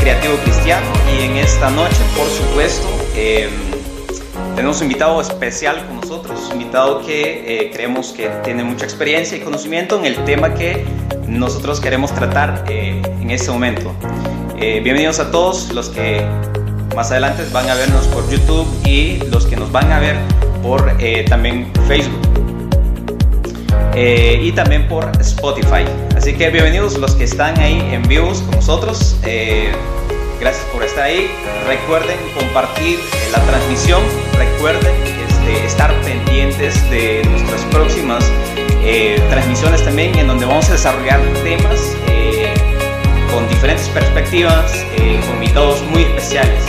Creativo 0.00 0.34
Cristiano 0.44 0.86
y 1.16 1.24
en 1.24 1.36
esta 1.36 1.70
noche, 1.70 1.98
por 2.16 2.28
supuesto, 2.28 2.88
eh, 3.14 3.48
tenemos 4.56 4.78
un 4.78 4.84
invitado 4.84 5.20
especial 5.20 5.86
con 5.86 6.00
nosotros, 6.00 6.46
un 6.46 6.60
invitado 6.60 7.04
que 7.04 7.70
creemos 7.72 8.12
que 8.12 8.28
tiene 8.42 8.64
mucha 8.64 8.84
experiencia 8.84 9.36
y 9.36 9.40
conocimiento 9.40 9.98
en 9.98 10.06
el 10.06 10.24
tema 10.24 10.54
que 10.54 10.84
nosotros 11.26 11.80
queremos 11.80 12.14
tratar 12.14 12.64
en 12.68 13.30
este 13.30 13.50
momento. 13.50 13.94
Eh, 14.62 14.80
bienvenidos 14.82 15.20
a 15.20 15.30
todos 15.30 15.72
los 15.72 15.88
que 15.88 16.22
más 16.94 17.10
adelante 17.10 17.44
van 17.52 17.70
a 17.70 17.74
vernos 17.74 18.06
por 18.08 18.28
YouTube 18.28 18.66
y 18.84 19.16
los 19.30 19.46
que 19.46 19.56
nos 19.56 19.72
van 19.72 19.90
a 19.90 20.00
ver 20.00 20.16
por 20.62 20.96
eh, 20.98 21.24
también 21.28 21.72
Facebook 21.88 22.20
eh, 23.94 24.38
y 24.42 24.52
también 24.52 24.86
por 24.86 25.10
Spotify. 25.20 25.84
Así 26.20 26.34
que 26.34 26.50
bienvenidos 26.50 26.98
los 26.98 27.14
que 27.14 27.24
están 27.24 27.58
ahí 27.58 27.80
en 27.92 28.02
vivos 28.02 28.42
con 28.42 28.56
nosotros. 28.56 29.16
gracias 30.38 30.66
por 30.70 30.82
estar 30.82 31.04
ahí. 31.04 31.30
Recuerden 31.66 32.18
compartir 32.38 32.98
la 33.32 33.40
transmisión. 33.46 34.02
Recuerden 34.36 34.92
este, 35.26 35.64
estar 35.64 35.90
pendientes 36.02 36.78
de 36.90 37.22
nuestras 37.24 37.62
próximas 37.70 38.22
transmisiones 39.30 39.82
también 39.82 40.14
en 40.18 40.26
donde 40.26 40.44
vamos 40.44 40.68
a 40.68 40.72
desarrollar 40.72 41.22
temas 41.42 41.96
con 43.32 43.48
diferentes 43.48 43.88
perspectivas, 43.88 44.74
eh, 44.98 45.18
con 45.26 45.36
invitados 45.36 45.80
muy 45.84 46.02
especiales, 46.02 46.62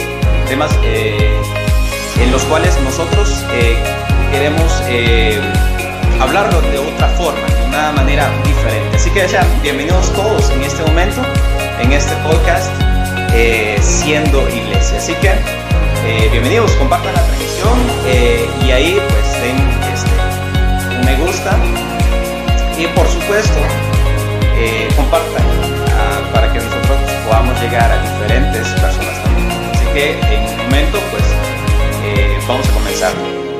temas 0.47 0.71
eh, 0.85 1.29
en 2.21 2.31
los 2.31 2.41
cuales 2.43 2.79
nosotros 2.85 3.43
eh, 3.51 3.75
queremos 4.31 4.71
hablarlo 6.21 6.61
de 6.61 6.79
otra 6.79 7.09
forma, 7.09 7.50
una 7.81 7.91
manera 7.93 8.29
diferente. 8.45 8.95
Así 8.95 9.09
que 9.09 9.27
sean 9.27 9.47
bienvenidos 9.63 10.13
todos 10.13 10.51
en 10.51 10.61
este 10.61 10.83
momento, 10.83 11.21
en 11.81 11.91
este 11.91 12.13
podcast, 12.17 12.69
siendo 13.81 14.47
iglesia. 14.49 14.97
Así 14.97 15.15
que 15.15 15.31
bienvenidos, 16.29 16.71
compartan 16.73 17.13
la 17.13 17.23
transmisión 17.23 17.79
y 18.67 18.71
ahí 18.71 19.01
pues 19.09 19.41
den 19.41 19.57
este, 19.93 20.99
un 20.99 21.05
me 21.05 21.15
gusta 21.25 21.57
y 22.77 22.85
por 22.87 23.07
supuesto 23.07 23.59
compartan 24.95 25.43
para 26.31 26.53
que 26.53 26.59
nosotros 26.59 26.99
podamos 27.25 27.59
llegar 27.61 27.91
a 27.91 27.99
diferentes 27.99 28.67
personas 28.79 29.23
también. 29.23 29.49
Así 29.73 29.85
que 29.93 30.11
en 30.35 30.43
un 30.43 30.57
momento, 30.57 30.99
pues, 31.09 31.23
eh, 32.05 32.37
vamos 32.47 32.67
a 32.69 32.73
comenzar. 32.73 33.50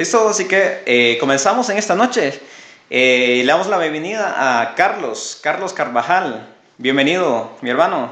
Listo, 0.00 0.30
así 0.30 0.48
que 0.48 0.82
eh, 0.86 1.18
comenzamos 1.20 1.68
en 1.68 1.76
esta 1.76 1.94
noche. 1.94 2.40
Eh, 2.88 3.42
le 3.44 3.44
damos 3.44 3.66
la 3.66 3.76
bienvenida 3.76 4.62
a 4.62 4.74
Carlos, 4.74 5.38
Carlos 5.42 5.74
Carvajal. 5.74 6.56
Bienvenido, 6.78 7.58
mi 7.60 7.68
hermano. 7.68 8.10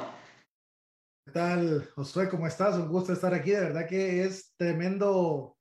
¿Qué 1.25 1.32
tal, 1.32 1.91
Josué? 1.94 2.28
¿Cómo 2.28 2.47
estás? 2.47 2.75
Un 2.75 2.88
gusto 2.88 3.15
estar 3.15 3.32
aquí. 3.32 3.53
De 3.53 3.60
verdad 3.60 3.88
que 3.88 4.22
es 4.22 4.53
tremendo 4.59 5.56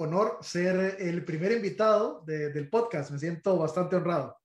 honor 0.00 0.38
ser 0.40 0.96
el 0.98 1.24
primer 1.24 1.52
invitado 1.52 2.24
del 2.26 2.68
podcast. 2.68 3.12
Me 3.12 3.20
siento 3.20 3.56
bastante 3.56 3.94
honrado. 3.94 4.36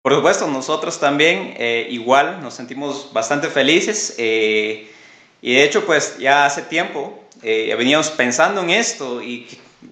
Por 0.00 0.14
supuesto, 0.14 0.46
nosotros 0.46 0.98
también 0.98 1.52
eh, 1.58 1.86
igual 1.90 2.40
nos 2.40 2.54
sentimos 2.54 3.12
bastante 3.12 3.48
felices. 3.48 4.14
Y 4.18 5.54
de 5.54 5.64
hecho, 5.64 5.84
pues 5.84 6.16
ya 6.16 6.46
hace 6.46 6.62
tiempo 6.62 7.24
veníamos 7.42 8.08
pensando 8.08 8.62
en 8.62 8.70
esto 8.70 9.22
y, 9.22 9.46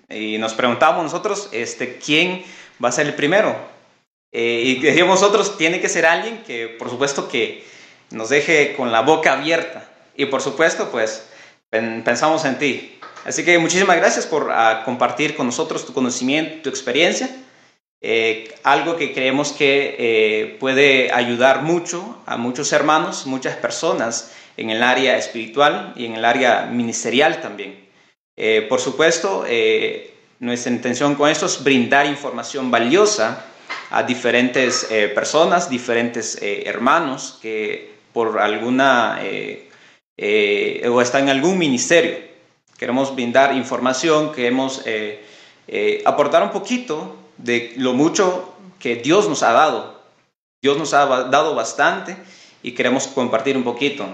y 0.08 0.38
nos 0.38 0.54
preguntábamos 0.54 1.04
nosotros, 1.04 1.48
este, 1.52 1.98
¿quién 1.98 2.44
va 2.82 2.88
a 2.88 2.92
ser 2.92 3.06
el 3.06 3.14
primero. 3.14 3.56
Eh, 4.32 4.62
y 4.64 4.80
decíamos 4.80 5.20
nosotros, 5.20 5.56
tiene 5.56 5.80
que 5.80 5.88
ser 5.88 6.06
alguien 6.06 6.42
que, 6.46 6.68
por 6.68 6.90
supuesto, 6.90 7.28
que 7.28 7.64
nos 8.10 8.28
deje 8.28 8.74
con 8.76 8.92
la 8.92 9.00
boca 9.00 9.32
abierta. 9.32 9.88
Y 10.16 10.26
por 10.26 10.42
supuesto, 10.42 10.90
pues, 10.90 11.26
pensamos 11.70 12.44
en 12.44 12.58
ti. 12.58 12.98
Así 13.24 13.44
que 13.44 13.58
muchísimas 13.58 13.96
gracias 13.96 14.26
por 14.26 14.50
ah, 14.52 14.82
compartir 14.84 15.34
con 15.34 15.46
nosotros 15.46 15.84
tu 15.84 15.92
conocimiento, 15.92 16.62
tu 16.62 16.68
experiencia. 16.68 17.28
Eh, 18.00 18.54
algo 18.62 18.96
que 18.96 19.12
creemos 19.12 19.52
que 19.52 19.96
eh, 19.98 20.56
puede 20.60 21.10
ayudar 21.12 21.62
mucho 21.62 22.22
a 22.26 22.36
muchos 22.36 22.72
hermanos, 22.72 23.26
muchas 23.26 23.56
personas 23.56 24.32
en 24.56 24.70
el 24.70 24.82
área 24.82 25.16
espiritual 25.16 25.92
y 25.96 26.06
en 26.06 26.14
el 26.14 26.24
área 26.24 26.66
ministerial 26.66 27.40
también. 27.40 27.85
Por 28.68 28.80
supuesto, 28.80 29.44
nuestra 30.38 30.70
intención 30.70 31.14
con 31.14 31.30
esto 31.30 31.46
es 31.46 31.64
brindar 31.64 32.06
información 32.06 32.70
valiosa 32.70 33.46
a 33.90 34.02
diferentes 34.02 34.86
eh, 34.90 35.08
personas, 35.08 35.70
diferentes 35.70 36.40
eh, 36.42 36.64
hermanos 36.66 37.38
que 37.40 37.94
por 38.12 38.38
alguna 38.38 39.18
eh, 39.22 39.68
o 40.88 41.00
están 41.00 41.24
en 41.24 41.28
algún 41.30 41.58
ministerio. 41.58 42.18
Queremos 42.78 43.14
brindar 43.14 43.54
información, 43.54 44.32
queremos 44.32 44.82
aportar 46.04 46.42
un 46.42 46.50
poquito 46.50 47.16
de 47.36 47.74
lo 47.76 47.92
mucho 47.92 48.54
que 48.78 48.96
Dios 48.96 49.28
nos 49.28 49.42
ha 49.42 49.52
dado. 49.52 50.00
Dios 50.62 50.78
nos 50.78 50.94
ha 50.94 51.06
dado 51.24 51.54
bastante 51.54 52.16
y 52.62 52.72
queremos 52.72 53.06
compartir 53.08 53.56
un 53.56 53.64
poquito. 53.64 54.06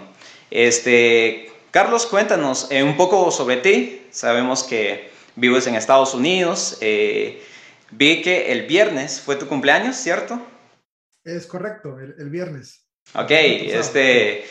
Este, 0.51 1.52
Carlos, 1.73 2.05
cuéntanos 2.05 2.69
un 2.71 2.99
poco 2.99 3.31
sobre 3.31 3.57
ti. 3.57 4.07
Sabemos 4.11 4.63
que 4.63 5.11
vives 5.37 5.67
en 5.67 5.75
Estados 5.75 6.13
Unidos. 6.13 6.77
Eh, 6.83 7.43
vi 7.91 8.21
que 8.21 8.53
el 8.53 8.67
viernes 8.67 9.23
fue 9.23 9.37
tu 9.37 9.49
cumpleaños, 9.49 9.97
¿cierto? 9.97 10.39
Es 11.25 11.47
correcto, 11.47 11.99
el, 11.99 12.29
viernes. 12.29 12.85
Ok, 13.15 13.31
este, 13.31 14.45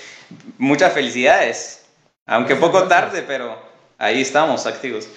muchas 0.57 0.93
felicidades. 0.93 1.85
Aunque 2.25 2.55
poco 2.55 2.87
tarde, 2.87 3.21
pero 3.21 3.55
ahí 3.99 4.21
estamos 4.21 4.65
activos. 4.65 5.07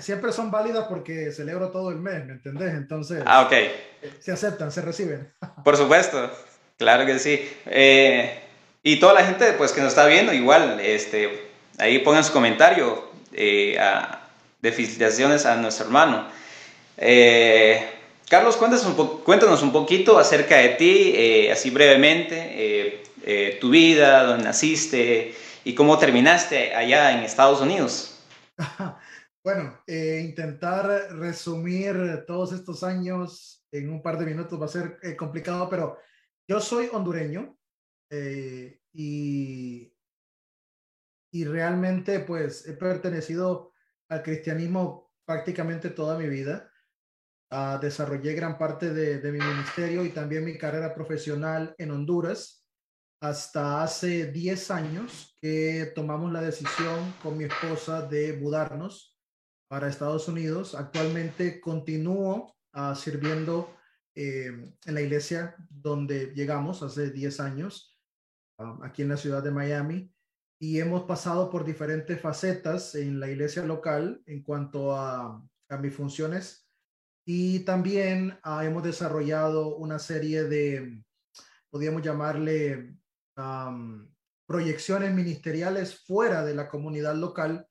siempre 0.00 0.32
son 0.32 0.50
válidas 0.50 0.84
porque 0.90 1.32
celebro 1.32 1.70
todo 1.70 1.88
el 1.88 1.96
mes, 1.96 2.26
¿me 2.26 2.34
entendés? 2.34 2.74
Entonces, 2.74 3.22
ah, 3.24 3.46
ok. 3.46 3.52
Eh, 3.52 3.78
se 4.20 4.30
aceptan, 4.30 4.70
se 4.70 4.82
reciben. 4.82 5.32
Por 5.64 5.78
supuesto, 5.78 6.30
claro 6.76 7.06
que 7.06 7.18
sí. 7.18 7.50
Eh, 7.64 8.42
y 8.82 9.00
toda 9.00 9.14
la 9.14 9.24
gente 9.24 9.52
pues, 9.54 9.72
que 9.72 9.80
nos 9.80 9.88
está 9.88 10.06
viendo, 10.06 10.32
igual, 10.34 10.80
este, 10.80 11.45
ahí 11.78 11.98
pongan 12.00 12.24
su 12.24 12.32
comentario 12.32 13.10
a, 13.78 14.26
de 14.60 14.72
felicitaciones 14.72 15.46
a 15.46 15.56
nuestro 15.56 15.86
hermano. 15.86 16.26
Eh, 16.96 17.88
Carlos, 18.28 18.56
cuéntanos 18.56 18.86
un, 18.86 19.22
cuéntanos 19.22 19.62
un 19.62 19.72
poquito 19.72 20.18
acerca 20.18 20.56
de 20.56 20.70
ti, 20.70 21.12
eh, 21.14 21.52
así 21.52 21.70
brevemente, 21.70 23.02
eh, 23.24 23.58
tu 23.60 23.70
vida, 23.70 24.24
dónde 24.24 24.44
naciste 24.44 25.34
y 25.64 25.74
cómo 25.74 25.98
terminaste 25.98 26.74
allá 26.74 27.12
en 27.12 27.24
Estados 27.24 27.60
Unidos. 27.60 28.20
Bueno, 29.46 29.80
intentar 29.86 31.14
resumir 31.20 32.24
todos 32.26 32.52
estos 32.52 32.82
años 32.82 33.64
en 33.70 33.92
un 33.92 34.02
par 34.02 34.18
de 34.18 34.26
minutos 34.26 34.60
va 34.60 34.64
a 34.64 34.68
ser 34.68 34.98
complicado, 35.16 35.70
pero 35.70 35.98
yo 36.48 36.58
soy 36.58 36.88
hondureño 36.92 37.56
y, 38.92 39.92
y 41.36 41.44
realmente 41.44 42.20
pues 42.20 42.66
he 42.66 42.72
pertenecido 42.72 43.74
al 44.08 44.22
cristianismo 44.22 45.12
prácticamente 45.26 45.90
toda 45.90 46.16
mi 46.16 46.30
vida. 46.30 46.72
Uh, 47.50 47.78
desarrollé 47.78 48.32
gran 48.32 48.56
parte 48.56 48.94
de, 48.94 49.30
mi 49.30 49.38
ministerio 49.38 50.02
y 50.02 50.08
también 50.08 50.46
mi 50.46 50.56
carrera 50.56 50.94
profesional 50.94 51.74
en 51.76 51.90
Honduras 51.90 52.66
hasta 53.20 53.82
hace 53.82 54.32
10 54.32 54.70
años 54.70 55.36
que 55.38 55.92
tomamos 55.94 56.32
la 56.32 56.40
decisión 56.40 57.12
con 57.22 57.36
mi 57.36 57.44
esposa 57.44 58.00
de 58.00 58.32
mudarnos 58.32 59.14
para 59.68 59.88
Estados 59.88 60.28
Unidos. 60.28 60.74
Actualmente 60.74 61.60
continúo 61.60 62.56
uh, 62.72 62.94
sirviendo 62.94 63.76
eh, 64.14 64.72
en 64.86 64.94
la 64.94 65.02
iglesia 65.02 65.54
donde 65.68 66.32
llegamos 66.34 66.82
hace 66.82 67.10
10 67.10 67.40
años, 67.40 68.00
uh, 68.58 68.82
aquí 68.82 69.02
en 69.02 69.10
la 69.10 69.18
ciudad 69.18 69.42
de 69.42 69.50
Miami 69.50 70.15
y 70.58 70.80
hemos 70.80 71.02
pasado 71.04 71.50
por 71.50 71.64
diferentes 71.64 72.20
facetas 72.20 72.94
en 72.94 73.20
la 73.20 73.30
iglesia 73.30 73.64
local 73.64 74.22
en 74.26 74.42
cuanto 74.42 74.94
a, 74.94 75.42
a 75.68 75.76
mis 75.78 75.94
funciones 75.94 76.66
y 77.28 77.60
también 77.60 78.38
ah, 78.44 78.64
hemos 78.64 78.84
desarrollado 78.84 79.76
una 79.76 79.98
serie 79.98 80.44
de, 80.44 81.02
podríamos 81.68 82.02
llamarle 82.02 82.94
proyecciones 84.46 85.12
ministeriales 85.12 86.06
fuera 86.06 86.44
de 86.44 86.54
la 86.54 86.68
comunidad 86.68 87.16
local 87.16 87.66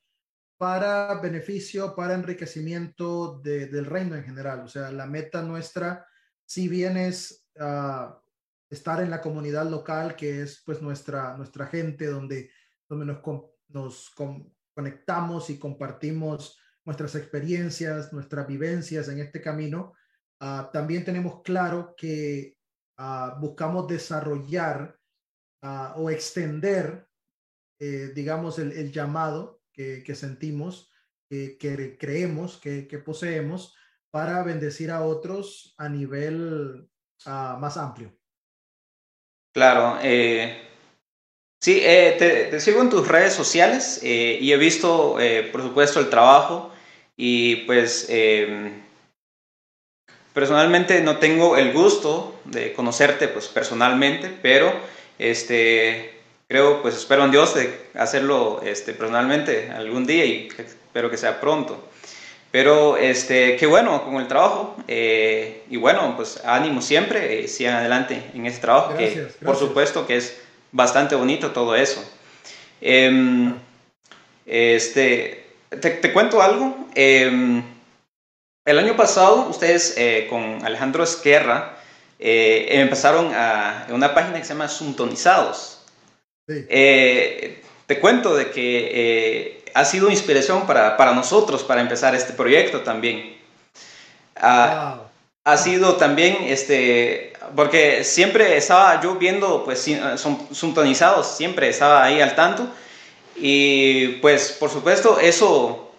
para 0.58 1.20
beneficio, 1.22 1.96
para 1.96 2.14
enriquecimiento 2.14 3.40
del 3.40 3.86
reino 3.86 4.16
en 4.16 4.26
general. 4.26 4.60
O 4.60 4.68
sea, 4.68 4.92
la 4.92 5.08
meta 5.08 5.42
nuestra, 5.42 6.06
si 6.46 6.68
bien 6.68 6.98
es 6.98 7.48
ah, 7.58 8.22
estar 8.70 9.02
en 9.02 9.10
la 9.10 9.22
comunidad 9.22 9.70
local, 9.70 10.18
que 10.18 10.42
es 10.42 10.62
pues 10.66 10.82
nuestra, 10.82 11.38
nuestra 11.38 11.66
gente, 11.68 12.08
donde, 12.08 12.52
donde 12.88 13.06
nos, 13.06 13.20
nos 13.70 14.12
conectamos 14.74 15.50
y 15.50 15.58
compartimos 15.60 16.60
nuestras 16.86 17.16
experiencias, 17.16 18.14
nuestras 18.14 18.48
vivencias 18.48 19.10
en 19.10 19.20
este 19.20 19.42
camino, 19.42 19.94
ah, 20.40 20.70
también 20.72 21.04
tenemos 21.04 21.42
claro 21.42 21.96
que 21.98 22.58
ah, 22.98 23.38
buscamos 23.40 23.88
desarrollar 23.88 24.98
o 25.96 26.12
extender, 26.12 27.08
eh, 27.80 28.12
digamos, 28.14 28.60
el, 28.60 28.72
el 28.74 28.92
llamado 28.92 29.64
que, 29.74 30.14
sentimos, 30.14 30.92
que 31.28 31.98
creemos, 32.00 32.58
que, 32.58 33.02
poseemos 33.04 33.76
para 34.12 34.44
bendecir 34.44 34.92
a 34.92 35.04
otros 35.04 35.74
a 35.80 35.90
nivel 35.90 36.88
más 37.26 37.78
amplio. 37.78 38.16
Claro, 39.56 39.98
eh, 40.04 40.75
sí, 41.66 41.80
eh, 41.82 42.16
te, 42.52 42.60
sigo 42.60 42.80
en 42.82 42.92
tus 42.92 43.08
redes 43.08 43.34
sociales 43.34 44.00
eh, 44.04 44.38
y 44.40 44.54
he 44.54 44.58
visto, 44.58 45.18
por 45.52 45.62
supuesto, 45.64 46.00
el 46.00 46.12
trabajo 46.12 46.72
y 47.18 47.56
pues 47.68 48.06
em, 48.10 48.84
personalmente 50.32 51.02
no 51.02 51.18
tengo 51.18 51.58
el 51.58 51.74
gusto 51.74 52.40
de 52.46 52.72
conocerte 52.74 53.28
pues 53.30 53.48
personalmente, 53.48 54.30
pero 54.44 54.72
este, 55.18 56.14
creo, 56.48 56.84
pues 56.84 56.96
espero 56.96 57.26
en 57.26 57.32
Dios 57.32 57.56
de 57.56 57.74
hacerlo 57.96 58.62
este, 58.64 58.94
personalmente 58.94 59.72
algún 59.72 60.06
día 60.06 60.24
y 60.24 60.50
espero 60.58 61.10
que 61.10 61.18
sea 61.18 61.42
pronto. 61.42 61.84
Pero 62.52 62.96
este, 62.96 63.58
qué 63.58 63.66
bueno 63.66 64.06
con 64.06 64.16
el 64.16 64.28
trabajo 64.28 64.78
eh, 64.88 65.64
y 65.70 65.76
bueno, 65.76 66.14
pues 66.16 66.42
ánimo 66.46 66.82
siempre, 66.82 67.44
eh, 67.44 67.48
sigan 67.50 67.76
adelante 67.76 68.22
en 68.34 68.46
este 68.46 68.62
trabajo, 68.62 68.96
que 68.96 69.28
por 69.44 69.58
supuesto 69.58 70.08
que 70.08 70.16
es 70.16 70.42
bastante 70.72 71.16
bonito 71.16 71.52
todo 71.52 71.76
eso. 71.76 72.04
Em, 72.82 73.54
este, 74.46 75.46
te, 75.82 76.14
cuento 76.14 76.42
algo. 76.42 76.88
Em, 76.96 77.64
el 78.66 78.80
año 78.80 78.96
pasado 78.96 79.48
ustedes 79.50 79.96
eh, 79.98 80.28
con 80.30 80.66
Alejandro 80.66 81.04
Esquerra 81.04 81.78
empezaron 82.18 83.34
a 83.36 83.88
una 83.90 84.16
página 84.16 84.38
que 84.38 84.46
se 84.46 84.54
llama 84.54 84.70
Suntonizados. 84.70 85.76
Eh, 86.48 87.64
te 87.88 88.00
cuento 88.00 88.36
de 88.36 88.52
que 88.52 88.92
eh, 88.94 89.66
ha 89.74 89.84
sido 89.84 90.12
inspiración 90.12 90.68
para, 90.68 90.96
para, 90.96 91.14
nosotros 91.14 91.64
para 91.64 91.82
empezar 91.82 92.14
este 92.14 92.34
proyecto 92.34 92.82
también. 92.82 93.38
Ah, 94.36 95.02
ha 95.44 95.58
sido 95.58 95.96
también, 95.96 96.38
este, 96.42 97.34
porque 97.56 98.04
siempre 98.04 98.58
estaba 98.58 99.02
yo 99.02 99.16
viendo, 99.16 99.64
pues, 99.64 99.86
son 100.18 100.48
sintonizados, 100.52 101.36
siempre 101.36 101.70
estaba 101.70 102.04
ahí 102.04 102.22
al 102.22 102.36
tanto. 102.36 102.68
Y 103.36 104.20
pues, 104.22 104.54
por 104.54 104.70
supuesto, 104.70 105.20
eso 105.20 105.92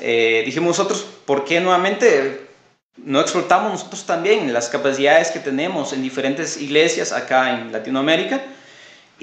eh, 0.00 0.42
dijimos 0.44 0.78
nosotros, 0.78 1.06
¿por 1.24 1.44
qué 1.44 1.60
nuevamente 1.60 2.48
no 2.96 3.20
explotamos 3.20 3.72
nosotros 3.72 4.04
también 4.04 4.52
las 4.52 4.68
capacidades 4.68 5.30
que 5.30 5.38
tenemos 5.38 5.92
en 5.92 6.02
diferentes 6.02 6.60
iglesias 6.60 7.12
acá 7.12 7.50
en 7.50 7.72
Latinoamérica? 7.72 8.42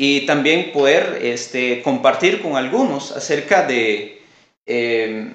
y 0.02 0.26
también 0.26 0.72
poder 0.72 1.20
este, 1.22 1.82
compartir 1.82 2.42
con 2.42 2.56
algunos 2.56 3.12
acerca 3.12 3.64
de, 3.64 4.22
em, 4.66 5.34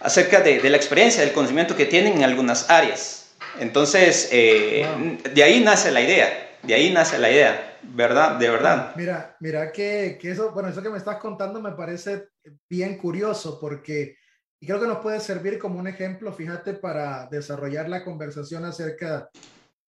acerca 0.00 0.40
de, 0.40 0.68
la 0.68 0.76
experiencia, 0.76 1.22
del 1.22 1.32
conocimiento 1.32 1.76
que 1.76 1.86
tienen 1.86 2.14
en 2.14 2.24
algunas 2.24 2.68
áreas. 2.70 3.17
Entonces, 3.58 4.28
eh, 4.32 5.18
de 5.34 5.42
ahí 5.42 5.60
nace 5.60 5.90
la 5.90 6.00
idea, 6.00 6.58
de 6.62 6.74
ahí 6.74 6.92
nace 6.92 7.18
la 7.18 7.30
idea, 7.30 7.78
¿verdad? 7.82 8.38
De 8.38 8.48
verdad. 8.48 8.92
Mira, 8.96 9.36
mira 9.40 9.72
que, 9.72 10.18
que 10.20 10.30
eso, 10.30 10.52
bueno, 10.52 10.68
eso 10.68 10.82
que 10.82 10.90
me 10.90 10.98
estás 10.98 11.16
contando 11.16 11.60
me 11.60 11.72
parece 11.72 12.28
bien 12.68 12.96
curioso 12.98 13.58
porque 13.60 14.16
y 14.60 14.66
creo 14.66 14.80
que 14.80 14.88
nos 14.88 14.98
puede 14.98 15.20
servir 15.20 15.58
como 15.58 15.78
un 15.78 15.86
ejemplo, 15.86 16.32
fíjate, 16.32 16.74
para 16.74 17.28
desarrollar 17.30 17.88
la 17.88 18.04
conversación 18.04 18.64
acerca 18.64 19.30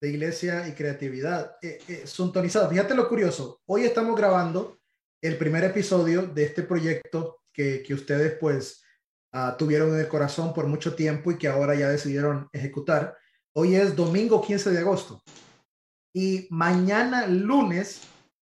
de 0.01 0.09
iglesia 0.09 0.69
y 0.69 0.73
creatividad. 0.73 1.57
Eh, 1.61 1.79
eh 1.89 2.05
Fíjate 2.07 2.95
lo 2.95 3.09
curioso. 3.09 3.61
Hoy 3.67 3.83
estamos 3.83 4.17
grabando 4.17 4.79
el 5.21 5.37
primer 5.37 5.65
episodio 5.65 6.23
de 6.23 6.45
este 6.45 6.62
proyecto 6.62 7.43
que, 7.53 7.83
que 7.83 7.95
ustedes 7.95 8.37
pues 8.39 8.83
ah, 9.33 9.57
tuvieron 9.59 9.93
en 9.93 10.01
el 10.01 10.09
corazón 10.09 10.55
por 10.55 10.67
mucho 10.69 10.95
tiempo 10.95 11.33
y 11.33 11.37
que 11.37 11.49
ahora 11.49 11.75
ya 11.75 11.89
decidieron 11.89 12.49
ejecutar. 12.53 13.17
Hoy 13.55 13.76
es 13.76 13.97
domingo 13.97 14.43
15 14.43 14.70
de 14.70 14.79
agosto. 14.79 15.23
Y 16.14 16.47
mañana 16.50 17.26
lunes 17.26 18.02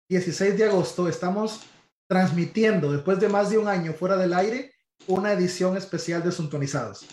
16 0.10 0.58
de 0.58 0.66
agosto 0.66 1.08
estamos 1.08 1.62
transmitiendo, 2.08 2.92
después 2.92 3.20
de 3.20 3.30
más 3.30 3.50
de 3.50 3.58
un 3.58 3.68
año 3.68 3.94
fuera 3.94 4.18
del 4.18 4.34
aire, 4.34 4.74
una 5.08 5.34
edición 5.34 5.78
especial 5.78 6.24
de 6.24 6.32
Suntonizados. 6.32 7.06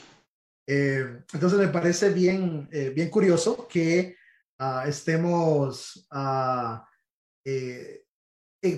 Eh, 0.67 1.23
entonces 1.33 1.59
me 1.59 1.69
parece 1.69 2.11
bien, 2.11 2.69
eh, 2.73 2.91
bien 2.91 3.11
curioso 3.11 3.69
que 3.69 4.17
Ah, 4.59 4.85
estemos 4.89 6.07
ah, 6.11 6.89
eh, 7.45 8.05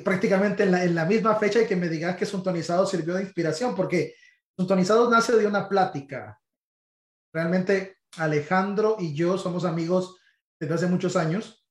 prácticamente 0.04 0.64
en 0.64 0.72
la, 0.72 0.84
en 0.84 0.94
la, 0.94 1.04
misma 1.04 1.36
fecha 1.36 1.62
y 1.62 1.66
que 1.68 1.76
me 1.76 1.88
digas 1.88 2.16
que 2.16 2.26
Suntonizado 2.26 2.84
sirvió 2.84 3.14
de 3.14 3.22
inspiración, 3.22 3.76
porque 3.76 4.14
Suntonizado 4.56 5.08
nace 5.08 5.36
de 5.36 5.46
una 5.46 5.68
plática. 5.68 6.40
Realmente 7.32 7.97
Alejandro 8.16 8.96
y 8.98 9.14
yo 9.14 9.38
somos 9.38 9.64
amigos 9.64 10.16
desde 10.58 10.74
hace 10.74 10.86
muchos 10.86 11.16
años 11.16 11.64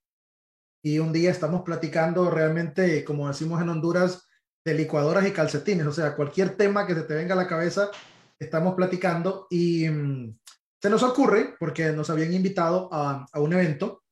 y 0.81 0.99
un 0.99 1.11
día 1.11 1.31
estamos 1.31 1.63
platicando 1.63 2.29
realmente, 2.29 3.03
como 3.03 3.27
decimos 3.27 3.61
en 3.61 3.69
Honduras, 3.69 4.27
de 4.63 4.73
licuadoras 4.73 5.25
y 5.25 5.31
calcetines, 5.31 5.87
o 5.87 5.91
sea, 5.91 6.15
cualquier 6.15 6.55
tema 6.55 6.85
que 6.85 6.93
se 6.93 7.03
te 7.03 7.15
venga 7.15 7.33
a 7.33 7.37
la 7.37 7.47
cabeza, 7.47 7.89
estamos 8.37 8.75
platicando 8.75 9.47
y 9.49 9.89
mm, 9.89 10.37
se 10.81 10.89
nos 10.89 11.03
ocurre, 11.03 11.55
porque 11.59 11.91
nos 11.91 12.09
habían 12.09 12.33
invitado 12.33 12.89
a, 12.91 13.25
un 13.35 13.53
evento 13.53 14.03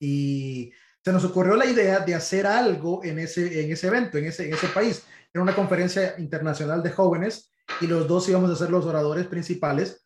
y 0.00 0.72
se 1.04 1.12
nos 1.12 1.24
ocurrió 1.24 1.56
la 1.56 1.66
idea 1.66 2.00
de 2.00 2.14
hacer 2.14 2.46
algo 2.46 3.02
en 3.04 3.18
ese, 3.18 3.64
en 3.64 3.72
ese 3.72 3.88
evento, 3.88 4.18
en 4.18 4.26
ese, 4.26 4.46
en 4.46 4.54
ese 4.54 4.68
país. 4.68 5.04
Era 5.32 5.42
una 5.42 5.54
conferencia 5.54 6.14
internacional 6.18 6.82
de 6.82 6.90
jóvenes 6.90 7.50
y 7.80 7.86
los 7.86 8.06
dos 8.06 8.28
íbamos 8.28 8.50
a 8.50 8.56
ser 8.56 8.70
los 8.70 8.86
oradores 8.86 9.26
principales. 9.26 10.03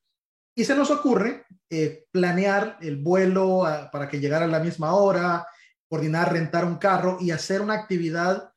Y 0.58 0.64
se 0.64 0.74
nos 0.74 0.90
ocurre 0.90 1.46
eh, 1.70 2.08
planear 2.10 2.78
el 2.80 2.96
vuelo 2.96 3.64
ah, 3.64 3.88
para 3.92 4.08
que 4.08 4.18
llegara 4.18 4.46
a 4.46 4.48
la 4.48 4.58
misma 4.58 4.92
hora, 4.92 5.46
coordinar, 5.88 6.32
rentar 6.32 6.64
un 6.64 6.78
carro 6.78 7.16
y 7.20 7.30
hacer 7.30 7.60
una 7.60 7.74
actividad 7.74 8.52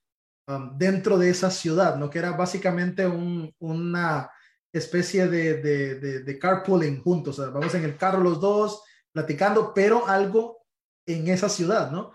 um, 0.47 0.75
dentro 0.79 1.19
de 1.19 1.29
esa 1.29 1.51
ciudad, 1.51 1.97
¿no? 1.97 2.09
Que 2.09 2.17
era 2.17 2.31
básicamente 2.31 3.05
un, 3.05 3.53
una, 3.59 4.31
especie 4.73 5.27
de, 5.27 5.61
de, 5.61 6.23
de, 6.23 6.39
carpooling 6.39 7.03
juntos, 7.03 7.37
vamos 7.37 7.75
en 7.75 7.83
el 7.83 7.97
carro 7.97 8.19
los 8.19 8.39
dos, 8.39 8.81
platicando, 9.11 9.71
pero 9.71 10.07
algo 10.07 10.65
en 11.05 11.27
esa 11.27 11.49
ciudad, 11.49 11.91
¿no? 11.91 12.13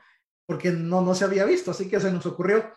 Porque 0.49 0.73
no, 0.73 1.00
no 1.00 1.14
se 1.14 1.26
había 1.26 1.45
visto, 1.45 1.71
así 1.71 1.88
que 1.88 2.00
se 2.00 2.11
nos 2.11 2.26
ocurrió. 2.26 2.73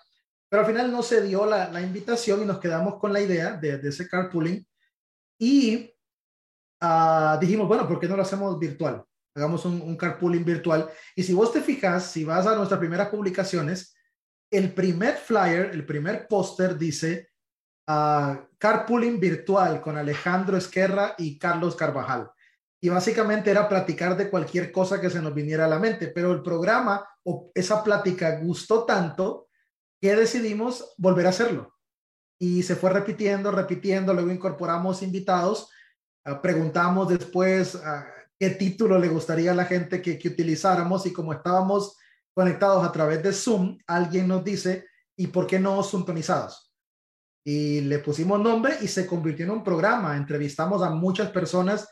Pero 0.47 0.61
al 0.61 0.67
final 0.67 0.91
no 0.91 1.01
se 1.01 1.23
dio 1.23 1.47
la, 1.47 1.71
la 1.71 1.81
invitación 1.81 2.43
y 2.43 2.45
nos 2.45 2.59
quedamos 2.59 2.99
con 2.99 3.11
la 3.11 3.21
idea 3.21 3.53
de, 3.53 3.79
de 3.79 3.89
ese 3.89 4.07
carpooling 4.07 4.63
y 5.39 5.91
uh, 6.81 7.39
dijimos, 7.39 7.67
bueno, 7.67 7.87
¿por 7.87 7.99
qué 7.99 8.07
no 8.07 8.15
lo 8.15 8.23
hacemos 8.23 8.57
virtual? 8.59 9.03
Hagamos 9.35 9.63
un, 9.65 9.95
carpooling 9.95 10.43
virtual. 10.43 10.89
Y 11.15 11.23
si 11.23 11.33
vos 11.33 11.53
te 11.53 11.61
fijas, 11.61 12.11
si 12.11 12.25
vas 12.25 12.45
a 12.47 12.55
nuestras 12.55 12.79
primeras 12.79 13.09
publicaciones, 13.09 13.95
el 14.51 14.73
primer 14.73 15.15
flyer, 15.15 15.71
el 15.73 15.85
primer 15.85 16.27
póster 16.27 16.77
dice 16.77 17.29
carpooling 18.57 19.19
virtual 19.19 19.81
con 19.81 19.97
Alejandro 19.97 20.57
Esquerra 20.57 21.15
y 21.17 21.39
Carlos 21.39 21.75
Carvajal. 21.75 22.29
Y 22.81 22.89
básicamente 22.89 23.49
era 23.51 23.67
platicar 23.67 24.15
de 24.15 24.29
cualquier 24.29 24.71
cosa 24.71 25.01
que 25.01 25.09
se 25.09 25.21
nos 25.21 25.33
viniera 25.33 25.65
a 25.65 25.69
la 25.69 25.79
mente, 25.79 26.07
pero 26.07 26.31
el 26.31 26.41
programa 26.41 27.07
o 27.23 27.51
esa 27.53 27.83
plática 27.83 28.39
gustó 28.39 28.85
tanto 28.85 29.49
que 29.99 30.15
decidimos 30.15 30.93
volver 30.97 31.25
a 31.25 31.29
hacerlo. 31.29 31.75
Y 32.39 32.63
se 32.63 32.75
fue 32.75 32.91
repitiendo, 32.91 33.51
repitiendo, 33.51 34.13
luego 34.13 34.31
incorporamos 34.31 35.01
invitados, 35.01 35.69
ah, 35.69 35.78
preguntamos 36.41 37.09
después 37.09 37.75
ah, 37.75 38.05
qué 38.37 38.51
título 38.51 38.97
le 38.99 39.09
gustaría 39.09 39.51
a 39.51 39.55
la 39.55 39.65
gente 39.65 40.01
que, 40.01 40.19
utilizáramos 40.27 41.05
y 41.05 41.13
como 41.13 41.33
estábamos 41.33 41.97
conectados 42.33 42.85
a 42.85 42.91
través 42.91 43.21
de 43.23 43.33
Zoom, 43.33 43.77
alguien 43.87 44.27
nos 44.27 44.43
dice, 44.43 44.85
¿y 45.15 45.27
por 45.27 45.47
qué 45.47 45.59
no 45.59 45.83
sintonizados? 45.83 46.69
y 47.43 47.81
le 47.81 47.99
pusimos 47.99 48.39
nombre 48.39 48.75
y 48.81 48.87
se 48.87 49.07
convirtió 49.07 49.45
en 49.45 49.51
un 49.51 49.63
programa. 49.63 50.15
Entrevistamos 50.15 50.83
a 50.83 50.91
muchas 50.91 51.31
personas 51.31 51.87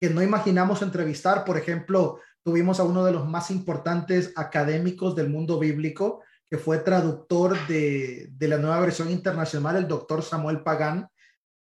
que 0.00 0.10
no 0.10 0.22
imaginamos 0.22 0.82
entrevistar. 0.82 1.44
Por 1.44 1.56
ejemplo, 1.56 2.18
tuvimos 2.42 2.80
a 2.80 2.84
uno 2.84 3.04
de 3.04 3.12
los 3.12 3.28
más 3.28 3.52
importantes 3.52 4.32
académicos 4.34 5.14
del 5.14 5.28
mundo 5.28 5.60
bíblico, 5.60 6.22
que 6.50 6.58
fue 6.58 6.78
traductor 6.78 7.56
de 7.68 8.28
la 8.40 8.58
nueva 8.58 8.80
versión 8.80 9.10
internacional, 9.10 9.76
el 9.76 9.86
doctor 9.86 10.22
Samuel 10.22 10.62
Pagán. 10.62 11.08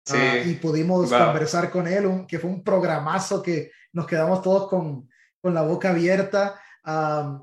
Sí. 0.06 0.16
Ah, 0.16 0.38
y 0.38 0.54
pudimos 0.54 1.10
conversar 1.10 1.70
con 1.70 1.88
él, 1.88 2.25
que 2.28 2.38
fue 2.38 2.48
un 2.48 2.62
programazo 2.62 3.42
que 3.42 3.72
nos 3.92 4.06
quedamos 4.06 4.40
todos 4.40 4.68
con, 4.68 5.08
con 5.40 5.54
la 5.54 5.62
boca 5.62 5.90
abierta. 5.90 6.60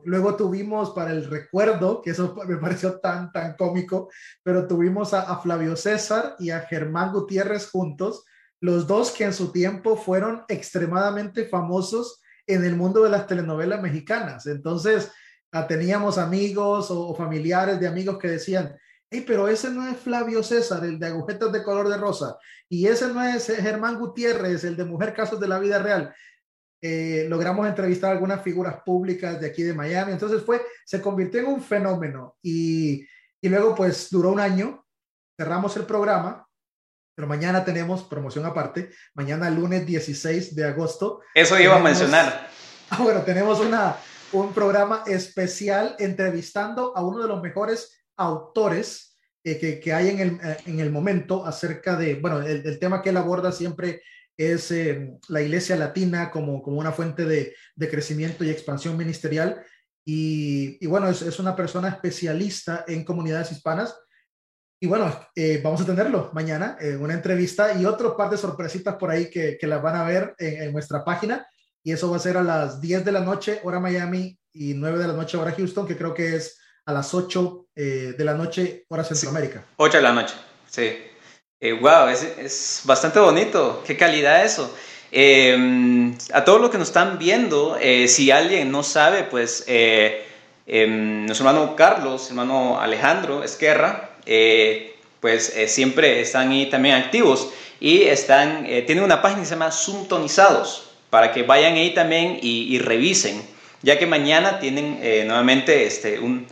luego 0.05 0.35
tuvimos 0.35 0.91
para 0.91 1.11
el 1.11 1.29
recuerdo, 1.29 2.01
que 2.01 2.11
eso 2.11 2.35
me 2.47 2.57
pareció 2.57 2.99
tan, 2.99 3.31
tan 3.31 3.55
cómico, 3.55 4.09
pero 4.43 4.67
tuvimos 4.67 5.13
a, 5.13 5.37
Flavio 5.39 5.75
César 5.75 6.35
y 6.39 6.49
a 6.49 6.61
Germán 6.61 7.11
Gutiérrez 7.11 7.69
juntos, 7.69 8.25
los 8.61 8.87
dos 8.87 9.11
que 9.11 9.25
en 9.25 9.33
su 9.33 9.51
tiempo 9.51 9.97
fueron 9.97 10.43
extremadamente 10.47 11.45
famosos 11.45 12.21
en 12.47 12.63
el 12.63 12.75
mundo 12.75 13.03
de 13.03 13.09
las 13.09 13.27
telenovelas 13.27 13.81
mexicanas. 13.81 14.45
Entonces, 14.47 15.11
ah, 15.51 15.67
teníamos 15.67 16.17
amigos 16.17 16.87
o, 16.91 17.13
familiares 17.15 17.79
de 17.79 17.87
amigos 17.87 18.17
que 18.17 18.29
decían, 18.29 18.77
hey, 19.13 19.23
pero 19.25 19.47
ese 19.47 19.69
no 19.69 19.87
es 19.87 19.97
Flavio 19.97 20.43
César, 20.43 20.83
el 20.83 20.99
de 20.99 21.07
agujetas 21.07 21.51
de 21.51 21.63
color 21.63 21.89
de 21.89 21.97
rosa, 21.97 22.37
y 22.67 22.87
ese 22.87 23.07
no 23.07 23.23
es 23.23 23.47
Germán 23.47 23.99
Gutiérrez, 23.99 24.63
el 24.63 24.75
de 24.75 24.85
Mujer 24.85 25.13
Casos 25.13 25.39
de 25.39 25.47
la 25.47 25.59
Vida 25.59 25.79
Real. 25.79 26.13
Eh, 26.81 27.27
logramos 27.29 27.67
entrevistar 27.67 28.11
algunas 28.11 28.41
figuras 28.41 28.81
públicas 28.83 29.39
de 29.39 29.47
aquí 29.47 29.63
de 29.63 29.73
Miami, 29.73 30.11
entonces 30.11 30.41
fue, 30.43 30.61
se 30.85 31.01
convirtió 31.01 31.39
en 31.39 31.47
un 31.47 31.61
fenómeno 31.61 32.35
y, 32.41 33.05
y 33.41 33.49
luego 33.49 33.73
pues 33.75 34.09
duró 34.09 34.31
un 34.31 34.39
año, 34.39 34.85
cerramos 35.37 35.77
el 35.77 35.85
programa, 35.85 36.45
pero 37.15 37.27
mañana 37.27 37.63
tenemos 37.63 38.03
promoción 38.03 38.45
aparte, 38.45 38.89
mañana 39.13 39.49
lunes 39.49 39.85
16 39.85 40.55
de 40.55 40.65
agosto. 40.65 41.21
Eso 41.33 41.59
iba 41.59 41.75
a 41.75 41.79
mencionar. 41.79 42.49
Ah, 42.89 43.01
bueno, 43.01 43.21
tenemos 43.21 43.59
una, 43.59 43.95
un 44.33 44.53
programa 44.53 45.03
especial 45.07 45.95
entrevistando 45.97 46.95
a 46.95 47.03
uno 47.03 47.23
de 47.23 47.27
los 47.27 47.41
mejores 47.41 48.02
autores 48.17 49.17
eh, 49.43 49.59
que, 49.59 49.79
que, 49.79 49.93
hay 49.93 50.09
en 50.09 50.19
el, 50.19 50.29
eh, 50.43 50.57
en 50.65 50.79
el 50.79 50.91
momento 50.91 51.45
acerca 51.45 51.95
de, 51.95 52.15
bueno, 52.15 52.41
el, 52.41 52.65
el 52.65 52.79
tema 52.79 53.01
que 53.01 53.09
él 53.09 53.17
aborda 53.17 53.51
siempre 53.51 54.01
es 54.37 54.71
eh, 54.71 55.11
la 55.29 55.41
Iglesia 55.41 55.75
Latina 55.75 56.31
como, 56.31 56.61
como 56.61 56.79
una 56.79 56.91
fuente 56.91 57.25
de, 57.25 57.55
de 57.75 57.89
crecimiento 57.89 58.43
y 58.43 58.49
expansión 58.49 58.97
ministerial. 58.97 59.63
Y, 60.05 60.83
y 60.83 60.87
bueno, 60.87 61.07
es, 61.07 61.21
es, 61.21 61.39
una 61.39 61.55
persona 61.55 61.89
especialista 61.89 62.83
en 62.87 63.03
comunidades 63.03 63.51
hispanas. 63.51 63.95
Y 64.81 64.87
bueno, 64.87 65.17
eh, 65.35 65.61
vamos 65.63 65.81
a 65.81 65.85
tenerlo 65.85 66.31
mañana 66.33 66.77
en 66.79 67.01
una 67.01 67.13
entrevista 67.13 67.79
y 67.79 67.85
otro 67.85 68.17
par 68.17 68.29
de 68.29 68.37
sorpresitas 68.37 68.95
por 68.95 69.11
ahí 69.11 69.29
que, 69.29 69.57
que 69.57 69.67
las 69.67 69.81
van 69.81 69.95
a 69.95 70.03
ver 70.03 70.35
en, 70.39 70.73
nuestra 70.73 71.05
página. 71.05 71.47
Y 71.83 71.91
eso 71.91 72.09
va 72.09 72.17
a 72.17 72.19
ser 72.19 72.37
a 72.37 72.43
las 72.43 72.81
10 72.81 73.05
de 73.05 73.11
la 73.11 73.21
noche, 73.21 73.59
hora 73.63 73.79
Miami, 73.79 74.37
y 74.51 74.73
9 74.73 74.99
de 74.99 75.07
la 75.07 75.13
noche, 75.13 75.37
hora 75.37 75.53
Houston, 75.53 75.87
que 75.87 75.97
creo 75.97 76.13
que 76.13 76.35
es 76.35 76.59
a 76.85 76.93
las 76.93 77.13
8 77.13 77.67
eh, 77.75 78.13
de 78.17 78.25
la 78.25 78.33
noche, 78.33 78.85
hora 78.89 79.03
Centroamérica. 79.03 79.65
8 79.77 79.97
de 79.97 80.03
la 80.03 80.13
noche, 80.13 80.35
sí 80.69 81.13
wow, 81.71 82.07
eh, 82.07 82.13
es, 82.13 82.23
es, 82.37 82.81
bastante 82.83 83.19
bonito. 83.19 83.81
Qué 83.85 83.95
calidad 83.95 84.43
eso. 84.43 84.75
Em, 85.11 86.15
a 86.33 86.43
todos 86.43 86.59
los 86.59 86.69
que 86.69 86.77
nos 86.77 86.89
están 86.89 87.17
viendo, 87.19 87.77
eh, 87.79 88.07
si 88.07 88.31
alguien 88.31 88.71
no 88.71 88.83
sabe, 88.83 89.23
pues 89.23 89.63
eh, 89.67 90.25
em, 90.65 91.25
nuestro 91.25 91.47
hermano 91.47 91.75
Carlos, 91.75 92.29
hermano 92.29 92.81
Alejandro 92.81 93.43
Esquerra, 93.43 94.09
pues 95.19 95.53
siempre 95.67 96.21
están 96.21 96.51
ahí 96.51 96.65
también 96.69 96.95
activos 96.95 97.49
y 97.79 98.03
están, 98.03 98.65
tienen 98.85 99.03
una 99.03 99.21
página 99.21 99.41
que 99.41 99.45
se 99.45 99.51
llama 99.51 99.71
Suntonizados 99.71 100.91
para 101.09 101.31
que 101.31 101.43
vayan 101.43 101.73
ahí 101.75 101.93
también 101.93 102.39
y, 102.41 102.73
y 102.73 102.79
revisen, 102.79 103.41
ya 103.81 103.97
que 103.99 104.05
mañana 104.05 104.59
tienen 104.59 104.99
nuevamente 105.27 105.85
este, 105.85 106.19
un, 106.19 106.47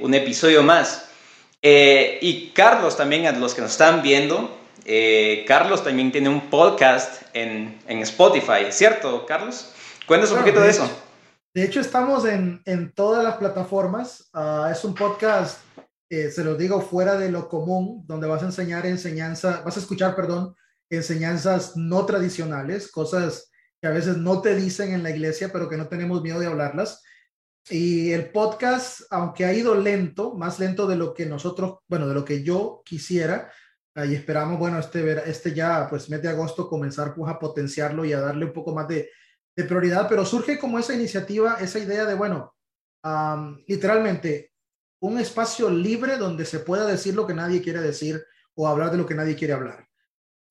un 0.00 0.14
episodio 0.14 0.62
más. 0.62 1.10
Eh, 1.62 2.18
y 2.22 2.50
Carlos 2.50 2.96
también, 2.96 3.26
a 3.26 3.32
los 3.32 3.54
que 3.54 3.60
nos 3.60 3.72
están 3.72 4.02
viendo, 4.02 4.58
eh, 4.84 5.44
Carlos 5.46 5.84
también 5.84 6.10
tiene 6.10 6.30
un 6.30 6.48
podcast 6.48 7.22
en, 7.34 7.78
en 7.86 7.98
Spotify, 7.98 8.70
¿cierto, 8.70 9.26
Carlos? 9.26 9.72
Cuéntanos 10.06 10.32
un 10.32 10.38
poquito 10.38 10.60
de, 10.62 10.70
eso. 10.70 10.90
De 11.54 11.64
hecho, 11.64 11.80
estamos 11.80 12.24
en, 12.24 12.62
en 12.64 12.92
todas 12.92 13.22
las 13.22 13.36
plataformas. 13.36 14.30
Uh, 14.32 14.66
es 14.72 14.82
un 14.84 14.94
podcast, 14.94 15.58
eh, 16.08 16.30
se 16.30 16.42
lo 16.42 16.54
digo, 16.54 16.80
fuera 16.80 17.16
de 17.18 17.30
lo 17.30 17.48
común, 17.48 18.04
donde 18.06 18.26
vas 18.26 18.42
a 18.42 18.46
enseñar 18.46 18.86
enseñanza, 18.86 19.62
vas 19.64 19.76
a 19.76 19.80
escuchar, 19.80 20.16
perdón, 20.16 20.54
enseñanzas 20.88 21.76
no 21.76 22.06
tradicionales, 22.06 22.90
cosas 22.90 23.50
que 23.80 23.88
a 23.88 23.92
veces 23.92 24.16
no 24.16 24.40
te 24.40 24.56
dicen 24.56 24.92
en 24.92 25.02
la 25.02 25.10
iglesia, 25.10 25.50
pero 25.52 25.68
que 25.68 25.76
no 25.76 25.88
tenemos 25.88 26.22
miedo 26.22 26.40
de 26.40 26.46
hablarlas. 26.46 27.02
Y 27.68 28.12
el 28.12 28.30
podcast, 28.30 29.02
aunque 29.10 29.44
ha 29.44 29.52
ido 29.52 29.74
lento, 29.74 30.34
más 30.34 30.58
lento 30.58 30.86
de 30.86 30.96
lo 30.96 31.12
que 31.12 31.26
nosotros, 31.26 31.78
bueno, 31.88 32.08
de 32.08 32.14
lo 32.14 32.24
que 32.24 32.42
yo 32.42 32.82
quisiera, 32.84 33.52
y 33.96 34.14
esperamos, 34.14 34.58
bueno, 34.58 34.78
este, 34.78 35.28
este 35.28 35.52
ya, 35.52 35.86
pues 35.88 36.08
mes 36.08 36.22
de 36.22 36.28
agosto, 36.28 36.68
comenzar 36.68 37.14
pues, 37.14 37.30
a 37.30 37.38
potenciarlo 37.38 38.04
y 38.04 38.12
a 38.12 38.20
darle 38.20 38.46
un 38.46 38.52
poco 38.52 38.74
más 38.74 38.88
de, 38.88 39.10
de 39.56 39.64
prioridad, 39.64 40.08
pero 40.08 40.24
surge 40.24 40.58
como 40.58 40.78
esa 40.78 40.94
iniciativa, 40.94 41.58
esa 41.60 41.78
idea 41.78 42.04
de, 42.06 42.14
bueno, 42.14 42.54
literalmente, 43.66 44.52
un 45.02 45.18
espacio 45.18 45.70
libre 45.70 46.16
donde 46.16 46.44
se 46.44 46.60
pueda 46.60 46.86
decir 46.86 47.14
lo 47.14 47.26
que 47.26 47.34
nadie 47.34 47.62
quiere 47.62 47.80
decir 47.80 48.22
o 48.54 48.68
hablar 48.68 48.90
de 48.90 48.98
lo 48.98 49.06
que 49.06 49.14
nadie 49.14 49.36
quiere 49.36 49.54
hablar. 49.54 49.86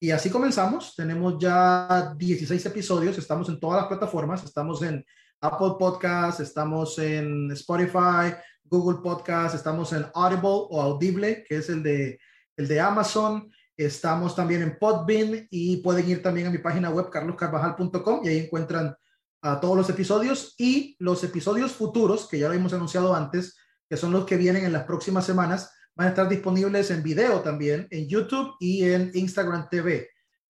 Y 0.01 0.11
así 0.11 0.29
comenzamos, 0.29 0.95
tenemos 0.95 1.37
ya 1.39 2.13
16 2.17 2.65
episodios, 2.65 3.17
estamos 3.17 3.49
en 3.49 3.59
todas 3.59 3.81
las 3.81 3.87
plataformas, 3.87 4.43
estamos 4.43 4.81
en 4.81 5.05
Apple 5.41 5.75
Podcast, 5.79 6.41
estamos 6.41 6.99
en 6.99 7.49
Spotify, 7.51 8.35
Google 8.65 8.99
Podcast, 9.01 9.55
estamos 9.55 9.93
en 9.93 10.05
Audible 10.13 10.67
o 10.69 10.81
Audible, 10.81 11.45
que 11.47 11.57
es 11.57 11.69
el 11.69 11.81
de, 11.81 12.19
el 12.57 12.67
de 12.67 12.81
Amazon. 12.81 13.49
Estamos 13.77 14.35
también 14.35 14.61
en 14.61 14.77
Podbean 14.77 15.47
y 15.49 15.77
pueden 15.77 16.09
ir 16.09 16.21
también 16.21 16.47
a 16.47 16.49
mi 16.49 16.57
página 16.57 16.89
web 16.89 17.09
carloscarvajal.com 17.09 18.21
y 18.23 18.27
ahí 18.27 18.37
encuentran 18.39 18.93
a 19.41 19.61
todos 19.61 19.77
los 19.77 19.89
episodios 19.89 20.55
y 20.57 20.97
los 20.99 21.23
episodios 21.23 21.71
futuros 21.71 22.27
que 22.27 22.39
ya 22.39 22.49
lo 22.49 22.53
hemos 22.53 22.73
anunciado 22.73 23.15
antes, 23.15 23.57
que 23.89 23.95
son 23.95 24.11
los 24.11 24.25
que 24.25 24.35
vienen 24.35 24.65
en 24.65 24.73
las 24.73 24.83
próximas 24.83 25.25
semanas, 25.25 25.71
van 25.95 26.07
a 26.07 26.09
estar 26.09 26.27
disponibles 26.27 26.91
en 26.91 27.01
video 27.01 27.39
también 27.39 27.87
en 27.91 28.09
YouTube 28.09 28.55
y 28.59 28.83
en 28.83 29.11
Instagram 29.13 29.69
TV. 29.69 30.09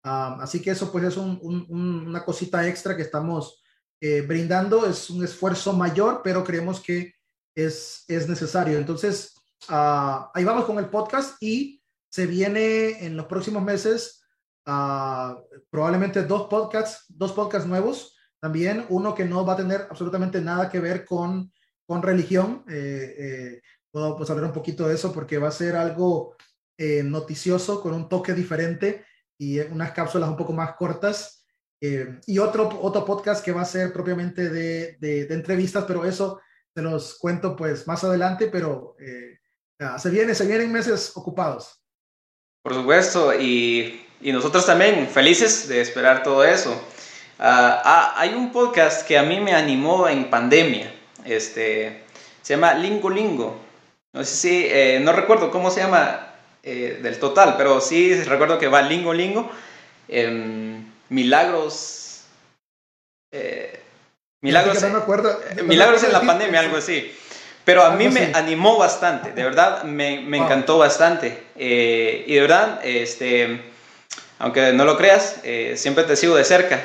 Ah, 0.04 0.38
así 0.40 0.62
que 0.62 0.72
eso 0.72 0.90
pues 0.90 1.04
es 1.04 1.18
una 1.18 2.24
cosita 2.24 2.66
extra 2.66 2.96
que 2.96 3.02
estamos 3.02 3.62
eh, 4.02 4.22
brindando. 4.22 4.86
Es 4.86 5.10
un 5.10 5.24
esfuerzo 5.24 5.74
mayor, 5.74 6.22
pero 6.24 6.44
creemos 6.44 6.80
que 6.80 7.14
es, 7.56 8.04
es 8.08 8.28
necesario. 8.28 8.78
Entonces, 8.78 9.34
ah, 9.68 10.32
ahí 10.34 10.44
vamos 10.44 10.66
con 10.66 10.78
el 10.80 10.90
podcast 10.90 11.42
y 11.42 11.82
se 12.10 12.26
viene 12.26 13.06
en 13.06 13.16
los 13.16 13.28
próximos 13.28 13.64
meses 13.64 14.24
uh, 14.66 15.36
probablemente 15.70 16.24
dos 16.24 16.48
podcasts, 16.48 17.06
dos 17.10 17.34
podcasts 17.34 17.68
nuevos. 17.68 18.16
También 18.40 18.86
uno 18.90 19.14
que 19.14 19.26
no 19.26 19.46
va 19.46 19.54
a 19.54 19.58
tener 19.58 19.88
absolutamente 19.90 20.42
nada 20.42 20.70
que 20.70 20.80
ver 20.80 21.06
con, 21.06 21.52
con 21.86 22.02
religión. 22.02 22.64
Eh, 22.70 23.16
eh, 23.18 23.62
puedo 23.92 24.16
pues, 24.16 24.30
hablar 24.30 24.46
un 24.46 24.54
poquito 24.54 24.88
de 24.88 24.96
eso 24.96 25.12
porque 25.12 25.38
va 25.38 25.50
a 25.50 25.52
ser 25.52 25.76
algo 25.76 26.36
noticioso 27.04 27.82
con 27.82 27.94
un 27.94 28.08
toque 28.08 28.34
diferente 28.34 29.06
y 29.38 29.60
unas 29.60 29.92
cápsulas 29.92 30.30
un 30.30 30.38
poco 30.38 30.54
más 30.54 30.76
cortas. 30.76 31.39
Eh, 31.82 32.20
y 32.28 32.40
otro, 32.40 32.70
otro 32.82 33.06
podcast 33.06 33.44
que 33.44 33.54
va 33.54 33.62
a 33.62 33.66
ser 33.66 33.94
propiamente 33.94 34.50
de, 34.50 34.98
de, 35.00 35.34
entrevistas, 35.34 35.86
pero 35.88 36.04
eso 36.04 36.42
se 36.74 36.82
los 36.82 37.18
cuento 37.18 37.56
pues 37.56 37.88
más 37.88 38.04
adelante, 38.04 38.48
pero 38.48 38.98
eh, 39.00 39.38
se, 39.98 40.10
viene, 40.10 40.36
se 40.36 40.46
vienen 40.46 40.72
meses 40.72 41.14
ocupados. 41.16 41.82
Por 42.62 42.74
supuesto, 42.74 43.34
y, 43.34 44.06
y 44.20 44.32
nosotros 44.34 44.66
también 44.66 45.08
felices 45.08 45.70
de 45.70 45.80
esperar 45.80 46.22
todo 46.22 46.44
eso. 46.44 46.74
Ah, 47.40 47.82
ah, 47.86 48.14
hay 48.18 48.34
un 48.34 48.52
podcast 48.52 49.08
que 49.08 49.18
a 49.18 49.24
mí 49.24 49.40
me 49.40 49.54
animó 49.54 50.10
en 50.10 50.30
pandemia, 50.30 50.94
este, 51.24 52.04
se 52.42 52.56
llama 52.56 52.74
Lingo 52.74 53.10
Lingo. 53.10 53.58
No 54.12 54.26
sé 54.26 54.36
si, 54.36 54.66
eh, 54.66 55.00
no 55.02 55.14
recuerdo 55.14 55.50
cómo 55.50 55.72
se 55.72 55.80
llama 55.80 56.26
del 56.62 57.18
total, 57.18 57.56
pero 57.58 57.82
sí 57.82 58.14
recuerdo 58.26 58.60
que 58.60 58.68
va 58.68 58.82
Lingo 58.82 59.14
Lingo. 59.14 59.50
Milagros. 61.10 62.22
Eh, 63.32 63.80
milagros, 64.42 64.82
no 64.84 65.00
eh, 65.00 65.64
milagros 65.64 66.04
en 66.04 66.14
la 66.14 66.22
pandemia, 66.22 66.60
algo 66.62 66.78
así. 66.78 67.16
Pero 67.66 67.84
a 67.84 67.92
mí 67.92 68.08
me 68.08 68.32
animó 68.34 68.78
bastante, 68.78 69.32
de 69.32 69.44
verdad 69.44 69.84
me, 69.84 70.22
me 70.22 70.38
encantó 70.38 70.80
bastante. 70.80 71.44
Eh, 71.56 72.24
y 72.26 72.34
de 72.34 72.42
verdad, 72.42 72.80
este, 72.84 73.62
aunque 74.40 74.74
no 74.74 74.86
lo 74.86 74.98
creas, 74.98 75.36
siempre 75.76 76.04
te 76.06 76.16
sigo 76.16 76.36
de 76.36 76.46
cerca. 76.46 76.82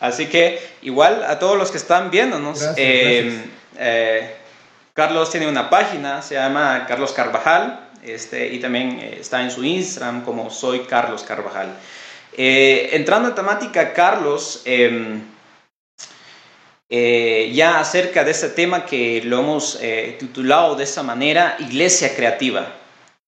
Así 0.00 0.26
que 0.26 0.62
igual 0.80 1.24
a 1.24 1.38
todos 1.38 1.58
los 1.58 1.70
que 1.70 1.76
están 1.76 2.10
viéndonos, 2.10 2.64
Carlos 4.94 5.30
tiene 5.30 5.46
una 5.46 5.68
página, 5.68 6.22
se 6.22 6.36
llama 6.36 6.86
Carlos 6.88 7.12
Carvajal, 7.12 7.90
este, 8.02 8.48
y 8.48 8.60
también 8.60 8.98
está 9.00 9.42
en 9.42 9.50
su 9.50 9.62
Instagram 9.62 10.24
como 10.24 10.48
soy 10.50 10.80
Carlos 10.80 11.22
Carvajal. 11.22 11.68
Eh, 12.36 12.90
entrando 12.92 13.28
en 13.28 13.34
temática, 13.34 13.92
Carlos, 13.92 14.62
em, 14.64 15.22
eh, 16.90 17.50
ya 17.52 17.80
acerca 17.80 18.24
de 18.24 18.30
este 18.30 18.48
tema 18.50 18.86
que 18.86 19.22
lo 19.24 19.40
hemos 19.40 19.78
eh, 19.80 20.16
titulado 20.18 20.76
de 20.76 20.84
esa 20.84 21.02
manera, 21.02 21.56
Iglesia 21.58 22.14
Creativa, 22.14 22.74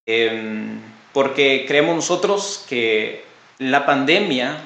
em, 0.07 0.81
porque 1.13 1.65
creemos 1.67 1.97
nosotros 1.97 2.65
que 2.69 3.25
la 3.59 3.85
pandemia, 3.85 4.57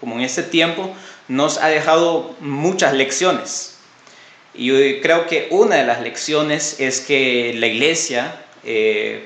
como 0.00 0.16
en 0.16 0.22
este 0.22 0.42
tiempo, 0.42 0.94
nos 1.28 1.58
ha 1.58 1.68
dejado 1.68 2.34
muchas 2.40 2.94
lecciones. 2.94 3.78
Y 4.54 4.66
yo 4.66 4.74
creo 5.02 5.26
que 5.26 5.48
una 5.50 5.76
de 5.76 5.84
las 5.84 6.00
lecciones 6.00 6.80
es 6.80 7.00
que 7.00 7.54
la 7.56 7.66
iglesia, 7.66 8.44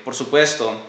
por 0.03 0.15
supuesto, 0.15 0.81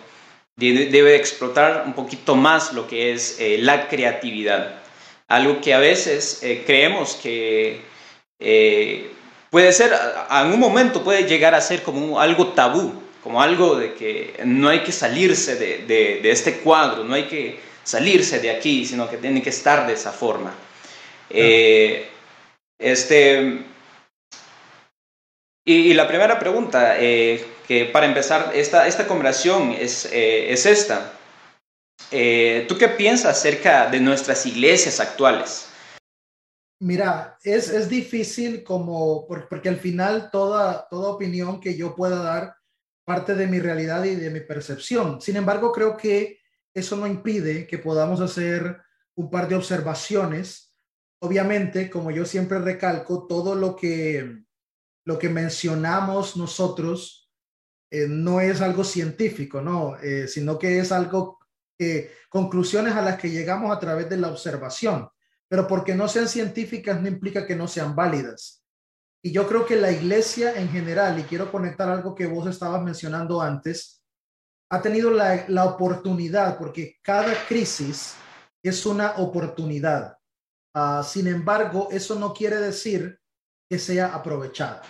debe 0.57 1.17
explotar 1.17 1.85
un 1.87 1.95
poquito 1.95 2.37
más 2.37 2.73
lo 2.73 2.87
que 2.87 3.13
es 3.13 3.39
la 3.59 3.89
creatividad 3.89 4.85
algo 5.29 5.61
que 5.61 5.75
a 5.75 5.79
veces 5.79 6.43
eh, 6.43 6.63
creemos 6.67 7.15
que 7.15 7.81
eh, 8.39 9.11
puede 9.51 9.73
ser, 9.73 9.93
en 10.31 10.53
un 10.53 10.61
momento 10.61 11.03
puede 11.03 11.25
llegar 11.25 11.55
a 11.55 11.61
ser 11.61 11.83
como 11.83 12.21
algo 12.21 12.49
tabú, 12.49 13.03
como 13.23 13.41
algo 13.41 13.77
de 13.77 13.95
que 13.95 14.35
no 14.45 14.69
hay 14.69 14.81
que 14.81 14.93
salirse 14.93 15.57
de, 15.57 16.31
este 16.31 16.59
cuadro, 16.59 17.05
no 17.05 17.15
hay 17.15 17.25
que 17.25 17.59
salirse 17.83 18.41
de 18.41 18.51
aquí, 18.51 18.85
sino 18.85 19.09
que 19.09 19.17
tiene 19.17 19.43
que 19.43 19.51
estar 19.51 19.87
de 19.87 19.95
esa 19.95 20.13
forma. 20.13 20.55
Eh, 21.31 22.07
este, 22.79 23.65
y, 25.65 25.95
la 25.95 26.07
primera 26.07 26.39
pregunta, 26.39 26.97
que 27.67 27.87
para 27.87 28.07
empezar 28.07 28.53
esta, 28.55 28.87
esta 28.87 29.07
conversación 29.07 29.73
es, 29.73 30.09
es 30.13 30.67
esta. 30.67 31.13
Eh, 32.11 32.67
¿Tú 32.69 32.77
qué 32.79 32.89
piensas 32.89 33.39
acerca 33.39 33.89
de 33.91 34.01
nuestras 34.01 34.47
iglesias 34.47 35.01
actuales? 35.01 35.69
Mira, 36.81 37.39
es, 37.43 37.71
es 37.71 37.89
difícil 37.89 38.63
como, 38.63 39.27
porque 39.27 39.69
al 39.69 39.79
final 39.79 40.31
toda, 40.31 40.87
toda 40.89 41.11
opinión 41.11 41.61
que 41.61 41.77
yo 41.77 41.95
pueda 41.95 42.23
dar 42.23 42.57
parte 43.05 43.35
de 43.35 43.47
mi 43.47 43.59
realidad 43.59 44.05
y 44.05 44.17
de 44.17 44.31
mi 44.31 44.41
percepción. 44.41 45.21
Sin 45.21 45.37
embargo, 45.37 45.73
creo 45.73 45.97
que 45.97 46.41
eso 46.75 46.97
no 46.97 47.07
impide 47.07 47.67
que 47.67 47.79
podamos 47.79 48.21
hacer 48.21 48.81
un 49.17 49.31
par 49.31 49.49
de 49.49 49.55
observaciones. 49.55 50.75
Obviamente, 51.21 51.89
como 51.89 52.11
yo 52.11 52.25
siempre 52.25 52.59
recalco, 52.59 53.27
todo 53.27 53.55
lo 53.55 53.77
que, 53.77 54.43
lo 55.07 55.19
que 55.19 55.29
mencionamos 55.29 56.37
nosotros 56.37 57.24
eh, 57.91 58.07
no 58.09 58.41
es 58.41 58.61
algo 58.61 58.85
científico, 58.85 59.61
¿no? 59.61 59.97
Eh, 60.03 60.27
sino 60.29 60.59
que 60.59 60.79
es 60.79 60.93
algo 60.93 61.39
eh, 61.79 62.13
conclusiones 62.29 62.95
a 62.95 63.03
las 63.03 63.19
que 63.19 63.31
llegamos 63.31 63.75
a 63.75 63.79
través 63.79 64.09
de 64.09 64.17
la 64.17 64.29
observación, 64.29 65.09
pero 65.49 65.67
porque 65.67 65.95
no 65.95 66.09
sean 66.09 66.29
científicas 66.29 67.01
no 67.01 67.09
implica 67.09 67.47
que 67.47 67.57
no 67.57 67.69
sean 67.69 67.95
válidas. 67.95 68.63
Y 69.23 69.33
yo 69.33 69.49
creo 69.49 69.65
que 69.65 69.77
la 69.77 69.91
iglesia 69.91 70.59
en 70.59 70.69
general, 70.69 71.19
y 71.19 71.23
quiero 71.23 71.51
conectar 71.51 71.89
algo 71.89 72.15
que 72.15 72.27
vos 72.27 72.47
estabas 72.49 72.83
mencionando 72.83 73.41
antes, 73.41 74.03
ha 74.71 74.83
tenido 74.83 75.11
la, 75.11 75.45
la 75.49 75.65
oportunidad, 75.65 76.59
porque 76.59 76.99
cada 77.03 77.35
crisis 77.47 78.15
es 78.63 78.85
una 78.87 79.13
oportunidad. 79.17 80.19
Ah, 80.75 81.03
sin 81.07 81.29
embargo, 81.29 81.89
eso 81.93 82.19
no 82.19 82.35
quiere 82.35 82.57
decir 82.57 83.21
que 83.69 83.79
sea 83.79 84.15
aprovechada. 84.15 84.83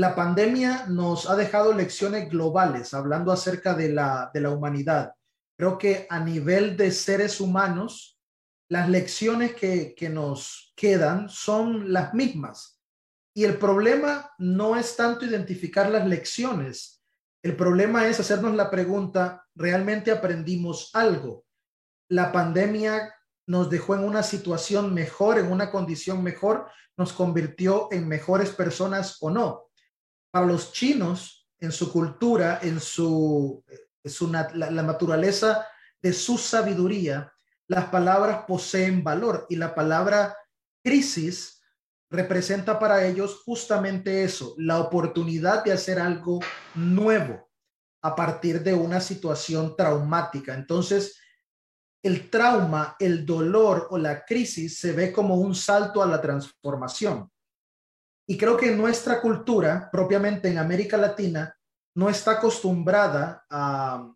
La 0.00 0.14
pandemia 0.14 0.86
nos 0.88 1.28
ha 1.28 1.36
dejado 1.36 1.74
lecciones 1.74 2.30
globales, 2.30 2.94
hablando 2.94 3.32
acerca 3.32 3.74
de 3.74 3.90
la, 3.90 4.30
de 4.32 4.40
la 4.40 4.50
humanidad 4.50 5.12
Creo 5.60 5.76
que 5.76 6.06
a 6.08 6.18
nivel 6.20 6.74
de 6.74 6.90
seres 6.90 7.38
humanos, 7.38 8.18
las 8.70 8.88
lecciones 8.88 9.54
que, 9.54 9.94
nos 10.10 10.72
quedan 10.74 11.28
son 11.28 11.92
las 11.92 12.14
mismas. 12.14 12.80
Y 13.34 13.44
el 13.44 13.58
problema 13.58 14.32
no 14.38 14.74
es 14.74 14.96
tanto 14.96 15.26
identificar 15.26 15.90
las 15.90 16.08
lecciones. 16.08 17.02
El 17.42 17.56
problema 17.56 18.08
es 18.08 18.18
hacernos 18.18 18.54
la 18.54 18.70
pregunta, 18.70 19.46
¿realmente 19.54 20.10
aprendimos 20.10 20.92
algo? 20.94 21.44
La 22.08 22.32
pandemia 22.32 23.14
nos 23.46 23.68
dejó 23.68 23.96
en 23.96 24.04
una 24.04 24.22
situación 24.22 24.94
mejor, 24.94 25.38
en 25.38 25.52
una 25.52 25.70
condición 25.70 26.22
mejor, 26.22 26.70
nos 26.96 27.12
convirtió 27.12 27.88
en 27.92 28.08
mejores 28.08 28.48
personas 28.48 29.18
o 29.20 29.28
no. 29.28 29.69
Para 30.30 30.46
los 30.46 30.72
chinos, 30.72 31.48
en 31.58 31.72
su 31.72 31.92
cultura, 31.92 32.60
en 32.62 32.80
su 32.80 33.62
una, 34.20 34.48
la, 34.54 34.82
naturaleza 34.82 35.66
de 36.00 36.12
su 36.12 36.38
sabiduría, 36.38 37.32
las 37.68 37.86
palabras 37.86 38.44
poseen 38.46 39.04
valor 39.04 39.46
y 39.48 39.56
la 39.56 39.74
palabra 39.74 40.36
crisis 40.82 41.60
representa 42.10 42.78
para 42.78 43.04
ellos 43.06 43.42
justamente 43.44 44.24
eso, 44.24 44.54
la 44.58 44.80
oportunidad 44.80 45.62
de 45.62 45.72
hacer 45.72 45.98
algo 45.98 46.40
nuevo 46.74 47.50
a 48.02 48.16
partir 48.16 48.62
de 48.62 48.74
una 48.74 49.00
situación 49.00 49.76
traumática. 49.76 50.54
Entonces, 50.54 51.20
el 52.02 52.30
trauma, 52.30 52.96
el 52.98 53.26
dolor 53.26 53.88
o 53.90 53.98
la 53.98 54.24
crisis 54.24 54.78
se 54.78 54.92
ve 54.92 55.12
como 55.12 55.36
un 55.36 55.54
salto 55.54 56.02
a 56.02 56.06
la 56.06 56.20
transformación. 56.20 57.30
Y 58.30 58.38
creo 58.38 58.56
que 58.56 58.70
nuestra 58.70 59.20
cultura, 59.20 59.88
propiamente 59.90 60.48
en 60.48 60.58
América 60.58 60.96
Latina, 60.96 61.52
no 61.96 62.08
está 62.08 62.34
acostumbrada 62.34 63.44
a, 63.50 64.08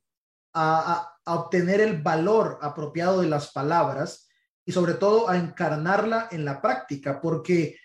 obtener 1.26 1.80
el 1.80 2.00
valor 2.00 2.60
apropiado 2.62 3.22
de 3.22 3.26
las 3.26 3.50
palabras 3.50 4.28
y 4.64 4.70
sobre 4.70 4.94
todo 4.94 5.28
a 5.28 5.36
encarnarla 5.36 6.28
en 6.30 6.44
la 6.44 6.62
práctica, 6.62 7.20
porque 7.20 7.76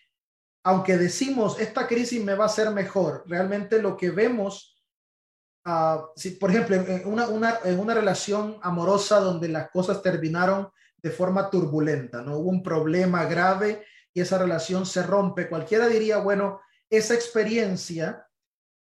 aunque 0.63 0.97
decimos 0.97 1.59
esta 1.59 1.87
crisis 1.87 2.23
me 2.23 2.35
va 2.35 2.43
a 2.43 2.47
hacer 2.47 2.69
mejor, 2.69 3.23
realmente 3.25 3.81
lo 3.81 3.97
que 3.97 4.11
vemos, 4.11 4.79
uh, 5.65 6.09
si, 6.15 6.31
por 6.31 6.51
ejemplo, 6.51 6.75
en 6.75 7.07
una, 7.07 7.57
en 7.63 7.79
una 7.79 7.93
relación 7.95 8.59
amorosa 8.61 9.19
donde 9.19 9.47
las 9.47 9.71
cosas 9.71 10.03
terminaron 10.03 10.69
de 11.01 11.09
forma 11.09 11.49
turbulenta, 11.49 12.21
no 12.21 12.37
hubo 12.37 12.49
un 12.49 12.61
problema 12.61 13.25
grave 13.25 13.83
y 14.13 14.21
esa 14.21 14.37
relación 14.37 14.85
se 14.85 15.03
rompe, 15.03 15.49
cualquiera 15.49 15.87
diría, 15.87 16.17
bueno, 16.17 16.61
esa 16.89 17.13
experiencia 17.13 18.27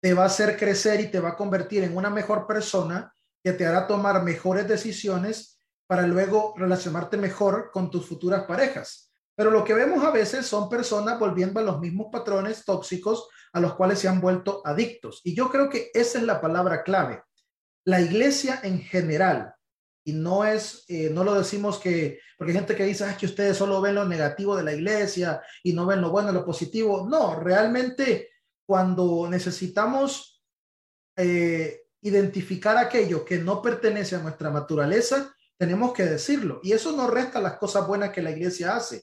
te 0.00 0.14
va 0.14 0.24
a 0.24 0.26
hacer 0.26 0.56
crecer 0.56 1.00
y 1.00 1.10
te 1.10 1.20
va 1.20 1.30
a 1.30 1.36
convertir 1.36 1.82
en 1.82 1.96
una 1.96 2.10
mejor 2.10 2.46
persona 2.46 3.12
que 3.42 3.52
te 3.52 3.66
hará 3.66 3.86
tomar 3.86 4.22
mejores 4.22 4.68
decisiones 4.68 5.60
para 5.86 6.06
luego 6.06 6.54
relacionarte 6.56 7.16
mejor 7.16 7.70
con 7.72 7.90
tus 7.90 8.06
futuras 8.06 8.44
parejas. 8.44 9.12
Pero 9.36 9.50
lo 9.50 9.64
que 9.64 9.74
vemos 9.74 10.04
a 10.04 10.10
veces 10.10 10.46
son 10.46 10.68
personas 10.68 11.18
volviendo 11.18 11.60
a 11.60 11.62
los 11.62 11.78
mismos 11.80 12.08
patrones 12.10 12.64
tóxicos 12.64 13.28
a 13.52 13.60
los 13.60 13.74
cuales 13.74 13.98
se 13.98 14.08
han 14.08 14.20
vuelto 14.20 14.62
adictos. 14.64 15.20
Y 15.24 15.34
yo 15.34 15.50
creo 15.50 15.68
que 15.68 15.90
esa 15.94 16.18
es 16.18 16.24
la 16.24 16.40
palabra 16.40 16.82
clave. 16.82 17.22
La 17.84 18.00
iglesia 18.00 18.60
en 18.62 18.80
general, 18.80 19.54
y 20.06 20.12
no 20.12 20.44
es, 20.44 20.84
eh, 20.86 21.10
no 21.12 21.24
lo 21.24 21.34
decimos 21.34 21.80
que, 21.80 22.20
porque 22.38 22.52
hay 22.52 22.58
gente 22.58 22.76
que 22.76 22.84
dice, 22.84 23.04
que 23.18 23.26
ustedes 23.26 23.56
solo 23.56 23.80
ven 23.80 23.96
lo 23.96 24.04
negativo 24.04 24.56
de 24.56 24.62
la 24.62 24.72
iglesia 24.72 25.42
y 25.64 25.72
no 25.72 25.84
ven 25.84 26.00
lo 26.00 26.10
bueno, 26.10 26.30
lo 26.30 26.44
positivo. 26.44 27.08
No, 27.10 27.40
realmente 27.40 28.30
cuando 28.64 29.28
necesitamos 29.28 30.44
eh, 31.16 31.86
identificar 32.02 32.76
aquello 32.76 33.24
que 33.24 33.38
no 33.38 33.60
pertenece 33.60 34.14
a 34.14 34.20
nuestra 34.20 34.48
naturaleza, 34.48 35.34
tenemos 35.58 35.92
que 35.92 36.04
decirlo. 36.04 36.60
Y 36.62 36.70
eso 36.70 36.92
no 36.92 37.08
resta 37.08 37.40
las 37.40 37.58
cosas 37.58 37.84
buenas 37.88 38.10
que 38.10 38.22
la 38.22 38.30
iglesia 38.30 38.76
hace, 38.76 39.02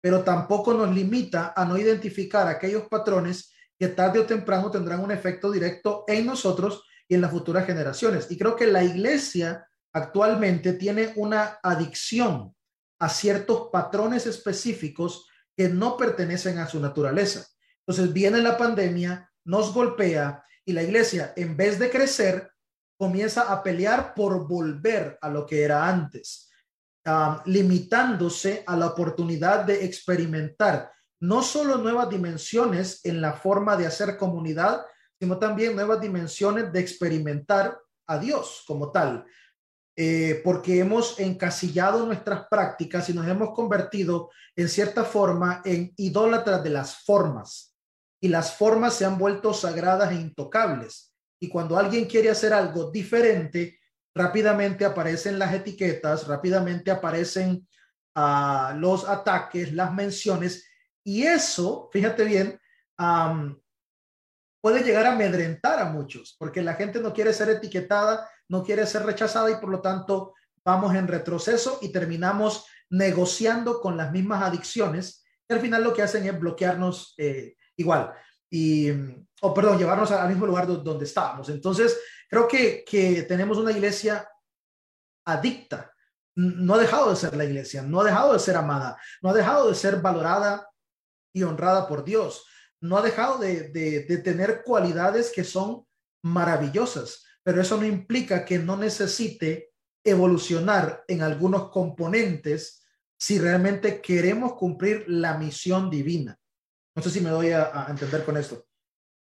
pero 0.00 0.22
tampoco 0.22 0.74
nos 0.74 0.94
limita 0.94 1.54
a 1.56 1.64
no 1.64 1.76
identificar 1.76 2.46
aquellos 2.46 2.84
patrones 2.86 3.52
que 3.76 3.88
tarde 3.88 4.20
o 4.20 4.26
temprano 4.26 4.70
tendrán 4.70 5.02
un 5.02 5.10
efecto 5.10 5.50
directo 5.50 6.04
en 6.06 6.24
nosotros 6.24 6.84
y 7.08 7.16
en 7.16 7.20
las 7.20 7.32
futuras 7.32 7.66
generaciones. 7.66 8.30
Y 8.30 8.38
creo 8.38 8.54
que 8.54 8.68
la 8.68 8.84
iglesia 8.84 9.66
actualmente 9.96 10.74
tiene 10.74 11.14
una 11.16 11.58
adicción 11.62 12.54
a 13.00 13.08
ciertos 13.08 13.70
patrones 13.72 14.26
específicos 14.26 15.26
que 15.56 15.70
no 15.70 15.96
pertenecen 15.96 16.58
a 16.58 16.66
su 16.66 16.78
naturaleza. 16.80 17.46
Entonces 17.80 18.12
viene 18.12 18.42
la 18.42 18.58
pandemia, 18.58 19.30
nos 19.46 19.72
golpea 19.72 20.44
y 20.66 20.74
la 20.74 20.82
iglesia, 20.82 21.32
en 21.34 21.56
vez 21.56 21.78
de 21.78 21.88
crecer, 21.88 22.50
comienza 22.98 23.50
a 23.50 23.62
pelear 23.62 24.12
por 24.12 24.46
volver 24.46 25.18
a 25.22 25.30
lo 25.30 25.46
que 25.46 25.62
era 25.62 25.88
antes, 25.88 26.50
limitándose 27.46 28.64
a 28.66 28.76
la 28.76 28.88
oportunidad 28.88 29.64
de 29.64 29.86
experimentar 29.86 30.92
no 31.20 31.42
solo 31.42 31.78
nuevas 31.78 32.10
dimensiones 32.10 33.02
en 33.04 33.22
la 33.22 33.32
forma 33.32 33.78
de 33.78 33.86
hacer 33.86 34.18
comunidad, 34.18 34.84
sino 35.18 35.38
también 35.38 35.74
nuevas 35.74 36.02
dimensiones 36.02 36.70
de 36.70 36.80
experimentar 36.80 37.78
a 38.06 38.18
Dios 38.18 38.62
como 38.66 38.92
tal. 38.92 39.24
Eh, 39.98 40.42
porque 40.44 40.78
hemos 40.78 41.18
encasillado 41.18 42.04
nuestras 42.04 42.46
prácticas 42.50 43.08
y 43.08 43.14
nos 43.14 43.26
hemos 43.26 43.54
convertido 43.54 44.30
en 44.54 44.68
cierta 44.68 45.04
forma 45.04 45.62
en 45.64 45.94
idólatras 45.96 46.62
de 46.62 46.68
las 46.68 47.02
formas 47.02 47.74
y 48.20 48.28
las 48.28 48.54
formas 48.54 48.92
se 48.92 49.06
han 49.06 49.16
vuelto 49.16 49.54
sagradas 49.54 50.12
e 50.12 50.16
intocables. 50.16 51.14
Y 51.40 51.48
cuando 51.48 51.78
alguien 51.78 52.04
quiere 52.04 52.28
hacer 52.28 52.52
algo 52.52 52.90
diferente, 52.90 53.78
rápidamente 54.14 54.84
aparecen 54.84 55.38
las 55.38 55.54
etiquetas, 55.54 56.26
rápidamente 56.26 56.90
aparecen 56.90 57.66
ah, 58.14 58.74
los 58.76 59.08
ataques, 59.08 59.72
las 59.72 59.94
menciones, 59.94 60.66
Y 61.04 61.22
eso, 61.22 61.88
fíjate 61.92 62.24
bien, 62.24 62.60
puede 64.60 64.82
llegar 64.82 65.06
a 65.06 65.12
amedrentar 65.12 65.78
a 65.78 65.84
muchos, 65.84 66.34
porque 66.36 66.62
la 66.62 66.74
gente 66.74 67.00
no 67.00 67.12
quiere 67.12 67.32
ser 67.32 67.48
etiquetada, 67.48 68.28
no 68.48 68.62
quiere 68.62 68.86
ser 68.86 69.04
rechazada 69.04 69.50
y 69.50 69.56
por 69.56 69.70
lo 69.70 69.80
tanto 69.80 70.34
vamos 70.64 70.94
en 70.94 71.08
retroceso 71.08 71.78
y 71.82 71.90
terminamos 71.90 72.66
negociando 72.90 73.80
con 73.80 73.96
las 73.96 74.12
mismas 74.12 74.42
adicciones 74.42 75.24
y 75.48 75.52
al 75.54 75.60
final 75.60 75.84
lo 75.84 75.92
que 75.92 76.02
hacen 76.02 76.26
es 76.26 76.38
bloquearnos 76.38 77.14
eh, 77.18 77.56
igual 77.76 78.12
y, 78.50 78.90
o 79.42 79.54
perdón, 79.54 79.78
llevarnos 79.78 80.10
al 80.10 80.28
mismo 80.28 80.46
lugar 80.46 80.66
donde 80.66 81.04
estábamos. 81.04 81.48
Entonces, 81.48 81.98
creo 82.28 82.46
que, 82.46 82.84
que 82.86 83.22
tenemos 83.22 83.58
una 83.58 83.72
iglesia 83.72 84.28
adicta. 85.24 85.92
No 86.36 86.74
ha 86.74 86.78
dejado 86.78 87.10
de 87.10 87.16
ser 87.16 87.36
la 87.36 87.44
iglesia, 87.44 87.82
no 87.82 88.00
ha 88.00 88.04
dejado 88.04 88.32
de 88.34 88.38
ser 88.38 88.56
amada, 88.56 88.98
no 89.22 89.30
ha 89.30 89.34
dejado 89.34 89.68
de 89.68 89.74
ser 89.74 90.00
valorada 90.00 90.68
y 91.32 91.42
honrada 91.42 91.88
por 91.88 92.04
Dios, 92.04 92.44
no 92.80 92.98
ha 92.98 93.02
dejado 93.02 93.38
de, 93.38 93.70
de, 93.70 94.04
de 94.04 94.18
tener 94.18 94.62
cualidades 94.62 95.32
que 95.34 95.44
son 95.44 95.86
maravillosas, 96.22 97.24
pero 97.46 97.62
eso 97.62 97.76
no 97.76 97.86
implica 97.86 98.44
que 98.44 98.58
no 98.58 98.76
necesite 98.76 99.70
evolucionar 100.04 101.04
en 101.06 101.22
algunos 101.22 101.70
componentes 101.70 102.84
si 103.16 103.38
realmente 103.38 104.00
queremos 104.00 104.54
cumplir 104.54 105.04
la 105.06 105.38
misión 105.38 105.88
divina. 105.88 106.36
No 106.96 107.02
sé 107.04 107.10
si 107.10 107.20
me 107.20 107.30
doy 107.30 107.50
a, 107.50 107.86
entender 107.88 108.24
con 108.24 108.36
esto. 108.36 108.66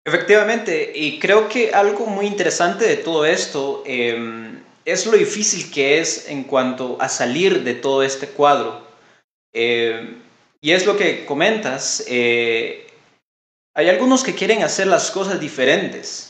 Efectivamente, 0.03 0.93
y 0.95 1.19
creo 1.19 1.47
que 1.47 1.69
algo 1.71 2.07
muy 2.07 2.25
interesante 2.25 2.85
de 2.85 2.97
todo 2.97 3.23
esto 3.23 3.83
em, 3.85 4.63
es 4.83 5.05
lo 5.05 5.15
difícil 5.15 5.69
que 5.69 5.99
es 5.99 6.27
en 6.27 6.45
cuanto 6.45 6.99
a 6.99 7.09
salir 7.09 7.63
de 7.63 7.75
todo 7.75 8.01
este 8.01 8.29
cuadro. 8.29 8.81
Em, 9.53 10.23
y 10.59 10.71
es 10.71 10.87
lo 10.87 10.97
que 10.97 11.23
comentas. 11.23 12.03
Eh, 12.07 12.87
hay 13.75 13.89
algunos 13.89 14.23
que 14.23 14.33
quieren 14.33 14.63
hacer 14.63 14.87
las 14.87 15.11
cosas 15.11 15.39
diferentes, 15.39 16.26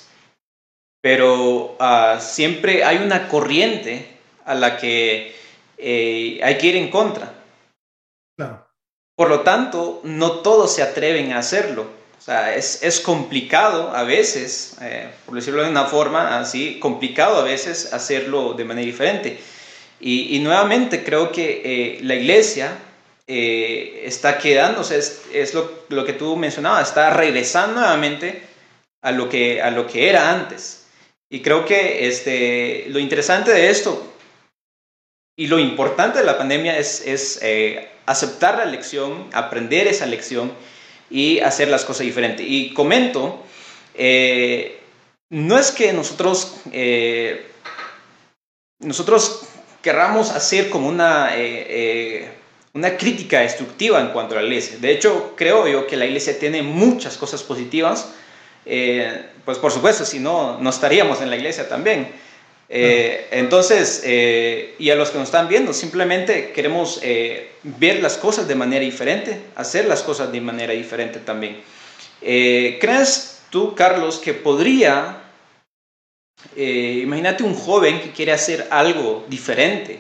pero 1.02 1.76
ah, 1.80 2.18
siempre 2.20 2.84
hay 2.84 2.98
una 2.98 3.28
corriente 3.28 4.08
a 4.46 4.56
la 4.56 4.78
que 4.78 5.36
eh, 5.78 6.40
hay 6.44 6.58
que 6.58 6.68
ir 6.68 6.76
en 6.76 6.90
contra. 6.90 7.34
Por 9.16 9.30
lo 9.30 9.42
tanto, 9.42 10.02
no 10.04 10.42
todos 10.42 10.76
se 10.76 10.84
atreven 10.84 11.34
a 11.34 11.40
hacerlo. 11.40 11.88
O 12.18 12.22
sea, 12.22 12.56
es, 12.56 13.02
complicado 13.04 13.96
a 13.96 14.04
veces, 14.04 14.76
eh, 14.82 15.10
por 15.26 15.36
decirlo 15.36 15.64
de 15.64 15.70
una 15.70 15.86
forma 15.86 16.40
así, 16.40 16.80
complicado 16.80 17.38
a 17.38 17.44
veces 17.44 17.94
hacerlo 17.94 18.54
de 18.54 18.66
manera 18.66 18.86
diferente. 18.86 19.40
Y, 20.00 20.40
nuevamente 20.40 21.04
creo 21.04 21.32
que 21.32 21.62
eh, 21.64 22.00
la 22.04 22.16
iglesia 22.16 22.78
eh, 23.26 24.04
está 24.06 24.38
quedándose, 24.38 24.98
es, 24.98 25.22
es 25.34 25.54
lo, 25.54 25.86
lo, 25.90 26.06
que 26.06 26.14
tú 26.14 26.36
mencionabas, 26.36 26.90
está 26.90 27.10
regresando 27.12 27.80
nuevamente 27.80 28.44
a 29.02 29.12
lo 29.12 29.28
que, 29.30 29.62
a 29.62 29.72
lo 29.72 29.88
que 29.88 30.10
era 30.10 30.32
antes. 30.32 30.87
Y 31.30 31.42
creo 31.42 31.66
que 31.66 32.08
este, 32.08 32.86
lo 32.90 33.00
interesante 33.00 33.52
de 33.52 33.70
esto 33.70 34.14
y 35.38 35.48
lo 35.48 35.60
importante 35.60 36.20
de 36.20 36.26
la 36.26 36.38
pandemia 36.38 36.78
es, 36.78 37.06
es 37.06 37.42
aceptar 38.06 38.58
la 38.58 38.66
lección, 38.66 39.28
aprender 39.34 39.88
esa 39.88 40.06
lección 40.06 40.52
y 41.10 41.40
hacer 41.40 41.68
las 41.68 41.86
cosas 41.86 42.06
diferentes. 42.06 42.46
Y 42.48 42.74
comento, 42.74 43.44
eh, 43.94 44.80
no 45.30 45.58
es 45.58 45.72
que 45.72 45.94
nosotros, 45.94 46.56
eh, 46.72 47.46
nosotros 48.80 49.44
querramos 49.82 50.32
hacer 50.32 50.70
como 50.70 50.88
una, 50.88 51.32
eh, 51.36 52.32
una 52.74 52.98
crítica 52.98 53.42
destructiva 53.42 54.00
en 54.02 54.10
cuanto 54.10 54.36
a 54.36 54.42
la 54.42 54.48
iglesia. 54.48 54.78
De 54.80 54.92
hecho, 54.92 55.34
creo 55.36 55.68
yo 55.68 55.88
que 55.88 55.98
la 55.98 56.06
iglesia 56.06 56.40
tiene 56.40 56.64
muchas 56.64 57.18
cosas 57.18 57.44
positivas. 57.44 58.14
Pues 59.46 59.58
por 59.60 59.72
supuesto, 59.72 60.04
si 60.04 60.20
no, 60.20 60.60
no 60.60 60.70
estaríamos 60.70 61.22
en 61.22 61.30
la 61.30 61.38
iglesia 61.38 61.70
también. 61.70 62.12
Eh, 62.70 63.28
entonces, 63.32 64.02
eh, 64.04 64.76
y 64.78 64.90
a 64.90 64.96
los 64.96 65.10
que 65.10 65.20
nos 65.20 65.30
están 65.30 65.48
viendo, 65.48 65.74
simplemente 65.74 66.52
queremos 66.52 67.00
eh, 67.02 67.52
ver 67.64 68.02
las 68.02 68.18
cosas 68.18 68.48
de 68.48 68.56
manera 68.56 68.84
diferente, 68.84 69.40
hacer 69.56 69.86
las 69.86 70.04
cosas 70.04 70.32
de 70.32 70.42
manera 70.42 70.74
diferente 70.74 71.20
también. 71.20 71.62
¿Crees 72.20 73.44
tú, 73.50 73.74
Carlos, 73.74 74.18
que 74.18 74.34
podría, 74.34 75.22
imagínate 76.56 77.44
un 77.44 77.56
joven 77.56 78.02
que 78.02 78.12
quiere 78.12 78.34
hacer 78.34 78.68
algo 78.70 79.26
diferente 79.30 80.00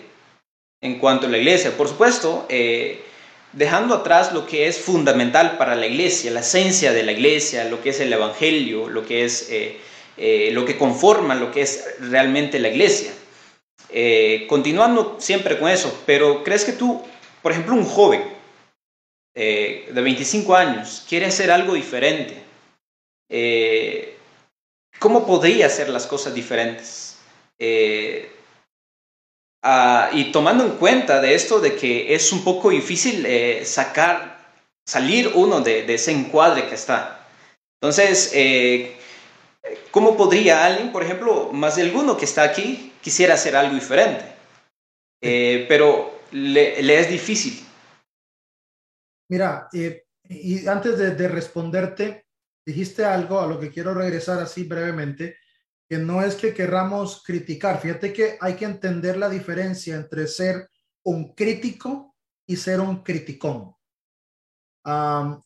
en 0.81 0.99
cuanto 0.99 1.27
a 1.27 1.29
la 1.29 1.37
iglesia? 1.37 1.77
Por 1.77 1.87
supuesto, 1.87 2.47
dejando 3.57 3.95
atrás 3.95 4.33
lo 4.33 4.45
que 4.45 4.67
es 4.67 4.79
fundamental 4.79 5.57
para 5.57 5.75
la 5.75 5.87
iglesia, 5.87 6.31
la 6.31 6.41
esencia 6.41 6.93
de 6.93 7.03
la 7.03 7.11
iglesia, 7.11 7.65
lo 7.65 7.81
que 7.81 7.89
es 7.89 7.99
el 7.99 8.13
evangelio, 8.13 8.87
lo 8.87 9.05
que 9.05 9.25
es 9.25 9.49
eh, 10.17 10.49
lo 10.51 10.65
que 10.65 10.77
conforma 10.77 11.35
lo 11.35 11.51
que 11.51 11.61
es 11.61 11.95
realmente 11.99 12.59
la 12.59 12.69
iglesia. 12.69 13.11
Eh, 13.89 14.45
continuando 14.49 15.17
siempre 15.19 15.59
con 15.59 15.69
eso, 15.69 16.03
pero 16.05 16.43
¿crees 16.43 16.65
que 16.65 16.73
tú, 16.73 17.01
por 17.41 17.51
ejemplo, 17.51 17.75
un 17.75 17.85
joven 17.85 18.23
eh, 19.35 19.89
de 19.91 20.01
25 20.01 20.55
años 20.55 21.05
quiere 21.07 21.27
hacer 21.27 21.51
algo 21.51 21.73
diferente? 21.73 22.43
¿Cómo 24.99 25.27
podría 25.27 25.67
hacer 25.67 25.89
las 25.89 26.07
cosas 26.07 26.33
diferentes? 26.33 27.17
Ah, 29.63 30.09
y 30.13 30.31
tomando 30.31 30.63
en 30.63 30.77
cuenta 30.77 31.19
de 31.19 31.33
esto 31.33 31.59
de 31.59 31.75
que 31.75 32.13
es 32.13 32.31
un 32.31 32.43
poco 32.43 32.69
difícil 32.69 33.27
sacar, 33.65 34.37
salir 34.87 35.31
uno 35.33 35.61
de, 35.61 35.83
de, 35.83 35.95
ese 35.95 36.11
encuadre 36.11 36.67
que 36.67 36.75
está. 36.75 37.27
Entonces, 37.81 38.33
¿Cómo 39.91 40.15
podría 40.15 40.65
alguien, 40.65 40.91
por 40.91 41.03
ejemplo, 41.03 41.51
más 41.51 41.75
de 41.75 41.83
alguno 41.83 42.17
que 42.17 42.25
está 42.25 42.43
aquí, 42.43 42.93
quisiera 43.01 43.33
hacer 43.33 43.55
algo 43.55 43.73
diferente? 43.73 44.25
Eh, 45.21 45.65
pero 45.67 46.21
le, 46.31 46.99
es 46.99 47.09
difícil. 47.09 47.65
Mira, 49.29 49.67
eh, 49.73 50.05
y 50.29 50.67
antes 50.67 50.97
de, 50.97 51.27
responderte, 51.27 52.25
dijiste 52.65 53.05
algo 53.05 53.39
a 53.39 53.47
lo 53.47 53.59
que 53.59 53.71
quiero 53.71 53.93
regresar 53.93 54.39
así 54.39 54.63
brevemente, 54.63 55.37
que 55.89 55.97
no 55.97 56.21
es 56.21 56.35
que 56.35 56.53
querramos 56.53 57.23
criticar. 57.23 57.79
Fíjate 57.79 58.11
que 58.11 58.37
hay 58.41 58.55
que 58.55 58.65
entender 58.65 59.17
la 59.17 59.29
diferencia 59.29 59.95
entre 59.95 60.27
ser 60.27 60.69
un 61.03 61.33
crítico 61.33 62.15
y 62.45 62.57
ser 62.57 62.79
un 62.81 63.03
criticón. 63.03 63.73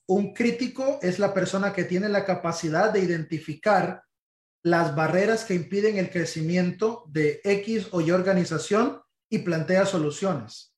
un 0.08 0.34
crítico 0.34 0.99
es 1.01 1.17
la 1.17 1.34
persona 1.34 1.73
que 1.73 1.84
tiene 1.84 2.08
la 2.10 2.25
capacidad 2.25 2.91
de 2.91 2.99
identificar 2.99 4.04
las 4.63 4.95
barreras 4.95 5.45
que 5.45 5.56
impiden 5.56 5.97
el 5.97 6.12
crecimiento 6.12 7.04
de 7.08 7.41
X 7.43 7.88
o 7.91 8.01
Y 8.01 8.12
organización 8.12 9.01
y 9.30 9.39
plantea 9.39 9.88
soluciones. 9.88 10.75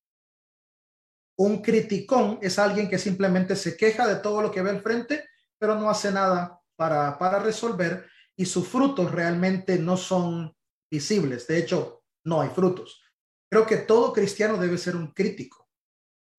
Un 1.36 1.60
criticón 1.60 2.38
es 2.40 2.58
alguien 2.58 2.88
que 2.88 2.98
simplemente 2.98 3.56
se 3.56 3.76
queja 3.76 4.06
de 4.06 4.16
todo 4.16 4.40
lo 4.40 4.50
que 4.50 4.62
ve 4.62 4.70
al 4.70 4.80
frente, 4.80 5.28
pero 5.58 5.74
no 5.74 5.90
hace 5.90 6.10
nada 6.10 6.58
para, 6.76 7.18
para 7.18 7.40
resolver 7.40 8.06
y 8.36 8.46
sus 8.46 8.68
frutos 8.68 9.12
realmente 9.12 9.78
no 9.78 9.96
son 9.96 10.54
visibles. 10.90 11.46
De 11.46 11.58
hecho, 11.58 12.04
no 12.24 12.40
hay 12.40 12.50
frutos. 12.50 13.02
Creo 13.50 13.66
que 13.66 13.78
todo 13.78 14.12
cristiano 14.12 14.56
debe 14.56 14.78
ser 14.78 14.96
un 14.96 15.12
crítico, 15.12 15.68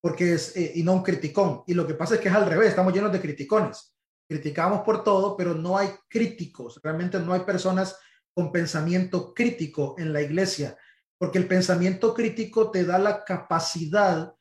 porque 0.01 0.33
es, 0.33 0.55
eh, 0.55 0.73
y 0.75 0.83
no 0.83 0.93
un 0.93 1.03
criticón. 1.03 1.63
Y 1.67 1.73
lo 1.73 1.87
que 1.87 1.93
pasa 1.93 2.15
es 2.15 2.21
que 2.21 2.29
es 2.29 2.35
al 2.35 2.49
revés, 2.49 2.69
estamos 2.69 2.93
llenos 2.93 3.11
de 3.11 3.21
criticones 3.21 3.95
criticamos 4.27 4.81
por 4.81 5.03
todo, 5.03 5.37
pero 5.37 5.53
no 5.53 5.77
hay 5.77 5.89
críticos, 6.09 6.79
realmente 6.83 7.19
no 7.19 7.33
hay 7.33 7.41
personas 7.41 7.97
con 8.33 8.51
pensamiento 8.51 9.33
crítico 9.33 9.95
en 9.97 10.11
la 10.11 10.21
iglesia, 10.21 10.77
porque 11.17 11.37
el 11.37 11.47
pensamiento 11.47 12.13
crítico 12.13 12.71
te 12.71 12.83
da 12.83 12.97
la 12.97 13.23
capacidad 13.23 14.33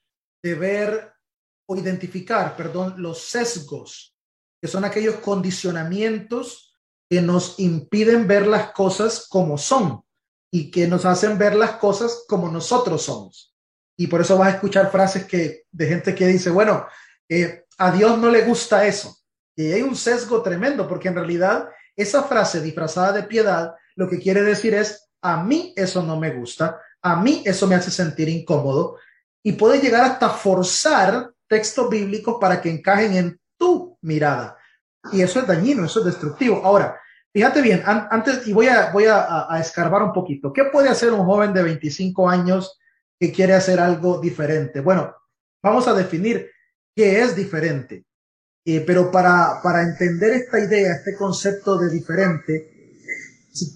de 0.43 0.55
ver 0.55 1.13
o 1.67 1.77
identificar, 1.77 2.57
perdón, 2.57 2.95
los 2.99 3.23
sesgos, 3.23 4.17
que 4.61 4.69
son 4.69 4.85
aquellos 4.85 5.17
condicionamientos 5.17 6.74
que 7.15 7.23
nos 7.23 7.61
impiden 7.61 8.27
ver 8.27 8.45
las 8.49 8.73
cosas 8.73 9.29
como 9.29 9.57
son 9.57 10.03
y 10.51 10.73
que 10.73 10.89
nos 10.89 11.05
hacen 11.05 11.39
ver 11.39 11.55
las 11.55 11.77
cosas 11.77 12.25
como 12.27 12.49
nosotros 12.49 13.05
somos. 13.05 13.55
Y 13.97 14.09
por 14.09 14.21
eso 14.21 14.37
vas 14.37 14.49
a 14.49 14.57
escuchar 14.57 14.91
frases 14.91 15.25
que, 15.25 15.63
de 15.71 15.87
gente 15.87 16.13
que 16.13 16.27
dice, 16.27 16.51
bueno, 16.51 16.89
eh, 17.29 17.67
a 17.79 17.93
Dios 17.93 18.19
no 18.19 18.31
le 18.31 18.43
gusta 18.43 18.85
eso. 18.85 19.17
Y 19.55 19.71
hay 19.71 19.83
un 19.83 19.95
sesgo 19.95 20.43
tremendo, 20.43 20.89
porque 20.89 21.07
en 21.07 21.15
realidad 21.15 21.69
esa 21.95 22.25
frase 22.25 22.61
disfrazada 22.61 23.13
de 23.13 23.23
piedad 23.23 23.77
lo 23.95 24.09
que 24.09 24.19
quiere 24.19 24.43
decir 24.43 24.75
es, 24.75 25.09
a 25.23 25.41
mí 25.45 25.73
eso 25.77 26.03
no 26.03 26.19
me 26.19 26.33
gusta, 26.33 26.81
a 27.01 27.15
mí 27.23 27.45
eso 27.47 27.69
me 27.69 27.77
hace 27.77 27.93
sentir 27.93 28.29
incómodo, 28.29 28.99
y 29.41 29.53
puede 29.53 29.81
llegar 29.81 30.03
hasta 30.03 30.31
forzar 30.31 31.31
textos 31.47 31.89
bíblicos 31.89 32.39
para 32.41 32.61
que 32.61 32.71
encajen 32.71 33.17
en 33.17 33.41
tu 33.57 33.97
mirada. 34.01 34.59
Y 35.13 35.23
eso 35.23 35.39
es 35.39 35.47
dañino, 35.47 35.85
eso 35.85 36.01
es 36.01 36.07
destructivo. 36.07 36.61
Ahora, 36.65 37.01
fíjate 37.35 37.63
bien, 37.63 37.83
antes, 37.85 38.47
y 38.47 38.53
voy 38.53 38.69
a, 38.69 38.93
voy 38.93 39.07
a, 39.09 39.49
escarbar 39.61 40.05
un 40.05 40.13
poquito, 40.13 40.53
¿qué 40.53 40.67
puede 40.67 40.89
hacer 40.89 41.13
un 41.13 41.27
joven 41.27 41.53
de 41.53 41.65
25 41.65 42.31
años 42.31 42.79
que 43.19 43.33
quiere 43.33 43.55
hacer 43.55 43.81
algo 43.81 44.21
diferente? 44.21 44.81
Bueno, 44.81 45.13
vamos 45.61 45.89
a 45.89 45.95
definir 45.95 46.49
qué 46.95 47.21
es 47.21 47.35
diferente. 47.35 48.07
Eh, 48.67 48.83
pero 48.87 49.11
para, 49.11 49.61
para 49.63 49.83
entender 49.83 50.33
esta 50.33 50.59
idea, 50.59 50.95
este 50.95 51.17
concepto 51.17 51.77
de 51.77 51.91
diferente, 51.91 52.71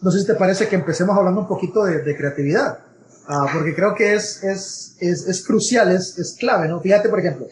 no 0.03 0.11
sé 0.11 0.21
si 0.21 0.27
te 0.27 0.35
parece 0.35 0.67
que 0.67 0.77
empecemos 0.77 1.17
hablando 1.17 1.41
un 1.43 1.49
poquito 1.49 1.85
de, 1.85 2.17
creatividad, 2.17 2.79
ah, 3.27 3.47
porque 3.53 3.75
creo 3.75 3.95
que 3.95 4.15
es, 4.15 4.43
es, 4.43 4.97
es, 5.01 5.27
es 5.27 5.45
crucial, 5.45 5.91
es, 5.91 6.17
es, 6.19 6.37
clave, 6.39 6.69
¿no? 6.69 6.81
Fíjate, 6.81 7.11
por 7.11 7.21
ejemplo, 7.21 7.49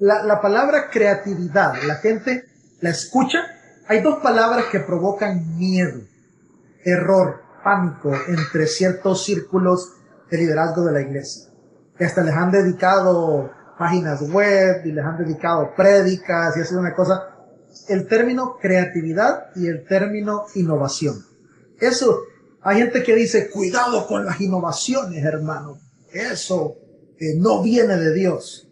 la, 0.00 0.22
la 0.24 0.40
palabra 0.42 0.90
creatividad, 0.90 1.82
la 1.86 1.94
gente 1.96 2.44
la 2.80 2.90
escucha, 2.90 3.40
hay 3.86 4.00
dos 4.00 4.20
palabras 4.22 4.66
que 4.70 4.80
provocan 4.80 5.56
miedo, 5.56 6.00
error, 6.84 7.42
pánico 7.62 8.12
entre 8.28 8.66
ciertos 8.66 9.24
círculos 9.24 9.92
de 10.30 10.38
liderazgo 10.38 10.84
de 10.84 10.92
la 10.92 11.00
iglesia, 11.00 11.50
hasta 11.98 12.22
les 12.22 12.34
han 12.34 12.50
dedicado 12.50 13.50
páginas 13.78 14.22
web 14.30 14.84
y 14.84 14.92
les 14.92 15.04
han 15.04 15.18
dedicado 15.18 15.74
prédicas 15.74 16.56
y 16.56 16.60
ha 16.60 16.64
sido 16.64 16.80
una 16.80 16.94
cosa 16.94 17.34
el 17.88 18.06
término 18.06 18.56
creatividad 18.60 19.46
y 19.56 19.66
el 19.66 19.84
término 19.86 20.44
innovación. 20.54 21.24
Eso, 21.80 22.22
hay 22.62 22.78
gente 22.78 23.02
que 23.02 23.14
dice, 23.14 23.50
cuidado 23.50 24.06
con 24.06 24.24
las 24.24 24.40
innovaciones, 24.40 25.24
hermano. 25.24 25.78
Eso 26.12 26.76
eh, 27.18 27.34
no 27.36 27.62
viene 27.62 27.96
de 27.96 28.14
Dios. 28.14 28.68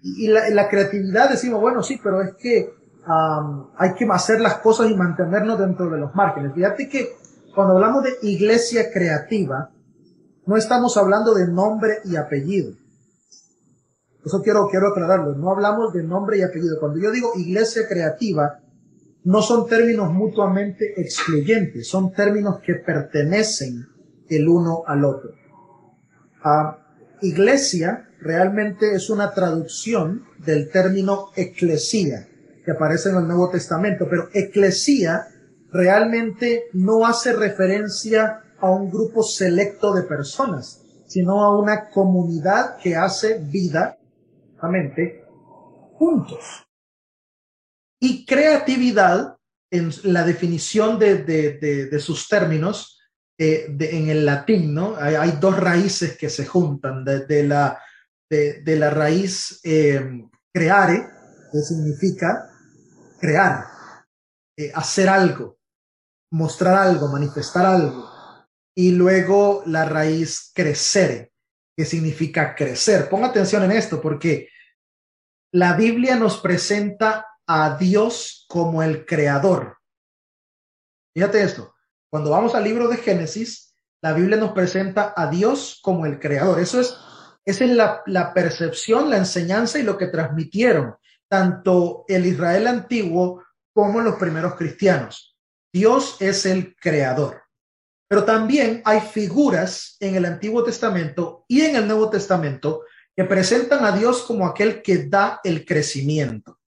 Y, 0.00 0.28
la, 0.28 0.68
creatividad 0.68 1.30
decimos, 1.30 1.60
bueno, 1.60 1.82
sí, 1.82 2.00
pero 2.02 2.22
es 2.22 2.34
que 2.34 2.70
hay 3.06 3.94
que 3.94 4.06
hacer 4.10 4.40
las 4.40 4.58
cosas 4.58 4.90
y 4.90 4.94
mantenernos 4.94 5.58
dentro 5.58 5.90
de 5.90 5.98
los 5.98 6.14
márgenes. 6.14 6.52
Fíjate 6.54 6.88
que 6.88 7.16
cuando 7.54 7.74
hablamos 7.74 8.04
de 8.04 8.16
iglesia 8.22 8.92
creativa, 8.92 9.70
no 10.46 10.56
estamos 10.56 10.96
hablando 10.96 11.34
de 11.34 11.48
nombre 11.48 11.98
y 12.04 12.16
apellido. 12.16 12.72
Eso 14.24 14.40
quiero, 14.42 14.68
quiero 14.68 14.88
aclararlo. 14.88 15.34
No 15.34 15.50
hablamos 15.50 15.92
de 15.92 16.04
nombre 16.04 16.38
y 16.38 16.42
apellido. 16.42 16.78
Cuando 16.78 17.00
yo 17.00 17.10
digo 17.10 17.32
iglesia 17.36 17.88
creativa, 17.88 18.60
no 19.24 19.42
son 19.42 19.66
términos 19.68 20.12
mutuamente 20.12 21.00
excluyentes, 21.00 21.88
son 21.88 22.12
términos 22.12 22.60
que 22.60 22.74
pertenecen 22.74 23.86
el 24.28 24.48
uno 24.48 24.82
al 24.86 25.04
otro. 25.04 25.30
Iglesia 27.20 28.08
realmente 28.20 28.94
es 28.94 29.10
una 29.10 29.32
traducción 29.32 30.24
del 30.44 30.70
término 30.70 31.28
eclesía, 31.36 32.28
que 32.64 32.70
aparece 32.70 33.10
en 33.10 33.16
el 33.16 33.26
Nuevo 33.26 33.50
Testamento, 33.50 34.06
pero 34.08 34.28
eclesía 34.32 35.26
realmente 35.70 36.64
no 36.74 37.06
hace 37.06 37.32
referencia 37.32 38.42
a 38.60 38.70
un 38.70 38.90
grupo 38.90 39.22
selecto 39.22 39.92
de 39.92 40.02
personas, 40.02 40.82
sino 41.06 41.42
a 41.42 41.58
una 41.58 41.90
comunidad 41.90 42.76
que 42.76 42.94
hace 42.94 43.38
vida 43.38 43.98
juntos. 45.94 46.66
Y 48.00 48.24
creatividad, 48.24 49.36
en 49.70 49.90
la 50.04 50.24
definición 50.24 50.98
de, 50.98 51.98
sus 52.00 52.28
términos, 52.28 53.00
eh, 53.38 53.66
en 53.80 54.10
el 54.10 54.24
latín, 54.24 54.74
¿no? 54.74 54.96
Hay, 54.96 55.32
dos 55.40 55.58
raíces 55.58 56.16
que 56.16 56.28
se 56.28 56.46
juntan, 56.46 57.04
de, 57.04 57.44
la, 57.44 57.78
de, 58.28 58.76
la 58.76 58.90
raíz 58.90 59.60
eh, 59.64 60.28
creare, 60.52 61.08
que 61.50 61.58
significa 61.58 62.51
crear, 63.22 63.66
eh, 64.56 64.72
hacer 64.74 65.08
algo, 65.08 65.56
mostrar 66.32 66.74
algo, 66.74 67.06
manifestar 67.06 67.64
algo, 67.64 68.10
y 68.74 68.90
luego 68.90 69.62
la 69.64 69.84
raíz 69.84 70.50
crecer, 70.52 71.30
que 71.76 71.84
significa 71.84 72.54
crecer. 72.56 73.08
Ponga 73.08 73.28
atención 73.28 73.62
en 73.62 73.72
esto, 73.72 74.02
porque 74.02 74.48
la 75.52 75.74
Biblia 75.74 76.16
nos 76.16 76.38
presenta 76.38 77.28
a 77.46 77.76
Dios 77.76 78.44
como 78.48 78.82
el 78.82 79.06
creador. 79.06 79.78
Fíjate 81.14 81.42
esto, 81.42 81.74
cuando 82.10 82.30
vamos 82.30 82.56
al 82.56 82.64
libro 82.64 82.88
de 82.88 82.96
Génesis, 82.96 83.76
la 84.02 84.14
Biblia 84.14 84.36
nos 84.36 84.52
presenta 84.52 85.14
a 85.16 85.28
Dios 85.28 85.78
como 85.80 86.06
el 86.06 86.18
creador. 86.18 86.58
Eso 86.58 86.80
es, 86.80 86.96
esa 87.44 87.64
es 87.64 87.70
la, 87.70 88.02
la 88.06 88.34
percepción, 88.34 89.10
la 89.10 89.18
enseñanza 89.18 89.78
y 89.78 89.84
lo 89.84 89.96
que 89.96 90.08
transmitieron 90.08 90.96
tanto 91.32 92.04
el 92.08 92.26
Israel 92.26 92.66
antiguo 92.66 93.42
como 93.72 94.02
los 94.02 94.16
primeros 94.16 94.54
cristianos. 94.54 95.34
Dios 95.72 96.18
es 96.20 96.44
el 96.44 96.76
creador. 96.76 97.44
Pero 98.06 98.22
también 98.26 98.82
hay 98.84 99.00
figuras 99.00 99.96
en 99.98 100.14
el 100.14 100.26
Antiguo 100.26 100.62
Testamento 100.62 101.46
y 101.48 101.62
en 101.62 101.76
el 101.76 101.86
Nuevo 101.86 102.10
Testamento 102.10 102.82
que 103.16 103.24
presentan 103.24 103.82
a 103.82 103.96
Dios 103.96 104.24
como 104.24 104.46
aquel 104.46 104.82
que 104.82 105.06
da 105.06 105.40
el 105.42 105.64
crecimiento. 105.64 106.60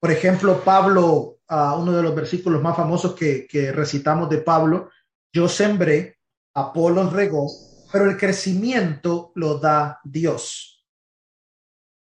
Por 0.00 0.12
ejemplo, 0.12 0.62
Pablo, 0.62 1.38
uno 1.48 1.90
de 1.90 2.04
los 2.04 2.14
versículos 2.14 2.62
más 2.62 2.76
famosos 2.76 3.16
que, 3.16 3.72
recitamos 3.74 4.30
de 4.30 4.38
Pablo, 4.38 4.90
yo 5.32 5.48
sembré, 5.48 6.20
Apolo 6.54 7.10
regó, 7.10 7.48
pero 7.90 8.08
el 8.08 8.16
crecimiento 8.16 9.32
lo 9.34 9.58
da 9.58 9.98
Dios. 10.04 10.73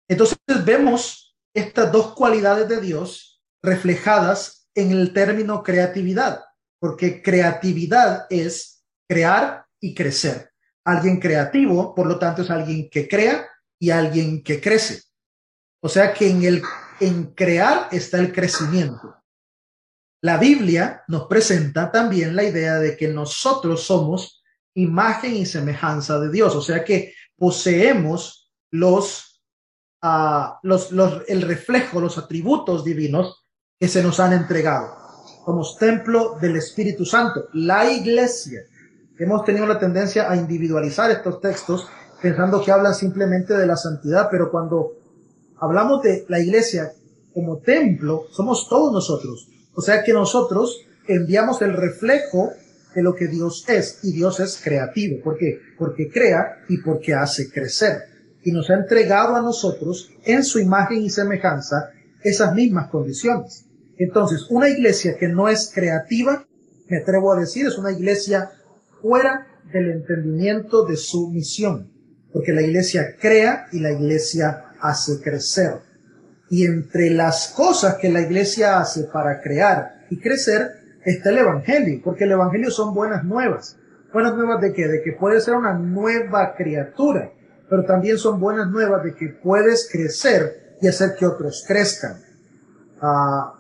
Entonces 0.07 0.37
vemos 0.65 1.37
estas 1.53 1.91
dos 1.91 2.13
cualidades 2.13 2.67
de 2.67 2.79
Dios 2.79 3.41
reflejadas 3.61 4.69
en 4.75 4.91
el 4.91 5.13
término 5.13 5.63
creatividad, 5.63 6.43
porque 6.79 7.21
creatividad 7.21 8.27
es 8.29 8.85
crear 9.07 9.65
y 9.79 9.93
crecer. 9.93 10.51
Alguien 10.85 11.19
creativo, 11.19 11.93
por 11.93 12.07
lo 12.07 12.17
tanto, 12.17 12.43
es 12.43 12.49
alguien 12.49 12.89
que 12.89 13.07
crea 13.07 13.47
y 13.79 13.89
alguien 13.89 14.43
que 14.43 14.61
crece. 14.61 15.03
O 15.81 15.89
sea 15.89 16.13
que 16.13 16.29
en 16.29 16.43
el 16.43 16.61
en 16.99 17.33
crear 17.33 17.89
está 17.91 18.19
el 18.19 18.33
crecimiento. 18.33 19.15
La 20.21 20.37
Biblia 20.37 21.03
nos 21.07 21.27
presenta 21.27 21.91
también 21.91 22.35
la 22.35 22.43
idea 22.43 22.75
de 22.75 22.97
que 22.97 23.07
nosotros 23.07 23.83
somos 23.83 24.43
imagen 24.73 25.35
y 25.35 25.45
semejanza 25.45 26.19
de 26.19 26.31
Dios, 26.31 26.55
o 26.55 26.61
sea 26.61 26.83
que 26.83 27.13
poseemos 27.35 28.51
los, 28.71 29.36
uh, 30.03 30.57
los, 30.63 30.91
los, 30.91 31.23
el 31.27 31.41
reflejo, 31.41 31.99
los 31.99 32.17
atributos 32.17 32.83
divinos 32.83 33.45
que 33.79 33.87
se 33.87 34.03
nos 34.03 34.19
han 34.19 34.33
entregado. 34.33 34.95
Somos 35.45 35.77
templo 35.77 36.37
del 36.41 36.57
Espíritu 36.57 37.05
Santo. 37.05 37.47
La 37.53 37.89
iglesia 37.89 38.61
hemos 39.17 39.45
tenido 39.45 39.65
la 39.65 39.79
tendencia 39.79 40.29
a 40.29 40.35
individualizar 40.35 41.09
estos 41.11 41.39
textos 41.41 41.87
pensando 42.21 42.63
que 42.63 42.71
hablan 42.71 42.93
simplemente 42.93 43.53
de 43.53 43.65
la 43.65 43.77
santidad, 43.77 44.27
pero 44.29 44.51
cuando 44.51 44.93
hablamos 45.59 46.01
de 46.01 46.25
la 46.27 46.39
iglesia 46.39 46.91
como 47.33 47.59
templo, 47.59 48.25
somos 48.31 48.67
todos 48.67 48.91
nosotros. 48.91 49.47
O 49.75 49.81
sea 49.81 50.03
que 50.03 50.13
nosotros 50.13 50.81
enviamos 51.07 51.61
el 51.61 51.73
reflejo 51.73 52.49
de 52.95 53.03
lo 53.03 53.13
que 53.13 53.27
Dios 53.27 53.63
es 53.67 53.99
y 54.03 54.11
Dios 54.11 54.39
es 54.39 54.59
creativo. 54.61 55.21
¿Por 55.23 55.37
qué? 55.37 55.59
Porque 55.77 56.09
crea 56.09 56.63
y 56.67 56.79
porque 56.79 57.13
hace 57.13 57.51
crecer. 57.51 58.16
Y 58.43 58.51
nos 58.51 58.69
ha 58.69 58.75
entregado 58.75 59.35
a 59.35 59.41
nosotros 59.41 60.11
en 60.23 60.43
su 60.43 60.59
imagen 60.59 61.01
y 61.01 61.09
semejanza 61.09 61.89
esas 62.23 62.53
mismas 62.53 62.89
condiciones. 62.89 63.65
Entonces, 63.97 64.45
una 64.49 64.69
iglesia 64.69 65.17
que 65.17 65.27
no 65.27 65.49
es 65.49 65.71
creativa, 65.73 66.45
me 66.87 66.97
atrevo 66.97 67.33
a 67.33 67.39
decir, 67.39 67.65
es 67.65 67.77
una 67.77 67.91
iglesia 67.91 68.51
fuera 69.01 69.47
del 69.71 69.91
entendimiento 69.91 70.85
de 70.85 70.95
su 70.95 71.29
misión, 71.29 71.91
porque 72.31 72.53
la 72.53 72.61
iglesia 72.61 73.15
crea 73.19 73.67
y 73.71 73.79
la 73.79 73.91
iglesia 73.91 74.65
hace 74.79 75.19
crecer. 75.21 75.73
Y 76.49 76.65
entre 76.65 77.09
las 77.09 77.49
cosas 77.49 77.95
que 77.95 78.09
la 78.09 78.21
iglesia 78.21 78.79
hace 78.79 79.03
para 79.05 79.41
crear 79.41 80.05
y 80.09 80.19
crecer 80.19 80.71
está 81.03 81.29
el 81.29 81.39
Evangelio, 81.39 82.01
porque 82.03 82.23
el 82.23 82.31
Evangelio 82.31 82.71
son 82.71 82.93
buenas 82.93 83.23
nuevas. 83.23 83.77
Buenas 84.13 84.35
nuevas 84.35 84.61
de 84.61 84.73
que, 84.73 84.87
de 84.87 85.01
que 85.01 85.13
puedes 85.13 85.43
ser 85.43 85.55
una 85.55 85.73
nueva 85.73 86.55
criatura, 86.55 87.31
pero 87.69 87.83
también 87.83 88.17
son 88.17 88.39
buenas 88.39 88.69
nuevas 88.69 89.03
de 89.03 89.15
que 89.15 89.29
puedes 89.29 89.89
crecer 89.91 90.77
y 90.81 90.87
hacer 90.87 91.15
que 91.15 91.25
otros 91.25 91.63
crezcan. 91.67 92.17
Ah, 93.01 93.53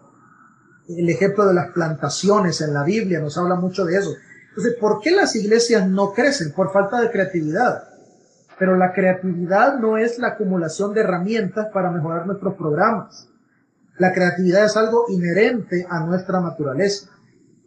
el 0.87 1.09
ejemplo 1.09 1.45
de 1.45 1.53
las 1.53 1.71
plantaciones 1.71 2.61
en 2.61 2.73
la 2.73 2.83
Biblia 2.83 3.19
nos 3.19 3.37
habla 3.37 3.55
mucho 3.55 3.85
de 3.85 3.97
eso. 3.97 4.15
Entonces, 4.49 4.75
¿por 4.79 5.01
qué 5.01 5.11
las 5.11 5.35
iglesias 5.35 5.87
no 5.87 6.13
crecen? 6.13 6.53
Por 6.53 6.71
falta 6.71 7.01
de 7.01 7.11
creatividad. 7.11 7.83
Pero 8.57 8.75
la 8.75 8.91
creatividad 8.93 9.79
no 9.79 9.97
es 9.97 10.17
la 10.17 10.29
acumulación 10.29 10.93
de 10.93 11.01
herramientas 11.01 11.67
para 11.73 11.91
mejorar 11.91 12.25
nuestros 12.25 12.55
programas. 12.55 13.27
La 13.99 14.13
creatividad 14.13 14.65
es 14.65 14.77
algo 14.77 15.05
inherente 15.09 15.85
a 15.89 15.99
nuestra 16.05 16.39
naturaleza. 16.39 17.09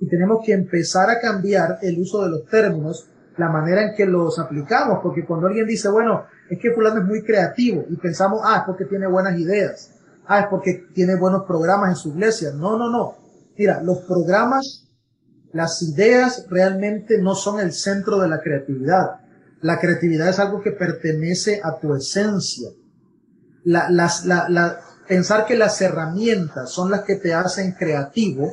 Y 0.01 0.09
tenemos 0.09 0.45
que 0.45 0.53
empezar 0.53 1.11
a 1.11 1.21
cambiar 1.21 1.79
el 1.83 2.01
uso 2.01 2.25
de 2.25 2.31
los 2.31 2.47
términos, 2.47 3.09
la 3.41 3.49
manera 3.49 3.83
en 3.83 3.95
que 3.95 4.07
los 4.07 4.39
aplicamos, 4.39 5.01
porque 5.03 5.25
cuando 5.25 5.49
alguien 5.49 5.67
dice, 5.67 5.89
bueno, 5.89 6.27
es 6.49 6.59
que 6.59 6.73
fulano 6.73 7.01
es 7.01 7.07
muy 7.07 7.23
creativo 7.23 7.85
y 7.89 7.97
pensamos, 7.97 8.41
ah, 8.45 8.59
es 8.59 8.63
porque 8.65 8.85
tiene 8.85 9.07
buenas 9.07 9.39
ideas, 9.39 9.93
ah, 10.27 10.41
es 10.41 10.47
porque 10.47 10.87
tiene 10.95 11.17
buenos 11.17 11.45
programas 11.45 11.91
en 11.91 11.97
su 11.97 12.11
iglesia. 12.11 12.53
No, 12.53 12.77
no, 12.77 12.91
no. 12.91 13.17
Mira, 13.57 13.83
los 13.83 13.99
programas 14.01 14.91
las 15.53 15.83
ideas 15.83 16.47
realmente 16.49 17.19
no 17.19 17.35
son 17.35 17.61
el 17.61 17.73
centro 17.73 18.19
de 18.19 18.29
la 18.29 18.41
creatividad. 18.41 19.21
La 19.63 19.81
creatividad 19.81 20.29
es 20.29 20.39
algo 20.39 20.63
que 20.63 20.71
pertenece 20.71 21.61
a 21.63 21.79
tu 21.79 21.95
esencia. 21.95 22.71
pensar 25.09 25.47
que 25.47 25.57
las 25.57 25.81
herramientas 25.81 26.71
son 26.71 26.91
las 26.91 27.03
que 27.03 27.17
te 27.17 27.35
hacen 27.35 27.73
creativo 27.73 28.53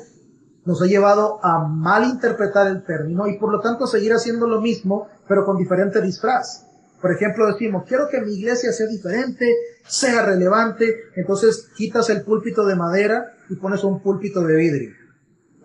nos 0.67 0.81
ha 0.81 0.85
llevado 0.85 1.39
a 1.41 1.59
malinterpretar 1.59 2.67
el 2.67 2.83
término 2.83 3.25
y 3.25 3.37
por 3.39 3.53
lo 3.53 3.61
tanto 3.61 3.87
seguir 3.87 4.11
haciendo 4.11 4.47
lo 4.47 4.59
mismo, 4.59 5.07
pero 5.25 5.45
con 5.45 5.57
diferente 5.57 6.01
disfraz. 6.01 6.65
Por 7.01 7.13
ejemplo, 7.13 7.47
decimos, 7.47 7.85
quiero 7.87 8.09
que 8.09 8.19
mi 8.19 8.33
iglesia 8.33 8.73
sea 8.73 8.85
diferente, 8.87 9.49
sea 9.87 10.25
relevante, 10.25 10.93
entonces 11.15 11.69
quitas 11.77 12.09
el 12.09 12.23
púlpito 12.23 12.65
de 12.65 12.75
madera 12.75 13.31
y 13.49 13.55
pones 13.55 13.81
un 13.85 14.01
púlpito 14.01 14.41
de 14.41 14.55
vidrio. 14.57 14.91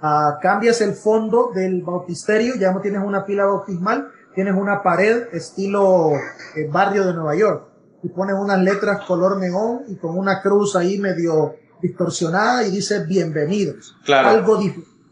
Ah, 0.01 0.39
cambias 0.41 0.81
el 0.81 0.93
fondo 0.93 1.51
del 1.53 1.83
bautisterio, 1.83 2.55
ya 2.55 2.73
no 2.73 2.81
tienes 2.81 3.03
una 3.05 3.27
pila 3.27 3.47
bautismal, 3.47 4.09
tienes 4.37 4.55
una 4.55 4.85
pared 4.85 5.25
estilo 5.33 6.13
eh, 6.55 6.69
barrio 6.71 7.05
de 7.05 7.15
Nueva 7.15 7.35
York 7.35 7.65
y 8.05 8.09
pones 8.09 8.37
unas 8.39 8.61
letras 8.61 9.05
color 9.05 9.39
neón 9.39 9.83
y 9.89 9.97
con 9.97 10.17
una 10.17 10.41
cruz 10.41 10.77
ahí 10.77 10.99
medio 10.99 11.57
distorsionada 11.81 12.65
y 12.65 12.71
dice 12.71 13.05
bienvenidos. 13.05 13.97
Claro. 14.05 14.29
Algo 14.29 14.57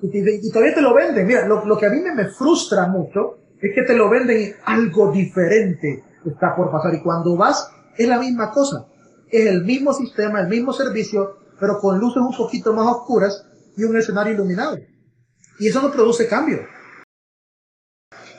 y, 0.02 0.50
todavía 0.50 0.74
te 0.74 0.82
lo 0.82 0.94
venden. 0.94 1.26
Mira, 1.26 1.46
lo, 1.46 1.76
que 1.78 1.86
a 1.86 1.90
mí 1.90 2.00
me, 2.00 2.14
me, 2.14 2.28
frustra 2.30 2.86
mucho 2.86 3.38
es 3.60 3.74
que 3.74 3.82
te 3.82 3.94
lo 3.94 4.08
venden 4.08 4.40
y 4.40 4.52
algo 4.64 5.12
diferente 5.12 6.02
está 6.24 6.54
por 6.56 6.70
pasar. 6.70 6.94
Y 6.94 7.02
cuando 7.02 7.36
vas, 7.36 7.70
es 7.96 8.08
la 8.08 8.18
misma 8.18 8.50
cosa. 8.50 8.86
Es 9.30 9.46
el 9.46 9.64
mismo 9.64 9.92
sistema, 9.92 10.40
el 10.40 10.48
mismo 10.48 10.72
servicio, 10.72 11.36
pero 11.58 11.78
con 11.78 11.98
luces 11.98 12.22
un 12.22 12.36
poquito 12.36 12.72
más 12.72 12.86
oscuras 12.86 13.44
y 13.76 13.84
un 13.84 13.96
escenario 13.96 14.34
iluminado. 14.34 14.78
Y 15.58 15.68
eso 15.68 15.82
no 15.82 15.92
produce 15.92 16.26
cambio. 16.26 16.60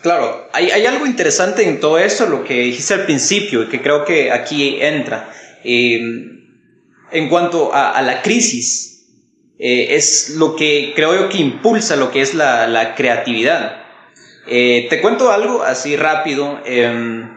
Claro, 0.01 0.47
hay, 0.51 0.71
hay 0.71 0.85
algo 0.87 1.05
interesante 1.05 1.67
en 1.67 1.79
todo 1.79 1.99
eso, 1.99 2.27
lo 2.27 2.43
que 2.43 2.55
dijiste 2.55 2.95
al 2.95 3.05
principio, 3.05 3.63
y 3.63 3.69
que 3.69 3.81
creo 3.81 4.03
que 4.03 4.31
aquí 4.31 4.81
entra. 4.81 5.29
Eh, 5.63 6.01
en 7.11 7.29
cuanto 7.29 7.73
a, 7.73 7.91
a 7.91 8.01
la 8.01 8.23
crisis, 8.23 8.90
eh, 9.63 9.95
es 9.95 10.31
lo 10.37 10.55
que 10.55 10.91
creo 10.95 11.13
yo 11.13 11.29
que 11.29 11.37
impulsa 11.37 11.95
lo 11.95 12.09
que 12.09 12.21
es 12.21 12.33
la, 12.33 12.65
la 12.65 12.95
creatividad. 12.95 13.83
Eh, 14.47 14.87
te 14.89 14.99
cuento 14.99 15.31
algo 15.31 15.61
así 15.61 15.95
rápido. 15.95 16.59
Em, 16.65 17.29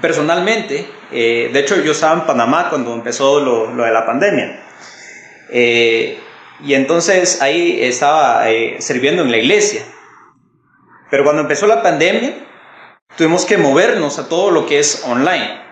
personalmente, 0.00 0.86
eh, 1.12 1.50
de 1.52 1.60
hecho 1.60 1.76
yo 1.82 1.92
estaba 1.92 2.14
en 2.14 2.26
Panamá 2.26 2.70
cuando 2.70 2.94
empezó 2.94 3.38
lo, 3.40 3.70
lo 3.70 3.84
de 3.84 3.92
la 3.92 4.06
pandemia. 4.06 4.60
y 6.64 6.74
entonces 6.74 7.42
ahí 7.42 7.82
estaba 7.82 8.46
sirviendo 8.78 9.22
en 9.22 9.30
la 9.30 9.36
iglesia. 9.36 9.82
Pero 11.10 11.24
cuando 11.24 11.42
empezó 11.42 11.66
la 11.66 11.82
pandemia, 11.82 12.34
tuvimos 13.16 13.44
que 13.44 13.58
movernos 13.58 14.18
a 14.18 14.28
todo 14.28 14.50
lo 14.50 14.64
que 14.64 14.78
es 14.78 15.04
online 15.06 15.62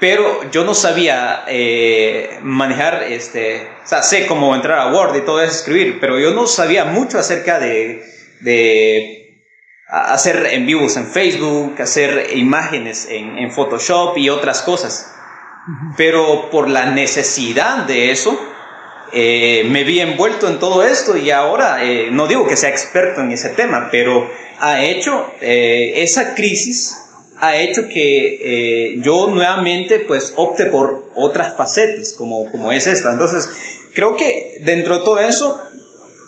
pero 0.00 0.48
yo 0.50 0.64
no 0.64 0.74
sabía 0.74 1.44
eh, 1.48 2.38
manejar, 2.42 3.04
este, 3.04 3.68
o 3.84 3.88
sea, 3.88 4.02
sé 4.02 4.26
cómo 4.26 4.54
entrar 4.54 4.78
a 4.78 4.92
Word 4.92 5.16
y 5.16 5.20
todo 5.22 5.42
eso, 5.42 5.52
escribir, 5.52 5.98
pero 6.00 6.18
yo 6.20 6.32
no 6.32 6.46
sabía 6.46 6.84
mucho 6.84 7.18
acerca 7.18 7.58
de, 7.58 8.04
de 8.40 9.42
hacer 9.88 10.46
en 10.52 10.66
vivos 10.66 10.96
en 10.96 11.06
Facebook, 11.08 11.74
hacer 11.80 12.28
imágenes 12.34 13.08
en, 13.10 13.38
en 13.38 13.50
Photoshop 13.50 14.16
y 14.18 14.28
otras 14.30 14.62
cosas. 14.62 15.14
Pero 15.96 16.48
por 16.50 16.68
la 16.68 16.86
necesidad 16.86 17.84
de 17.84 18.12
eso, 18.12 18.40
eh, 19.12 19.66
me 19.68 19.82
vi 19.82 20.00
envuelto 20.00 20.48
en 20.48 20.60
todo 20.60 20.84
esto 20.84 21.16
y 21.16 21.30
ahora, 21.30 21.84
eh, 21.84 22.08
no 22.10 22.26
digo 22.28 22.46
que 22.46 22.56
sea 22.56 22.70
experto 22.70 23.20
en 23.20 23.32
ese 23.32 23.50
tema, 23.50 23.88
pero 23.90 24.30
ha 24.60 24.82
hecho 24.82 25.34
esa 25.40 26.34
crisis 26.34 27.07
ha 27.40 27.56
hecho 27.56 27.88
que 27.88 28.92
eh, 28.94 29.00
yo 29.00 29.28
nuevamente 29.28 30.00
pues 30.00 30.32
opte 30.36 30.66
por 30.66 31.10
otras 31.14 31.56
facetas 31.56 32.12
como, 32.12 32.50
como 32.50 32.72
es 32.72 32.86
esta. 32.86 33.12
Entonces, 33.12 33.48
creo 33.94 34.16
que 34.16 34.58
dentro 34.62 34.98
de 34.98 35.04
todo 35.04 35.20
eso, 35.20 35.60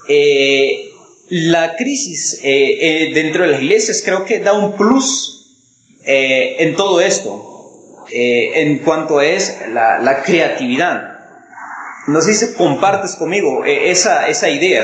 eh, 0.08 0.90
la 1.28 1.76
crisis 1.76 2.40
eh, 2.42 3.10
dentro 3.14 3.42
de 3.42 3.50
las 3.50 3.62
iglesias 3.62 4.02
creo 4.04 4.24
que 4.24 4.40
da 4.40 4.52
un 4.52 4.76
plus 4.76 5.36
en 6.02 6.74
todo 6.76 7.00
esto, 7.00 8.06
en 8.10 8.78
cuanto 8.78 9.20
es 9.20 9.58
la, 9.72 10.22
creatividad. 10.24 11.18
No 12.08 12.20
sé 12.20 12.34
si 12.34 12.54
compartes 12.54 13.14
conmigo 13.14 13.64
esa, 13.64 14.26
esa 14.26 14.48
idea. 14.48 14.82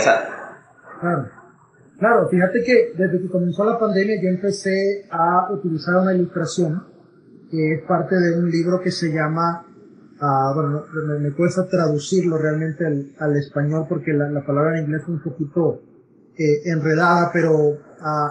Claro. 1.01 1.36
Claro, 1.99 2.29
fíjate 2.29 2.63
que 2.63 2.93
desde 2.97 3.23
que 3.23 3.29
comenzó 3.29 3.65
la 3.65 3.79
pandemia 3.79 4.21
yo 4.23 4.29
empecé 4.29 5.07
a 5.11 5.51
utilizar 5.51 5.97
una 5.97 6.13
ilustración 6.13 6.85
que 7.51 7.75
es 7.75 7.83
parte 7.85 8.17
de 8.17 8.39
un 8.39 8.51
libro 8.51 8.81
que 8.81 8.91
se 8.91 9.09
llama, 9.09 9.65
uh, 10.21 10.55
bueno, 10.55 10.85
me, 11.21 11.33
cuesta 11.33 11.67
traducirlo 11.67 12.37
realmente 12.37 12.85
al, 13.19 13.37
español 13.37 13.87
porque 13.89 14.13
la, 14.13 14.45
palabra 14.45 14.77
en 14.77 14.85
inglés 14.85 15.03
es 15.03 15.09
un 15.09 15.23
poquito 15.23 15.81
eh, 16.37 16.63
enredada, 16.71 17.31
pero 17.33 17.57
uh, 17.57 17.79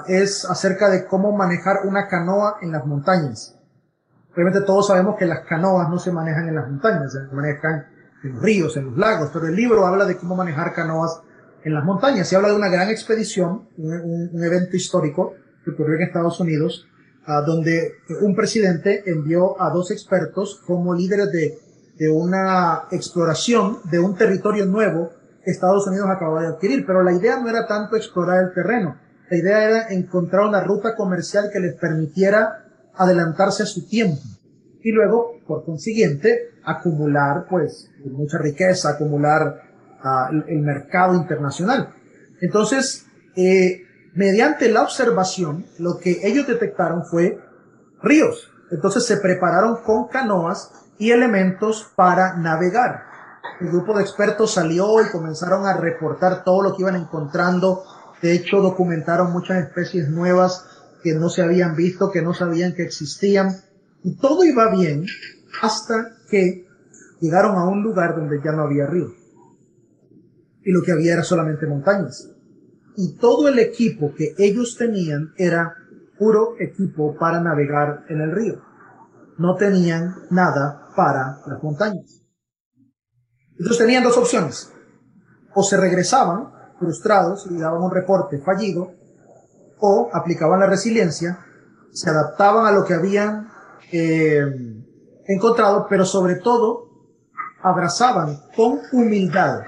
es 0.08 0.46
acerca 0.46 0.90
de 0.90 1.06
cómo 1.08 1.36
manejar 1.36 1.88
una 1.88 2.08
canoa 2.08 2.58
en 2.62 2.72
las 2.72 2.86
montañas. 2.86 3.58
Obviamente 4.34 4.62
todos 4.62 4.88
sabemos 4.88 5.16
que 5.18 5.26
las 5.26 5.40
canoas 5.48 5.90
no 5.90 5.98
se 5.98 6.12
manejan 6.12 6.50
en 6.50 6.56
las 6.56 6.70
montañas, 6.70 7.14
se 7.14 7.36
manejan 7.36 7.88
en 8.22 8.34
los 8.34 8.44
ríos, 8.44 8.78
en 8.78 8.86
los 8.86 8.98
lagos, 8.98 9.32
pero 9.34 9.48
el 9.48 9.56
libro 9.56 9.88
habla 9.88 10.06
de 10.06 10.18
cómo 10.18 10.36
manejar 10.36 10.74
canoas 10.74 11.22
en 11.66 11.74
las 11.74 11.84
montañas. 11.84 12.30
Se 12.30 12.36
habla 12.36 12.50
de 12.50 12.56
una 12.56 12.70
gran 12.70 12.90
expedición, 12.90 13.68
un, 13.78 14.44
evento 14.44 14.78
histórico 14.78 15.34
que 15.66 15.72
ocurrió 15.72 15.96
en 15.96 16.04
Estados 16.04 16.40
Unidos, 16.40 16.88
donde 17.46 17.94
un 18.22 18.36
presidente 18.36 19.04
envió 19.08 19.60
a 19.60 19.72
dos 19.72 19.90
expertos 19.90 20.62
como 20.68 20.94
líderes 20.94 21.32
de, 21.32 21.58
de 21.98 22.10
una 22.10 22.84
exploración 22.92 23.80
de 23.90 24.00
un 24.00 24.16
territorio 24.16 24.68
nuevo 24.68 25.10
que 25.44 25.50
Estados 25.50 25.88
Unidos 25.88 26.08
acababa 26.08 26.42
de 26.42 26.48
adquirir. 26.50 26.86
Pero 26.86 27.02
la 27.02 27.14
idea 27.14 27.40
no 27.40 27.50
era 27.50 27.66
tanto 27.66 27.96
explorar 27.96 28.44
el 28.44 28.54
terreno. 28.54 28.98
La 29.32 29.38
idea 29.38 29.64
era 29.64 29.88
encontrar 29.90 30.46
una 30.46 30.62
ruta 30.62 30.96
comercial 30.96 31.50
que 31.52 31.60
les 31.60 31.74
permitiera 31.74 32.64
adelantarse 32.94 33.64
a 33.64 33.66
su 33.66 33.88
tiempo. 33.88 34.22
Y 34.84 34.92
luego, 34.92 35.40
por 35.48 35.66
consiguiente, 35.66 36.52
acumular, 36.64 37.48
pues, 37.50 37.90
mucha 38.06 38.38
riqueza, 38.38 38.92
acumular 38.92 39.66
el 40.48 40.62
mercado 40.62 41.16
internacional. 41.16 41.94
Entonces, 42.42 43.06
eh, 43.36 43.84
mediante 44.14 44.70
la 44.70 44.84
observación, 44.84 45.66
lo 45.80 45.98
que 45.98 46.20
ellos 46.24 46.48
detectaron 46.48 47.06
fue 47.06 47.40
ríos. 48.02 48.52
Entonces 48.72 49.06
se 49.06 49.18
prepararon 49.18 49.78
con 49.84 50.08
canoas 50.08 50.72
y 50.98 51.12
elementos 51.12 51.92
para 51.96 52.36
navegar. 52.38 53.04
El 53.60 53.70
grupo 53.70 53.96
de 53.96 54.04
expertos 54.04 54.54
salió 54.54 55.02
y 55.02 55.10
comenzaron 55.12 55.66
a 55.66 55.78
reportar 55.78 56.44
todo 56.44 56.62
lo 56.62 56.76
que 56.76 56.82
iban 56.82 56.96
encontrando. 56.96 57.84
De 58.22 58.34
hecho, 58.34 58.62
documentaron 58.62 59.32
muchas 59.32 59.64
especies 59.64 60.10
nuevas 60.10 60.66
que 61.04 61.14
no 61.14 61.30
se 61.30 61.44
habían 61.44 61.76
visto, 61.76 62.12
que 62.12 62.22
no 62.22 62.34
sabían 62.34 62.74
que 62.74 62.84
existían. 62.84 63.56
Y 64.04 64.16
todo 64.16 64.44
iba 64.44 64.70
bien 64.72 65.06
hasta 65.62 66.16
que 66.30 66.68
llegaron 67.20 67.56
a 67.56 67.66
un 67.66 67.84
lugar 67.84 68.16
donde 68.16 68.42
ya 68.44 68.52
no 68.52 68.64
había 68.64 68.88
río 68.88 69.25
y 70.66 70.72
lo 70.72 70.82
que 70.82 70.92
había 70.92 71.14
era 71.14 71.24
solamente 71.24 71.68
montañas. 71.68 72.28
Y 72.98 73.16
todo 73.18 73.48
el 73.48 73.60
equipo 73.60 74.14
que 74.16 74.34
ellos 74.38 74.76
tenían 74.78 75.34
era 75.38 75.76
puro 76.18 76.56
equipo 76.60 77.16
para 77.16 77.40
navegar 77.40 78.06
en 78.10 78.22
el 78.22 78.32
río. 78.32 78.62
No 79.38 79.56
tenían 79.56 80.16
nada 80.32 80.90
para 80.96 81.42
las 81.46 81.62
montañas. 81.62 82.24
Entonces 83.52 83.78
tenían 83.78 84.04
dos 84.04 84.18
opciones. 84.18 84.72
O 85.54 85.62
se 85.64 85.78
regresaban 85.78 86.50
frustrados 86.80 87.48
y 87.50 87.58
daban 87.58 87.82
un 87.82 87.92
reporte 87.92 88.40
fallido, 88.40 88.92
o 89.80 90.10
aplicaban 90.12 90.60
la 90.60 90.68
resiliencia, 90.68 91.40
se 91.92 92.10
adaptaban 92.10 92.66
a 92.66 92.72
lo 92.72 92.84
que 92.84 92.94
habían 92.94 93.50
eh, 93.92 94.46
encontrado, 95.28 95.86
pero 95.90 96.06
sobre 96.06 96.36
todo 96.36 96.90
abrazaban 97.62 98.40
con 98.56 98.80
humildad 98.92 99.62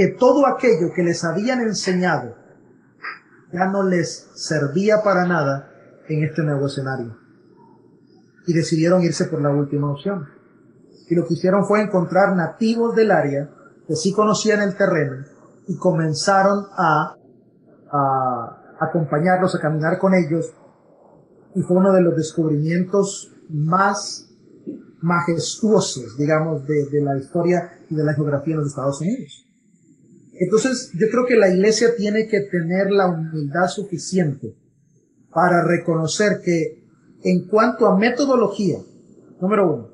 que 0.00 0.08
todo 0.08 0.46
aquello 0.46 0.94
que 0.96 1.02
les 1.02 1.22
habían 1.24 1.60
enseñado 1.60 2.34
ya 3.52 3.66
no 3.66 3.82
les 3.82 4.30
servía 4.34 5.02
para 5.04 5.26
nada 5.26 5.70
en 6.08 6.24
este 6.24 6.42
nuevo 6.42 6.68
escenario. 6.68 7.18
Y 8.46 8.54
decidieron 8.54 9.02
irse 9.02 9.26
por 9.26 9.42
la 9.42 9.50
última 9.50 9.92
opción. 9.92 10.26
Y 11.06 11.14
lo 11.14 11.26
que 11.26 11.34
hicieron 11.34 11.66
fue 11.66 11.82
encontrar 11.82 12.34
nativos 12.34 12.96
del 12.96 13.10
área 13.10 13.50
que 13.86 13.94
sí 13.94 14.14
conocían 14.14 14.62
el 14.62 14.74
terreno 14.74 15.26
y 15.68 15.76
comenzaron 15.76 16.64
a, 16.78 17.14
acompañarlos, 18.80 19.54
a 19.54 19.60
caminar 19.60 19.98
con 19.98 20.14
ellos. 20.14 20.50
Y 21.54 21.60
fue 21.60 21.76
uno 21.76 21.92
de 21.92 22.00
los 22.00 22.16
descubrimientos 22.16 23.36
más 23.50 24.34
majestuosos, 25.02 26.16
digamos, 26.16 26.66
de, 26.66 26.86
de 26.86 27.02
la 27.02 27.18
historia 27.18 27.80
y 27.90 27.94
de 27.94 28.04
la 28.04 28.14
geografía 28.14 28.54
en 28.54 28.60
los 28.60 28.68
Estados 28.68 28.98
Unidos. 29.02 29.49
Entonces, 30.40 30.90
yo 30.94 31.06
creo 31.10 31.26
que 31.26 31.36
la 31.36 31.50
iglesia 31.50 31.94
tiene 31.94 32.26
que 32.26 32.40
tener 32.40 32.90
la 32.90 33.08
humildad 33.08 33.68
suficiente 33.68 34.56
para 35.30 35.62
reconocer 35.62 36.40
que 36.42 36.82
en 37.22 37.46
cuanto 37.46 37.86
a 37.86 37.98
metodología, 37.98 38.78
número 39.38 39.70
uno, 39.70 39.90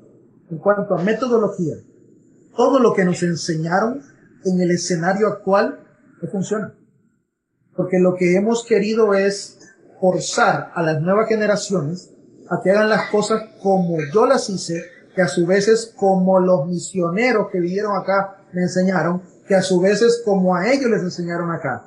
en 0.49 0.57
cuanto 0.57 0.95
a 0.95 1.03
metodología, 1.03 1.75
todo 2.55 2.79
lo 2.79 2.93
que 2.93 3.03
nos 3.03 3.21
enseñaron 3.23 4.01
en 4.45 4.61
el 4.61 4.71
escenario 4.71 5.27
actual 5.27 5.81
no 6.21 6.29
funciona. 6.29 6.73
Porque 7.75 7.99
lo 7.99 8.15
que 8.15 8.37
hemos 8.37 8.65
querido 8.65 9.13
es 9.13 9.59
forzar 9.99 10.71
a 10.73 10.81
las 10.81 11.01
nuevas 11.01 11.27
generaciones 11.27 12.13
a 12.49 12.61
que 12.63 12.71
hagan 12.71 12.87
las 12.87 13.11
cosas 13.11 13.43
como 13.61 13.97
yo 14.13 14.25
las 14.25 14.49
hice, 14.49 14.81
que 15.13 15.21
a 15.21 15.27
su 15.27 15.45
vez 15.45 15.67
es 15.67 15.93
como 15.93 16.39
los 16.39 16.67
misioneros 16.67 17.49
que 17.51 17.59
vinieron 17.59 17.97
acá 17.97 18.45
me 18.53 18.61
enseñaron, 18.61 19.21
que 19.47 19.55
a 19.55 19.61
su 19.61 19.79
vez 19.79 20.01
es 20.01 20.21
como 20.25 20.55
a 20.55 20.71
ellos 20.71 20.89
les 20.89 21.01
enseñaron 21.01 21.51
acá. 21.51 21.85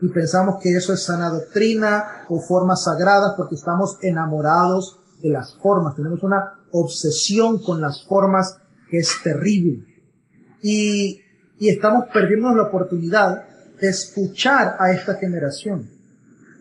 Y 0.00 0.08
pensamos 0.08 0.60
que 0.62 0.76
eso 0.76 0.92
es 0.92 1.02
sana 1.04 1.30
doctrina 1.30 2.24
o 2.28 2.40
formas 2.40 2.84
sagradas 2.84 3.34
porque 3.36 3.56
estamos 3.56 3.98
enamorados 4.02 5.00
de 5.22 5.30
las 5.30 5.56
formas. 5.56 5.96
Tenemos 5.96 6.22
una 6.22 6.54
obsesión 6.72 7.62
con 7.62 7.80
las 7.80 8.04
formas 8.06 8.58
que 8.90 8.98
es 8.98 9.10
terrible. 9.22 9.84
Y, 10.62 11.20
y 11.58 11.68
estamos 11.68 12.06
perdiendo 12.12 12.54
la 12.54 12.64
oportunidad 12.64 13.44
de 13.80 13.88
escuchar 13.88 14.76
a 14.78 14.92
esta 14.92 15.14
generación 15.14 15.90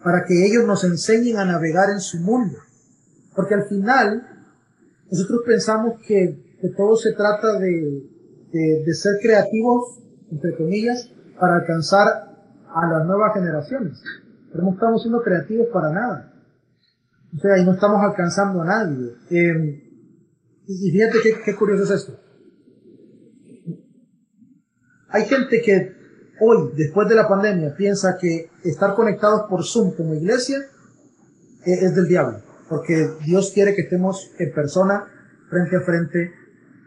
para 0.03 0.25
que 0.25 0.45
ellos 0.45 0.65
nos 0.65 0.83
enseñen 0.83 1.37
a 1.37 1.45
navegar 1.45 1.89
en 1.89 1.99
su 1.99 2.19
mundo. 2.19 2.57
Porque 3.35 3.55
al 3.55 3.65
final, 3.65 4.25
nosotros 5.11 5.41
pensamos 5.45 5.99
que, 6.07 6.55
que 6.61 6.69
todo 6.69 6.95
se 6.95 7.13
trata 7.13 7.59
de, 7.59 8.03
de, 8.51 8.83
de, 8.85 8.93
ser 8.93 9.13
creativos, 9.21 9.99
entre 10.31 10.55
comillas, 10.55 11.11
para 11.39 11.57
alcanzar 11.57 12.07
a 12.73 12.87
las 12.87 13.05
nuevas 13.05 13.33
generaciones. 13.33 14.01
Pero 14.51 14.63
no 14.63 14.71
estamos 14.71 15.01
siendo 15.01 15.21
creativos 15.21 15.67
para 15.71 15.91
nada. 15.91 16.33
O 17.35 17.39
sea, 17.39 17.57
y 17.57 17.65
no 17.65 17.73
estamos 17.73 18.01
alcanzando 18.01 18.61
a 18.61 18.65
nadie. 18.65 19.13
Eh, 19.29 19.83
y 20.67 20.91
fíjate 20.91 21.17
qué, 21.21 21.41
qué 21.43 21.55
curioso 21.55 21.83
es 21.83 21.91
esto. 21.91 22.19
Hay 25.09 25.25
gente 25.25 25.61
que 25.61 25.95
hoy, 26.41 26.71
después 26.75 27.07
de 27.07 27.15
la 27.15 27.27
pandemia, 27.27 27.75
piensa 27.75 28.17
que 28.19 28.49
estar 28.63 28.93
conectados 28.93 29.43
por 29.49 29.63
Zoom 29.63 29.95
como 29.95 30.13
iglesia 30.13 30.57
es, 31.65 31.83
es 31.83 31.95
del 31.95 32.07
diablo 32.07 32.47
porque 32.69 33.09
Dios 33.25 33.51
quiere 33.53 33.75
que 33.75 33.83
estemos 33.83 34.31
en 34.39 34.53
persona, 34.53 35.05
frente 35.49 35.77
a 35.77 35.81
frente, 35.81 36.31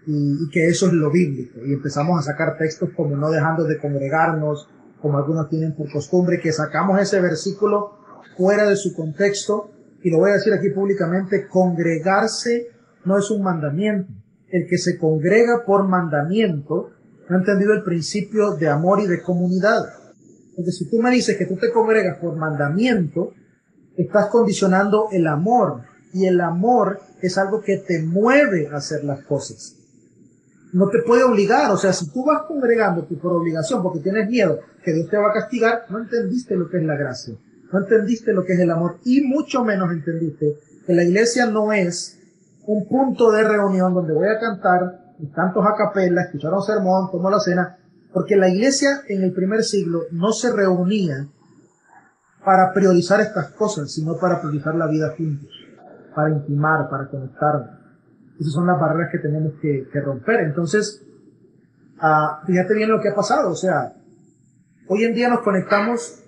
y, 0.07 0.44
y, 0.44 0.51
que 0.51 0.68
eso 0.68 0.86
es 0.86 0.92
lo 0.92 1.11
bíblico. 1.11 1.61
Y 1.64 1.72
empezamos 1.72 2.18
a 2.18 2.22
sacar 2.22 2.57
textos 2.59 2.90
como 2.96 3.16
no 3.16 3.30
dejando 3.30 3.64
de 3.64 3.78
congregarnos, 3.78 4.68
como 5.01 5.18
algunos 5.18 5.48
tienen 5.48 5.74
por 5.74 5.90
costumbre, 5.90 6.40
que 6.40 6.53
sacamos 6.53 7.01
ese 7.01 7.20
versículo 7.20 7.98
fuera 8.36 8.68
de 8.68 8.76
su 8.76 8.94
contexto, 8.94 9.70
y 10.03 10.11
lo 10.11 10.18
voy 10.18 10.30
a 10.30 10.34
decir 10.34 10.53
aquí 10.53 10.70
públicamente, 10.70 11.46
congregarse 11.46 12.68
no 13.05 13.18
es 13.18 13.30
un 13.30 13.42
mandamiento. 13.42 14.12
El 14.48 14.66
que 14.66 14.78
se 14.78 14.98
congrega 14.98 15.64
por 15.64 15.86
mandamiento 15.86 16.90
no 17.28 17.36
ha 17.36 17.38
entendido 17.38 17.72
el 17.72 17.82
principio 17.82 18.57
de 18.57 18.68
amor 18.68 19.01
y 19.01 19.07
de 19.07 19.22
comunidad. 19.22 19.84
Porque 20.57 20.72
si 20.72 20.88
tú 20.90 21.01
me 21.01 21.11
dices 21.11 21.36
que 21.36 21.46
tú 21.46 21.57
te 21.57 21.70
congregas 21.70 22.18
por 22.18 22.36
mandamiento, 22.36 23.32
estás 23.96 24.26
condicionando 24.26 25.09
el 25.12 25.26
amor 25.26 25.82
y 26.12 26.26
el 26.26 26.40
amor 26.40 27.01
es 27.22 27.38
algo 27.38 27.61
que 27.61 27.76
te 27.78 28.03
mueve 28.03 28.68
a 28.72 28.76
hacer 28.76 29.05
las 29.05 29.22
cosas. 29.24 29.76
No 30.72 30.88
te 30.88 31.02
puede 31.02 31.24
obligar, 31.24 31.70
o 31.70 31.76
sea, 31.76 31.92
si 31.92 32.10
tú 32.10 32.24
vas 32.24 32.42
congregándote 32.46 33.16
por 33.16 33.32
obligación 33.32 33.82
porque 33.82 34.00
tienes 34.00 34.28
miedo 34.28 34.60
que 34.84 34.92
Dios 34.92 35.08
te 35.08 35.16
va 35.16 35.30
a 35.30 35.32
castigar, 35.32 35.84
no 35.88 35.98
entendiste 35.98 36.56
lo 36.56 36.68
que 36.68 36.78
es 36.78 36.84
la 36.84 36.96
gracia, 36.96 37.34
no 37.72 37.80
entendiste 37.80 38.32
lo 38.32 38.44
que 38.44 38.52
es 38.52 38.60
el 38.60 38.70
amor 38.70 38.98
y 39.04 39.22
mucho 39.22 39.64
menos 39.64 39.90
entendiste 39.90 40.56
que 40.86 40.94
la 40.94 41.02
iglesia 41.02 41.46
no 41.46 41.72
es 41.72 42.18
un 42.66 42.86
punto 42.86 43.32
de 43.32 43.42
reunión 43.42 43.94
donde 43.94 44.12
voy 44.12 44.28
a 44.28 44.38
cantar 44.38 45.00
mis 45.18 45.32
cantos 45.32 45.64
a 45.66 45.74
capella, 45.76 46.22
escuchar 46.22 46.52
un 46.54 46.62
sermón, 46.62 47.10
tomar 47.10 47.32
la 47.32 47.40
cena, 47.40 47.78
porque 48.12 48.36
la 48.36 48.48
iglesia 48.48 49.02
en 49.08 49.22
el 49.22 49.32
primer 49.32 49.64
siglo 49.64 50.02
no 50.12 50.32
se 50.32 50.52
reunía 50.52 51.26
para 52.44 52.72
priorizar 52.72 53.20
estas 53.20 53.50
cosas, 53.50 53.92
sino 53.92 54.16
para 54.16 54.40
priorizar 54.40 54.74
la 54.74 54.86
vida 54.86 55.14
juntos, 55.16 55.50
para 56.14 56.30
intimar, 56.30 56.88
para 56.88 57.08
conectarnos. 57.08 57.79
Esas 58.41 58.55
son 58.55 58.66
las 58.66 58.80
barreras 58.80 59.12
que 59.12 59.18
tenemos 59.18 59.53
que, 59.61 59.86
que 59.93 60.01
romper. 60.01 60.41
Entonces, 60.41 61.07
uh, 62.03 62.47
fíjate 62.47 62.74
bien 62.74 62.91
lo 62.91 63.01
que 63.01 63.11
ha 63.11 63.14
pasado. 63.14 63.51
O 63.51 63.55
sea, 63.55 63.93
hoy 64.88 65.05
en 65.05 65.14
día 65.14 65.28
nos 65.28 65.41
conectamos. 65.41 66.24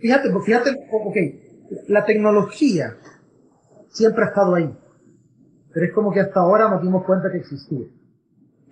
Fíjate, 0.00 0.28
fíjate, 0.44 0.70
ok, 0.90 1.16
la 1.86 2.04
tecnología 2.04 2.96
siempre 3.88 4.24
ha 4.24 4.28
estado 4.28 4.56
ahí. 4.56 4.76
Pero 5.72 5.86
es 5.86 5.92
como 5.92 6.12
que 6.12 6.20
hasta 6.20 6.40
ahora 6.40 6.68
nos 6.68 6.82
dimos 6.82 7.04
cuenta 7.04 7.30
que 7.30 7.38
existía. 7.38 7.86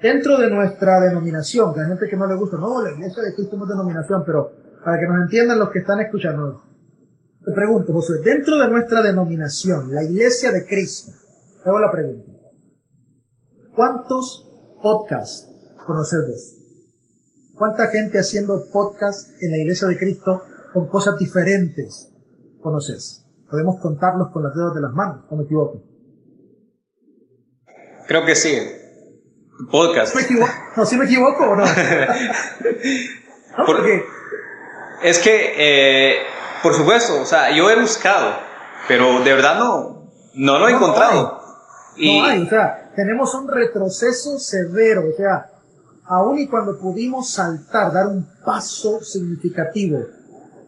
Dentro 0.03 0.37
de 0.37 0.51
nuestra 0.51 1.01
denominación, 1.01 1.72
hay 1.79 1.87
gente 1.87 2.09
que 2.09 2.16
no 2.16 2.27
le 2.27 2.35
gusta, 2.35 2.57
no, 2.57 2.83
la 2.83 2.91
iglesia 2.91 3.22
de 3.22 3.35
Cristo 3.35 3.57
no 3.57 3.64
es 3.64 3.70
denominación, 3.70 4.22
pero 4.27 4.51
para 4.85 4.99
que 4.99 5.07
nos 5.07 5.22
entiendan 5.22 5.61
los 5.61 5.70
que 5.70 5.79
están 5.79 6.01
escuchando. 6.01 6.62
Te 7.45 7.53
pregunto, 7.53 7.93
José, 7.93 8.14
dentro 8.25 8.59
de 8.59 8.68
nuestra 8.68 9.01
denominación, 9.01 9.95
la 9.95 10.03
Iglesia 10.03 10.51
de 10.51 10.66
Cristo, 10.66 11.12
te 11.62 11.68
hago 11.68 11.79
la 11.79 11.91
pregunta. 11.91 12.34
¿Cuántos 13.75 14.49
podcasts 14.83 15.49
conoces 15.87 16.61
¿Cuánta 17.55 17.89
gente 17.89 18.18
haciendo 18.18 18.64
podcasts 18.72 19.33
en 19.41 19.53
la 19.53 19.59
Iglesia 19.59 19.87
de 19.89 19.97
Cristo 19.97 20.43
con 20.72 20.89
cosas 20.89 21.16
diferentes 21.18 22.12
conoces? 22.61 23.25
Podemos 23.49 23.81
contarlos 23.81 24.31
con 24.33 24.43
las 24.43 24.55
dedos 24.55 24.75
de 24.75 24.81
las 24.81 24.93
manos, 24.93 25.25
¿o 25.31 25.37
me 25.37 25.45
equivoco? 25.45 25.83
Creo 28.09 28.25
que 28.25 28.35
sí. 28.35 28.59
Podcast. 29.70 30.16
¿Me? 30.16 30.22
No, 30.77 30.85
¿sí 30.85 30.97
me 30.97 31.05
equivoco 31.05 31.45
o 31.45 31.57
no? 31.57 31.64
no 33.59 33.66
porque 33.66 34.05
es 35.03 35.18
que, 35.20 35.53
eh, 35.57 36.16
por 36.62 36.75
supuesto, 36.75 37.20
o 37.20 37.25
sea, 37.25 37.57
yo 37.57 37.70
he 37.70 37.81
buscado, 37.81 38.35
pero 38.89 39.20
de 39.20 39.33
verdad 39.33 39.59
no, 39.59 40.11
no 40.35 40.59
lo 40.59 40.68
he 40.68 40.72
encontrado. 40.72 41.22
No 41.22 41.41
hay. 41.97 42.05
Y... 42.05 42.20
no 42.20 42.27
hay, 42.27 42.43
o 42.43 42.49
sea, 42.49 42.84
tenemos 42.95 43.34
un 43.34 43.49
retroceso 43.49 44.38
severo, 44.38 45.05
o 45.12 45.16
sea, 45.16 45.51
aún 46.05 46.38
y 46.38 46.49
cuando 46.49 46.78
pudimos 46.78 47.30
saltar, 47.30 47.92
dar 47.92 48.07
un 48.09 48.26
paso 48.45 49.01
significativo 49.01 50.01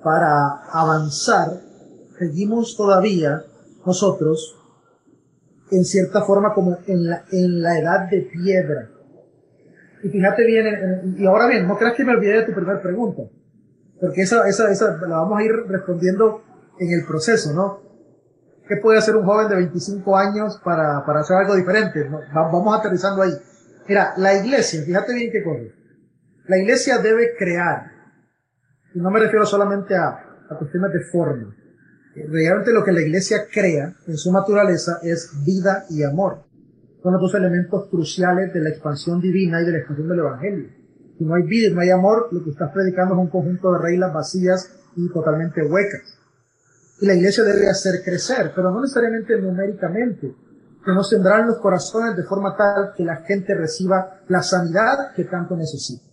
para 0.03 0.67
avanzar, 0.71 1.61
seguimos 2.19 2.77
todavía 2.77 3.45
nosotros 3.85 4.57
en 5.71 5.85
cierta 5.85 6.23
forma 6.23 6.55
como 6.55 6.79
en 6.87 7.09
la, 7.09 7.25
en 7.33 7.63
la 7.63 7.79
edad 7.79 8.09
de 8.11 8.23
piedra. 8.23 8.89
Y 10.03 10.09
fíjate 10.09 10.45
bien, 10.45 10.67
en, 10.67 10.75
en, 10.75 11.17
y 11.19 11.27
ahora 11.27 11.49
bien, 11.49 11.67
no 11.67 11.77
creas 11.77 11.95
que 11.95 12.05
me 12.05 12.13
olvidé 12.13 12.41
de 12.41 12.47
tu 12.47 12.53
primera 12.53 12.81
pregunta 12.81 13.23
porque 14.01 14.23
esa, 14.23 14.47
esa, 14.49 14.71
esa 14.71 14.99
la 15.07 15.17
vamos 15.19 15.39
a 15.39 15.43
ir 15.43 15.53
respondiendo 15.69 16.43
en 16.79 16.93
el 16.93 17.07
proceso, 17.07 17.53
¿no? 17.53 17.81
¿Qué 18.69 18.77
puede 18.77 18.99
hacer 18.99 19.15
un 19.15 19.25
joven 19.25 19.49
de 19.49 19.57
25 19.57 20.17
años 20.17 20.61
para, 20.65 21.05
para 21.07 21.21
hacer 21.21 21.37
algo 21.37 21.55
diferente? 21.55 22.09
Vamos 22.35 22.77
aterrizando 22.77 23.23
ahí. 23.23 23.33
Mira, 23.89 24.15
la 24.17 24.35
iglesia, 24.35 24.83
fíjate 24.83 25.15
bien 25.15 25.31
qué 25.31 25.43
cosa. 25.43 25.63
La 26.49 26.59
iglesia 26.59 26.99
debe 26.99 27.37
crear, 27.37 27.93
y 28.95 28.99
no 28.99 29.11
me 29.11 29.21
refiero 29.21 29.47
solamente 29.47 29.95
a, 29.97 30.09
a 30.51 30.59
cuestiones 30.59 30.93
de 30.93 31.01
forma. 31.13 31.55
Realmente 32.29 32.73
lo 32.73 32.83
que 32.83 32.93
la 32.93 33.03
iglesia 33.03 33.47
crea 33.53 33.95
en 34.07 34.17
su 34.17 34.33
naturaleza 34.33 34.99
es 35.03 35.31
vida 35.45 35.85
y 35.91 36.03
amor. 36.03 36.45
Son 37.03 37.13
los 37.13 37.21
dos 37.21 37.35
elementos 37.35 37.89
cruciales 37.89 38.53
de 38.53 38.61
la 38.61 38.71
expansión 38.71 39.21
divina 39.21 39.61
y 39.61 39.67
de 39.67 39.73
la 39.73 39.79
expansión 39.79 40.09
del 40.09 40.19
evangelio. 40.21 40.69
Si 41.19 41.25
no 41.25 41.35
hay 41.35 41.43
vida, 41.43 41.73
no 41.73 41.81
hay 41.81 41.91
amor, 41.91 42.29
lo 42.33 42.43
que 42.43 42.51
estás 42.51 42.73
predicando 42.73 43.15
es 43.15 43.21
un 43.21 43.29
conjunto 43.29 43.73
de 43.73 43.79
reglas 43.79 44.13
vacías 44.13 44.73
y 44.97 45.09
totalmente 45.11 45.63
huecas. 45.63 46.16
Y 47.01 47.07
la 47.07 47.15
iglesia 47.15 47.45
debe 47.45 47.69
hacer 47.69 48.03
crecer, 48.05 48.53
pero 48.55 48.71
no 48.71 48.81
necesariamente 48.81 49.39
numéricamente, 49.41 50.35
sino 50.85 51.05
sembrar 51.05 51.41
en 51.41 51.49
los 51.49 51.59
corazones 51.59 52.17
de 52.17 52.23
forma 52.25 52.57
tal 52.57 52.93
que 52.97 53.05
la 53.05 53.17
gente 53.17 53.55
reciba 53.55 54.21
la 54.29 54.43
sanidad 54.43 55.13
que 55.15 55.25
tanto 55.25 55.57
necesita. 55.57 56.05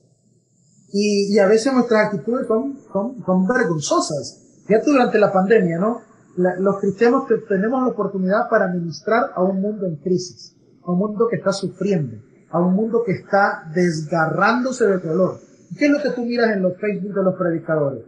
Y, 0.92 1.34
y 1.34 1.40
a 1.40 1.48
veces 1.48 1.74
nuestras 1.74 2.08
actitudes 2.08 2.48
son, 2.48 2.78
son, 2.92 3.24
son 3.26 3.48
vergonzosas. 3.48 4.64
Fíjate 4.68 4.92
durante 4.92 5.18
la 5.20 5.32
pandemia, 5.32 5.80
¿no? 5.80 6.02
La, 6.38 6.56
los 6.60 6.80
cristianos 6.80 7.24
tenemos 7.48 7.82
la 7.82 7.90
oportunidad 7.90 8.50
para 8.50 8.68
ministrar 8.68 9.32
a 9.36 9.44
un 9.44 9.62
mundo 9.62 9.86
en 9.86 9.98
crisis, 9.98 10.56
a 10.84 10.92
un 10.92 11.00
mundo 11.00 11.28
que 11.30 11.38
está 11.38 11.52
sufriendo 11.52 12.18
a 12.54 12.60
un 12.60 12.76
mundo 12.76 13.04
que 13.04 13.14
está 13.14 13.64
desgarrándose 13.74 14.86
del 14.86 15.02
dolor. 15.02 15.40
¿Qué 15.78 15.86
es 15.86 15.92
lo 15.92 16.02
que 16.02 16.12
tú 16.12 16.22
miras 16.22 16.52
en 16.52 16.62
los 16.62 16.78
Facebook 16.78 17.16
de 17.16 17.24
los 17.24 17.36
predicadores 17.36 18.04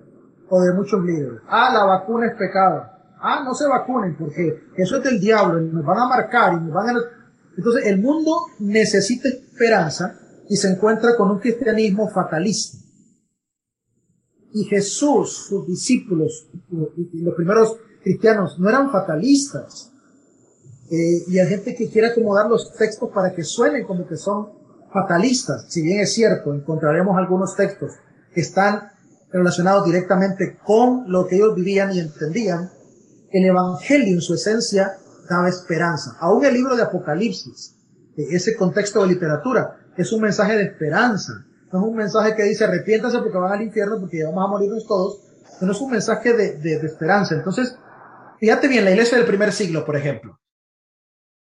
o 0.50 0.62
de 0.62 0.74
muchos 0.74 1.04
líderes? 1.04 1.42
Ah, 1.48 1.72
la 1.74 1.86
vacuna 1.86 2.28
es 2.28 2.36
pecado. 2.36 2.86
Ah, 3.20 3.44
no 3.44 3.54
se 3.54 3.68
vacunen 3.68 4.16
porque 4.18 4.64
eso 4.76 4.98
es 4.98 5.04
del 5.04 5.20
diablo 5.20 5.62
y 5.62 5.70
nos 5.70 5.86
van 5.86 5.98
a 6.00 6.08
marcar 6.08 6.54
y 6.54 6.66
nos 6.66 6.74
van 6.74 6.96
a... 6.96 7.00
Entonces 7.58 7.86
el 7.86 8.00
mundo 8.00 8.48
necesita 8.60 9.30
esperanza 9.30 10.20
y 10.50 10.58
se 10.58 10.70
encuentra 10.70 11.16
con 11.16 11.32
un 11.32 11.40
cristianismo 11.40 12.10
fatalista. 12.10 12.78
Y 14.54 14.64
Jesús, 14.66 15.48
sus 15.50 15.68
discípulos 15.68 16.48
y 16.96 17.22
los 17.22 17.34
primeros 17.36 17.78
cristianos 18.04 18.60
no 18.60 18.70
eran 18.70 18.92
fatalistas. 18.92 19.92
Eh, 20.92 21.24
y 21.28 21.40
hay 21.40 21.48
gente 21.48 21.76
que 21.76 21.90
quiere 21.90 22.10
acomodar 22.10 22.48
los 22.48 22.72
textos 22.74 23.10
para 23.10 23.34
que 23.34 23.44
suenen 23.44 23.86
como 23.86 24.08
que 24.08 24.16
son 24.16 24.50
fatalistas. 24.94 25.66
Si 25.68 25.82
bien 25.82 26.00
es 26.02 26.14
cierto, 26.14 26.54
encontraremos 26.54 27.18
algunos 27.18 27.56
textos 27.56 27.94
que 28.34 28.42
están 28.42 28.92
relacionados 29.36 29.86
directamente 29.86 30.58
con 30.64 31.12
lo 31.12 31.28
que 31.28 31.36
ellos 31.36 31.56
vivían 31.56 31.92
y 31.94 32.00
entendían, 32.00 32.72
el 33.32 33.46
Evangelio 33.46 34.16
en 34.16 34.22
su 34.22 34.34
esencia 34.34 34.98
daba 35.30 35.50
esperanza. 35.50 36.16
Aún 36.20 36.46
el 36.46 36.54
libro 36.54 36.76
de 36.76 36.84
Apocalipsis, 36.84 37.76
ese 38.16 38.56
contexto 38.56 39.02
de 39.02 39.08
literatura, 39.08 39.78
es 39.98 40.12
un 40.14 40.22
mensaje 40.22 40.56
de 40.56 40.64
esperanza. 40.64 41.34
No 41.72 41.80
es 41.80 41.86
un 41.86 41.96
mensaje 41.96 42.34
que 42.34 42.44
dice 42.44 42.64
arrepiéntase 42.64 43.20
porque 43.20 43.38
van 43.38 43.52
al 43.52 43.62
infierno 43.62 44.00
porque 44.00 44.20
ya 44.20 44.28
vamos 44.28 44.46
a 44.46 44.52
morirnos 44.52 44.88
todos. 44.88 45.22
No 45.60 45.72
es 45.72 45.82
un 45.82 45.92
mensaje 45.92 46.34
de, 46.34 46.58
de, 46.58 46.80
de 46.80 46.88
esperanza. 46.88 47.36
Entonces, 47.36 47.78
fíjate 48.40 48.70
bien, 48.70 48.86
la 48.86 48.92
iglesia 48.92 49.18
del 49.18 49.28
primer 49.28 49.52
siglo, 49.52 49.86
por 49.86 49.98
ejemplo. 49.98 50.40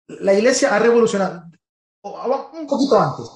La 0.07 0.33
iglesia 0.33 0.75
ha 0.75 0.79
revolucionado. 0.79 1.43
Un 2.03 2.67
poquito 2.67 2.99
antes. 2.99 3.27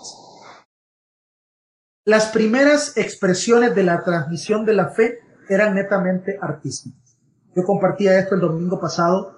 Las 2.07 2.27
primeras 2.27 2.95
expresiones 2.95 3.75
de 3.75 3.83
la 3.83 4.01
transmisión 4.01 4.63
de 4.63 4.73
la 4.73 4.91
fe 4.91 5.19
eran 5.49 5.75
netamente 5.75 6.39
artísticas. 6.41 7.17
Yo 7.53 7.65
compartía 7.65 8.17
esto 8.17 8.35
el 8.35 8.39
domingo 8.39 8.79
pasado 8.79 9.35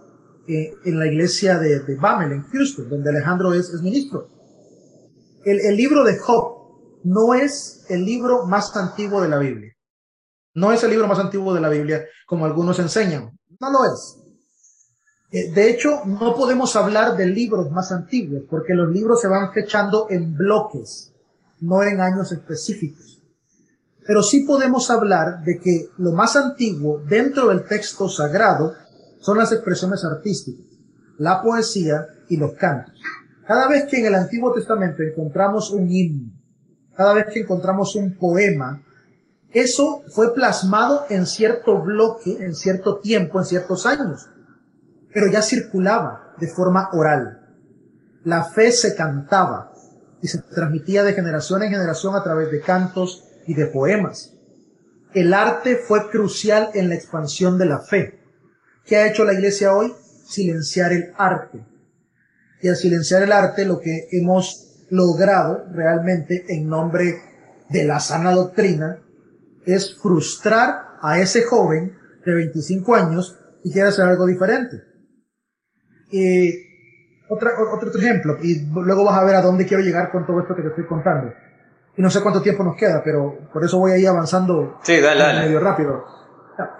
eh, 0.47 0.75
en 0.85 0.99
la 0.99 1.07
iglesia 1.07 1.57
de, 1.57 1.79
de 1.79 1.95
Bamel, 1.95 2.31
en 2.31 2.43
Houston, 2.43 2.87
donde 2.87 3.09
Alejandro 3.09 3.55
es, 3.55 3.73
ministro. 3.81 4.27
El, 5.45 5.61
el 5.61 5.75
libro 5.75 6.03
de 6.03 6.19
Job 6.19 6.99
no 7.05 7.33
es 7.33 7.87
el 7.89 8.05
libro 8.05 8.45
más 8.45 8.77
antiguo 8.77 9.23
de 9.23 9.29
la 9.29 9.39
Biblia. 9.39 9.73
No 10.53 10.71
es 10.71 10.83
el 10.83 10.91
libro 10.91 11.07
más 11.07 11.17
antiguo 11.17 11.55
de 11.55 11.61
la 11.61 11.69
Biblia, 11.69 12.05
como 12.27 12.45
algunos 12.45 12.77
enseñan. 12.77 13.35
No 13.59 13.71
lo 13.71 13.85
es. 13.85 14.15
Eh, 15.31 15.51
de 15.53 15.71
hecho, 15.71 16.05
no 16.05 16.35
podemos 16.35 16.75
hablar 16.75 17.17
de 17.17 17.25
libros 17.25 17.71
más 17.71 17.91
antiguos, 17.91 18.43
porque 18.47 18.75
los 18.75 18.91
libros 18.91 19.21
se 19.21 19.27
van 19.27 19.53
fechando 19.53 20.05
en 20.11 20.35
bloques, 20.35 21.15
no 21.61 21.83
en 21.83 21.99
años 22.01 22.31
específicos. 22.31 23.21
Pero 24.05 24.23
sí 24.23 24.41
podemos 24.41 24.89
hablar 24.89 25.43
de 25.43 25.59
que 25.59 25.89
lo 25.97 26.11
más 26.13 26.35
antiguo 26.35 27.01
dentro 27.07 27.49
del 27.49 27.65
texto 27.65 28.09
sagrado 28.09 28.73
son 29.19 29.37
las 29.37 29.51
expresiones 29.51 30.03
artísticas, 30.03 30.65
la 31.17 31.41
poesía 31.41 32.07
y 32.27 32.37
los 32.37 32.53
cantos. 32.53 32.95
Cada 33.47 33.67
vez 33.67 33.85
que 33.85 33.99
en 33.99 34.05
el 34.05 34.15
Antiguo 34.15 34.53
Testamento 34.53 35.03
encontramos 35.03 35.71
un 35.71 35.89
himno, 35.89 36.31
cada 36.95 37.13
vez 37.13 37.27
que 37.33 37.41
encontramos 37.41 37.95
un 37.95 38.15
poema, 38.15 38.83
eso 39.51 40.03
fue 40.09 40.33
plasmado 40.33 41.05
en 41.09 41.25
cierto 41.25 41.81
bloque, 41.81 42.37
en 42.39 42.53
cierto 42.53 42.99
tiempo, 42.99 43.39
en 43.39 43.45
ciertos 43.45 43.85
años, 43.85 44.29
pero 45.13 45.27
ya 45.27 45.41
circulaba 45.41 46.35
de 46.39 46.47
forma 46.47 46.89
oral. 46.93 47.39
La 48.23 48.43
fe 48.43 48.71
se 48.71 48.95
cantaba 48.95 49.73
y 50.21 50.27
se 50.27 50.39
transmitía 50.39 51.03
de 51.03 51.13
generación 51.13 51.63
en 51.63 51.71
generación 51.71 52.15
a 52.15 52.23
través 52.23 52.51
de 52.51 52.61
cantos 52.61 53.23
y 53.47 53.53
de 53.53 53.67
poemas. 53.67 54.33
El 55.13 55.33
arte 55.33 55.77
fue 55.77 56.09
crucial 56.09 56.69
en 56.73 56.89
la 56.89 56.95
expansión 56.95 57.57
de 57.57 57.65
la 57.65 57.79
fe. 57.79 58.19
¿Qué 58.85 58.97
ha 58.97 59.07
hecho 59.07 59.23
la 59.23 59.33
iglesia 59.33 59.73
hoy? 59.73 59.93
Silenciar 60.27 60.93
el 60.93 61.13
arte. 61.17 61.65
Y 62.61 62.67
al 62.67 62.75
silenciar 62.75 63.23
el 63.23 63.31
arte, 63.31 63.65
lo 63.65 63.79
que 63.79 64.07
hemos 64.11 64.85
logrado 64.89 65.65
realmente 65.71 66.45
en 66.49 66.67
nombre 66.67 67.21
de 67.69 67.85
la 67.85 67.99
sana 67.99 68.33
doctrina 68.33 68.99
es 69.65 69.95
frustrar 69.95 70.97
a 71.01 71.19
ese 71.19 71.43
joven 71.43 71.95
de 72.25 72.33
25 72.33 72.95
años 72.95 73.37
y 73.63 73.71
quiere 73.71 73.89
hacer 73.89 74.05
algo 74.05 74.25
diferente. 74.25 74.83
Y 76.11 76.68
otra, 77.29 77.51
otro, 77.71 77.91
ejemplo, 77.97 78.37
y 78.41 78.65
luego 78.73 79.05
vas 79.05 79.17
a 79.17 79.23
ver 79.23 79.35
a 79.35 79.41
dónde 79.41 79.65
quiero 79.65 79.83
llegar 79.83 80.11
con 80.11 80.25
todo 80.25 80.39
esto 80.41 80.55
que 80.55 80.63
te 80.63 80.69
estoy 80.69 80.85
contando. 80.85 81.31
Y 81.95 82.01
no 82.01 82.09
sé 82.09 82.21
cuánto 82.21 82.41
tiempo 82.41 82.63
nos 82.63 82.75
queda, 82.75 83.01
pero 83.03 83.37
por 83.53 83.63
eso 83.63 83.77
voy 83.77 83.91
a 83.91 83.97
ir 83.97 84.07
avanzando 84.07 84.79
sí, 84.83 84.99
dale, 84.99 85.21
dale. 85.21 85.41
medio 85.41 85.59
rápido. 85.59 86.05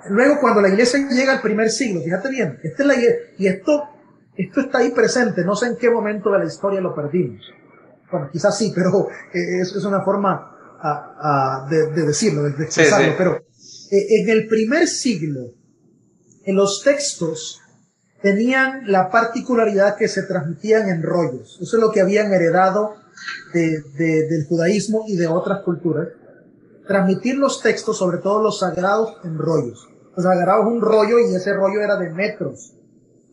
Luego, 0.10 0.40
cuando 0.42 0.62
la 0.62 0.70
iglesia 0.70 1.08
llega 1.10 1.34
al 1.34 1.42
primer 1.42 1.70
siglo, 1.70 2.02
fíjate 2.02 2.30
bien, 2.30 2.60
esta 2.64 2.84
es 2.84 2.88
la 2.88 2.96
y 3.38 3.48
esto, 3.48 3.84
esto 4.36 4.62
está 4.62 4.80
ahí 4.80 4.92
presente, 4.92 5.44
no 5.46 5.56
sé 5.56 5.68
en 5.68 5.78
qué 5.78 5.90
momento 5.90 6.32
de 6.32 6.40
la 6.40 6.46
historia 6.46 6.82
lo 6.82 6.94
perdimos. 6.94 7.42
Bueno, 8.12 8.30
quizás 8.32 8.58
sí, 8.58 8.72
pero 8.76 9.08
es, 9.34 9.76
es 9.76 9.86
una 9.86 10.02
forma 10.02 10.78
a, 10.82 11.64
a 11.64 11.70
de, 11.70 11.92
de, 11.92 12.08
decirlo, 12.08 12.44
de 12.44 12.64
expresarlo. 12.64 13.06
Sí, 13.06 13.12
sí. 13.12 13.16
Pero 13.18 13.36
eh, 13.92 14.22
en 14.22 14.30
el 14.30 14.48
primer 14.48 14.88
siglo, 14.88 15.54
en 16.44 16.56
los 16.56 16.82
textos 16.84 17.59
tenían 18.22 18.84
la 18.86 19.10
particularidad 19.10 19.96
que 19.96 20.08
se 20.08 20.24
transmitían 20.24 20.90
en 20.90 21.04
rollos. 21.04 21.58
Eso 21.62 21.78
es 21.78 21.82
lo 21.82 21.92
que 21.92 22.02
habían 22.02 22.32
heredado 22.34 22.96
de, 23.54 23.82
de, 23.98 24.28
del 24.28 24.46
judaísmo 24.48 25.04
y 25.08 25.16
de 25.16 25.28
otras 25.28 25.62
culturas. 25.62 26.10
Transmitir 26.88 27.38
los 27.38 27.62
textos, 27.62 27.98
sobre 27.98 28.18
todo 28.18 28.42
los 28.42 28.60
sagrados, 28.60 29.18
en 29.24 29.38
rollos. 29.38 29.88
Pues 30.16 30.26
agarrabas 30.26 30.68
un 30.68 30.82
rollo 30.82 31.20
y 31.20 31.34
ese 31.34 31.54
rollo 31.54 31.82
era 31.82 31.98
de 31.98 32.10
metros. 32.10 32.74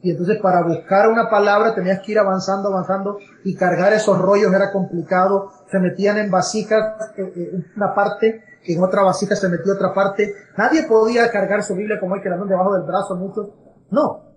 Y 0.03 0.11
entonces 0.11 0.39
para 0.41 0.63
buscar 0.63 1.09
una 1.09 1.29
palabra 1.29 1.75
tenías 1.75 2.01
que 2.01 2.13
ir 2.13 2.19
avanzando, 2.19 2.69
avanzando 2.69 3.19
y 3.45 3.57
cargar 3.57 3.93
esos 3.93 4.19
rollos 4.19 4.53
era 4.53 4.71
complicado. 4.71 5.51
Se 5.71 5.81
metían 5.81 6.19
en 6.19 6.31
vasijas, 6.31 7.11
eh, 7.17 7.33
eh, 7.35 7.65
una 7.77 7.95
parte, 7.95 8.45
en 8.63 8.83
otra 8.83 9.03
vasija 9.03 9.35
se 9.35 9.49
metía 9.49 9.73
otra 9.73 9.93
parte. 9.95 10.33
Nadie 10.57 10.85
podía 10.85 11.31
cargar 11.31 11.63
su 11.65 11.75
Biblia 11.75 11.99
como 11.99 12.15
hay 12.15 12.21
que 12.21 12.29
la 12.29 12.37
debajo 12.37 12.75
del 12.75 12.83
brazo 12.83 13.17
mucho. 13.17 13.55
No, 13.91 14.36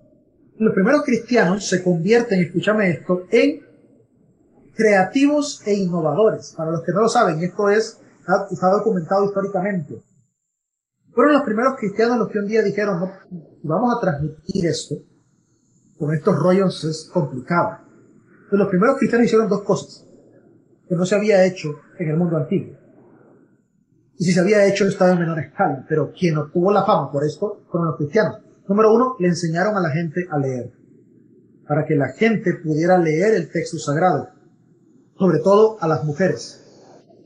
los 0.60 0.74
primeros 0.74 1.04
cristianos 1.04 1.66
se 1.66 1.82
convierten, 1.82 2.42
escúchame 2.42 2.90
esto, 2.90 3.24
en 3.32 3.62
creativos 4.76 5.62
e 5.66 5.74
innovadores. 5.74 6.54
Para 6.56 6.72
los 6.72 6.84
que 6.84 6.92
no 6.92 7.02
lo 7.02 7.10
saben, 7.10 7.42
esto 7.42 7.70
es, 7.70 8.00
está 8.52 8.70
documentado 8.70 9.26
históricamente. 9.26 10.04
Fueron 11.14 11.34
los 11.34 11.44
primeros 11.44 11.76
cristianos 11.78 12.18
los 12.18 12.30
que 12.30 12.40
un 12.40 12.48
día 12.48 12.62
dijeron, 12.62 13.00
no, 13.00 13.12
vamos 13.64 13.96
a 13.96 14.02
transmitir 14.02 14.66
esto, 14.66 14.96
con 15.98 16.14
estos 16.14 16.36
rollos 16.38 16.84
es 16.84 17.10
complicado. 17.12 17.78
Entonces, 18.28 18.60
los 18.60 18.68
primeros 18.68 18.98
cristianos 18.98 19.28
hicieron 19.28 19.48
dos 19.48 19.64
cosas 19.64 20.06
que 20.88 20.96
no 20.96 21.06
se 21.06 21.16
había 21.16 21.46
hecho 21.46 21.70
en 21.98 22.10
el 22.10 22.18
mundo 22.18 22.36
antiguo. 22.36 22.76
Y 24.18 24.26
si 24.26 24.34
se 24.34 24.42
había 24.42 24.66
hecho, 24.66 24.86
estaba 24.86 25.12
en 25.12 25.20
menor 25.20 25.40
escala, 25.40 25.86
pero 25.88 26.12
quien 26.12 26.38
obtuvo 26.38 26.74
la 26.74 26.84
fama 26.86 27.10
por 27.10 27.24
esto 27.24 27.62
fueron 27.72 27.90
los 27.90 27.98
cristianos. 27.98 28.49
Número 28.70 28.94
uno, 28.94 29.16
le 29.18 29.30
enseñaron 29.30 29.76
a 29.76 29.82
la 29.82 29.90
gente 29.90 30.28
a 30.30 30.38
leer, 30.38 30.72
para 31.68 31.86
que 31.86 31.96
la 31.96 32.10
gente 32.10 32.54
pudiera 32.64 33.00
leer 33.00 33.34
el 33.34 33.52
texto 33.52 33.80
sagrado, 33.80 34.30
sobre 35.18 35.40
todo 35.40 35.78
a 35.82 35.88
las 35.88 36.04
mujeres, 36.04 36.64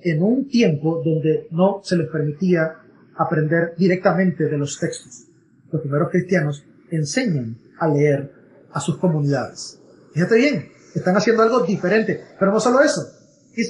en 0.02 0.24
un 0.24 0.48
tiempo 0.48 1.02
donde 1.04 1.50
no 1.52 1.82
se 1.84 1.98
les 1.98 2.10
permitía 2.10 2.76
aprender 3.18 3.74
directamente 3.78 4.46
de 4.46 4.58
los 4.58 4.80
textos. 4.80 5.28
Los 5.70 5.82
primeros 5.82 6.12
cristianos 6.12 6.66
enseñan 6.90 7.58
a 7.78 7.90
leer 7.90 8.32
a 8.72 8.80
sus 8.80 8.98
comunidades. 8.98 9.82
Fíjate 10.14 10.36
bien, 10.36 10.72
están 10.96 11.18
haciendo 11.18 11.44
algo 11.44 11.66
diferente, 11.66 12.24
pero 12.40 12.54
no 12.54 12.62
solo 12.62 12.80
eso, 12.80 13.02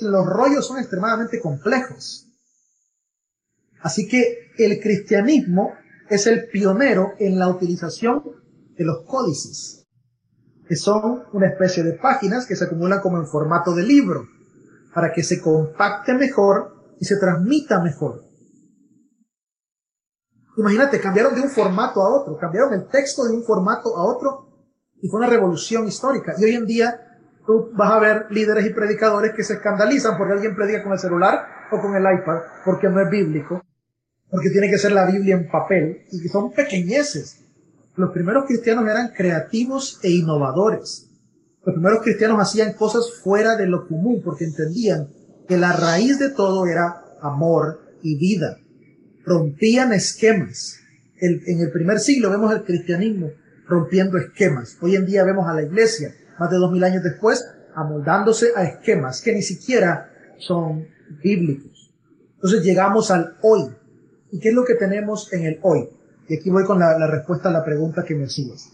los 0.04 0.26
rollos 0.28 0.68
son 0.68 0.78
extremadamente 0.78 1.40
complejos. 1.40 2.30
Así 3.82 4.08
que 4.08 4.52
el 4.60 4.80
cristianismo 4.80 5.74
es 6.14 6.28
el 6.28 6.48
pionero 6.48 7.14
en 7.18 7.40
la 7.40 7.48
utilización 7.48 8.24
de 8.78 8.86
los 8.86 9.04
códices, 9.06 9.88
que 10.68 10.76
son 10.76 11.24
una 11.34 11.48
especie 11.48 11.84
de 11.84 11.94
páginas 11.94 12.46
que 12.46 12.56
se 12.56 12.66
acumulan 12.66 13.02
como 13.02 13.18
en 13.18 13.26
formato 13.26 13.74
de 13.74 13.84
libro, 13.84 14.28
para 14.94 15.12
que 15.12 15.24
se 15.24 15.42
compacte 15.42 16.14
mejor 16.14 16.96
y 17.00 17.06
se 17.06 17.18
transmita 17.18 17.82
mejor. 17.82 18.22
Imagínate, 20.56 21.02
cambiaron 21.02 21.34
de 21.34 21.42
un 21.42 21.50
formato 21.50 22.00
a 22.02 22.22
otro, 22.22 22.38
cambiaron 22.38 22.74
el 22.74 22.88
texto 22.88 23.24
de 23.24 23.34
un 23.34 23.44
formato 23.44 23.98
a 23.98 24.04
otro 24.04 24.68
y 25.02 25.10
fue 25.10 25.20
una 25.20 25.30
revolución 25.30 25.88
histórica. 25.88 26.36
Y 26.38 26.44
hoy 26.44 26.54
en 26.54 26.68
día 26.68 27.20
tú 27.44 27.72
vas 27.74 27.92
a 27.92 28.00
ver 28.00 28.28
líderes 28.30 28.68
y 28.68 28.70
predicadores 28.70 29.34
que 29.36 29.44
se 29.44 29.54
escandalizan 29.54 30.16
porque 30.16 30.34
alguien 30.34 30.56
predica 30.56 30.84
con 30.84 30.94
el 30.94 31.00
celular 31.00 31.44
o 31.72 31.82
con 31.82 31.96
el 31.96 32.04
iPad 32.04 32.40
porque 32.64 32.88
no 32.88 33.02
es 33.02 33.10
bíblico 33.10 33.64
porque 34.34 34.50
tiene 34.50 34.68
que 34.68 34.80
ser 34.80 34.94
la 34.94 35.06
Biblia 35.06 35.36
en 35.36 35.48
papel, 35.48 36.06
y 36.12 36.28
son 36.28 36.52
pequeñeces. 36.52 37.38
Los 37.96 38.12
primeros 38.12 38.46
cristianos 38.48 38.90
eran 38.90 39.10
creativos 39.10 40.00
e 40.02 40.10
innovadores. 40.10 41.08
Los 41.64 41.76
primeros 41.76 42.02
cristianos 42.02 42.42
hacían 42.42 42.74
cosas 42.74 43.22
fuera 43.24 43.56
de 43.56 43.68
lo 43.68 43.88
común, 43.88 44.24
porque 44.26 44.46
entendían 44.46 45.08
que 45.48 45.56
la 45.56 45.74
raíz 45.74 46.18
de 46.18 46.32
todo 46.32 46.66
era 46.66 47.04
amor 47.22 47.80
y 48.02 48.18
vida. 48.18 48.58
Rompían 49.24 49.94
esquemas. 49.94 50.80
El, 51.20 51.44
en 51.46 51.60
el 51.60 51.72
primer 51.72 52.00
siglo 52.00 52.32
vemos 52.32 52.52
el 52.52 52.64
cristianismo 52.64 53.30
rompiendo 53.68 54.18
esquemas. 54.18 54.78
Hoy 54.82 54.96
en 54.96 55.06
día 55.06 55.24
vemos 55.24 55.48
a 55.48 55.54
la 55.54 55.62
iglesia, 55.62 56.12
más 56.40 56.50
de 56.50 56.58
dos 56.58 56.72
mil 56.72 56.84
años 56.84 57.04
después, 57.04 57.46
amoldándose 57.76 58.48
a 58.56 58.64
esquemas 58.64 59.22
que 59.22 59.36
ni 59.36 59.44
siquiera 59.44 60.10
son 60.40 60.88
bíblicos. 61.24 61.94
Entonces 62.38 62.64
llegamos 62.64 63.12
al 63.12 63.38
hoy, 63.44 63.70
¿Y 64.34 64.40
qué 64.40 64.50
es 64.50 64.56
lo 64.56 64.66
que 64.66 64.74
tenemos 64.74 65.32
en 65.32 65.46
el 65.46 65.60
hoy? 65.62 65.88
Y 66.28 66.36
aquí 66.36 66.50
voy 66.50 66.66
con 66.66 66.80
la, 66.80 67.06
respuesta 67.06 67.50
a 67.50 67.52
la 67.52 67.64
pregunta 67.64 68.04
que 68.04 68.16
me 68.16 68.24
hacías. 68.24 68.72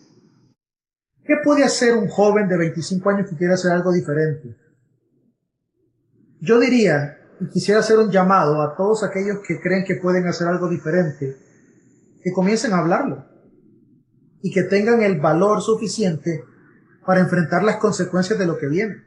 ¿Qué 1.26 1.36
puede 1.44 1.66
hacer 1.66 1.96
un 1.96 2.08
joven 2.08 2.48
de 2.48 2.58
25 2.58 3.10
años 3.10 3.30
que 3.30 3.36
quiere 3.36 3.56
hacer 3.56 3.74
algo 3.74 3.92
diferente? 3.92 4.56
Yo 6.40 6.62
diría, 6.62 7.18
y 7.42 7.50
quisiera 7.50 7.82
hacer 7.82 7.98
un 7.98 8.10
llamado 8.10 8.62
a 8.62 8.74
todos 8.78 9.04
aquellos 9.04 9.40
que 9.46 9.60
creen 9.60 9.84
que 9.84 9.96
pueden 9.96 10.28
hacer 10.28 10.48
algo 10.48 10.70
diferente, 10.70 11.36
que 12.24 12.32
comiencen 12.32 12.72
a 12.72 12.78
hablarlo 12.78 13.26
y 14.42 14.54
que 14.54 14.64
tengan 14.64 15.02
el 15.02 15.20
valor 15.20 15.62
suficiente 15.62 16.42
para 17.06 17.20
enfrentar 17.20 17.64
las 17.64 17.76
consecuencias 17.82 18.40
de 18.40 18.46
lo 18.46 18.58
que 18.58 18.70
viene. 18.70 19.04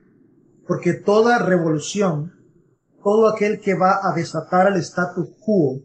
Porque 0.69 0.93
toda 0.93 1.39
revolución, 1.39 2.35
todo 3.03 3.31
aquel 3.31 3.59
que 3.59 3.73
va 3.73 4.01
a 4.03 4.15
desatar 4.15 4.69
el 4.69 4.77
status 4.77 5.31
quo, 5.41 5.81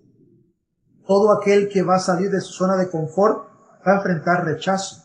todo 1.08 1.32
aquel 1.32 1.70
que 1.70 1.82
va 1.82 1.96
a 1.96 2.00
salir 2.00 2.30
de 2.30 2.42
su 2.42 2.54
zona 2.54 2.76
de 2.76 2.90
confort, 2.90 3.48
va 3.88 3.94
a 3.94 3.98
enfrentar 3.98 4.46
rechazo. 4.46 5.04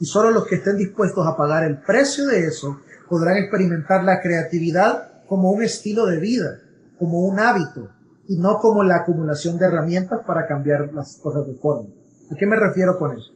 Y 0.00 0.06
solo 0.06 0.30
los 0.30 0.46
que 0.46 0.56
estén 0.56 0.76
dispuestos 0.76 1.26
a 1.26 1.36
pagar 1.36 1.64
el 1.64 1.78
precio 1.78 2.26
de 2.26 2.46
eso 2.46 2.80
podrán 3.08 3.36
experimentar 3.36 4.02
la 4.02 4.20
creatividad 4.20 5.22
como 5.28 5.50
un 5.52 5.62
estilo 5.62 6.06
de 6.06 6.18
vida, 6.18 6.60
como 6.98 7.26
un 7.26 7.38
hábito, 7.38 7.90
y 8.26 8.38
no 8.38 8.58
como 8.58 8.82
la 8.82 8.96
acumulación 8.96 9.58
de 9.58 9.66
herramientas 9.66 10.20
para 10.26 10.46
cambiar 10.46 10.92
las 10.92 11.18
cosas 11.18 11.46
de 11.46 11.54
forma. 11.54 11.90
¿A 12.30 12.34
qué 12.36 12.46
me 12.46 12.56
refiero 12.56 12.98
con 12.98 13.12
eso? 13.12 13.32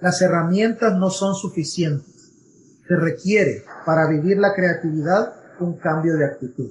Las 0.00 0.22
herramientas 0.22 0.96
no 0.96 1.10
son 1.10 1.34
suficientes. 1.34 2.32
Se 2.86 2.96
requiere 2.96 3.64
para 3.84 4.08
vivir 4.08 4.38
la 4.38 4.54
creatividad 4.54 5.34
un 5.60 5.76
cambio 5.76 6.16
de 6.16 6.24
actitud. 6.24 6.70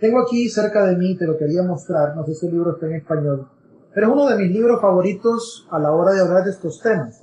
Tengo 0.00 0.22
aquí 0.22 0.48
cerca 0.48 0.84
de 0.86 0.96
mí, 0.96 1.16
te 1.16 1.26
lo 1.26 1.38
quería 1.38 1.62
mostrar, 1.62 2.16
no 2.16 2.24
sé 2.24 2.34
si 2.34 2.46
el 2.46 2.52
libro 2.52 2.72
está 2.72 2.86
en 2.86 2.94
español, 2.94 3.48
pero 3.94 4.06
es 4.06 4.12
uno 4.12 4.28
de 4.28 4.36
mis 4.36 4.50
libros 4.50 4.80
favoritos 4.80 5.66
a 5.70 5.78
la 5.78 5.92
hora 5.92 6.12
de 6.12 6.20
hablar 6.20 6.44
de 6.44 6.50
estos 6.50 6.80
temas. 6.80 7.22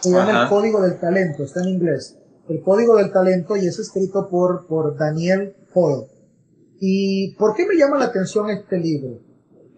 Se 0.00 0.10
llama 0.10 0.42
El 0.42 0.48
Código 0.48 0.80
del 0.80 0.98
Talento, 0.98 1.44
está 1.44 1.60
en 1.62 1.68
inglés. 1.70 2.16
El 2.48 2.62
Código 2.62 2.96
del 2.96 3.12
Talento 3.12 3.56
y 3.56 3.66
es 3.66 3.78
escrito 3.78 4.28
por, 4.28 4.66
por 4.66 4.96
Daniel 4.96 5.54
Foyle. 5.72 6.06
¿Y 6.80 7.34
por 7.34 7.54
qué 7.54 7.66
me 7.66 7.76
llama 7.76 7.98
la 7.98 8.06
atención 8.06 8.48
este 8.48 8.78
libro? 8.78 9.20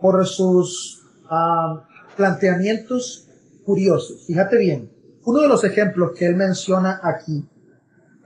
Por 0.00 0.24
sus 0.26 1.02
ah, 1.28 1.84
planteamientos 2.16 3.28
curiosos. 3.64 4.24
Fíjate 4.26 4.56
bien, 4.58 4.90
uno 5.24 5.40
de 5.40 5.48
los 5.48 5.64
ejemplos 5.64 6.12
que 6.16 6.26
él 6.26 6.36
menciona 6.36 7.00
aquí 7.02 7.48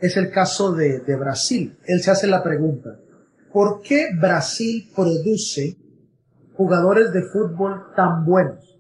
es 0.01 0.19
el 0.19 0.31
caso 0.31 0.73
de, 0.73 1.01
de 1.01 1.17
Brasil. 1.17 1.79
Él 1.87 2.03
se 2.03 2.11
hace 2.11 2.27
la 2.27 2.43
pregunta, 2.43 2.99
¿por 3.53 3.81
qué 3.81 4.09
Brasil 4.15 4.91
produce 4.95 5.79
jugadores 6.57 7.13
de 7.13 7.23
fútbol 7.23 7.85
tan 7.95 8.25
buenos 8.25 8.79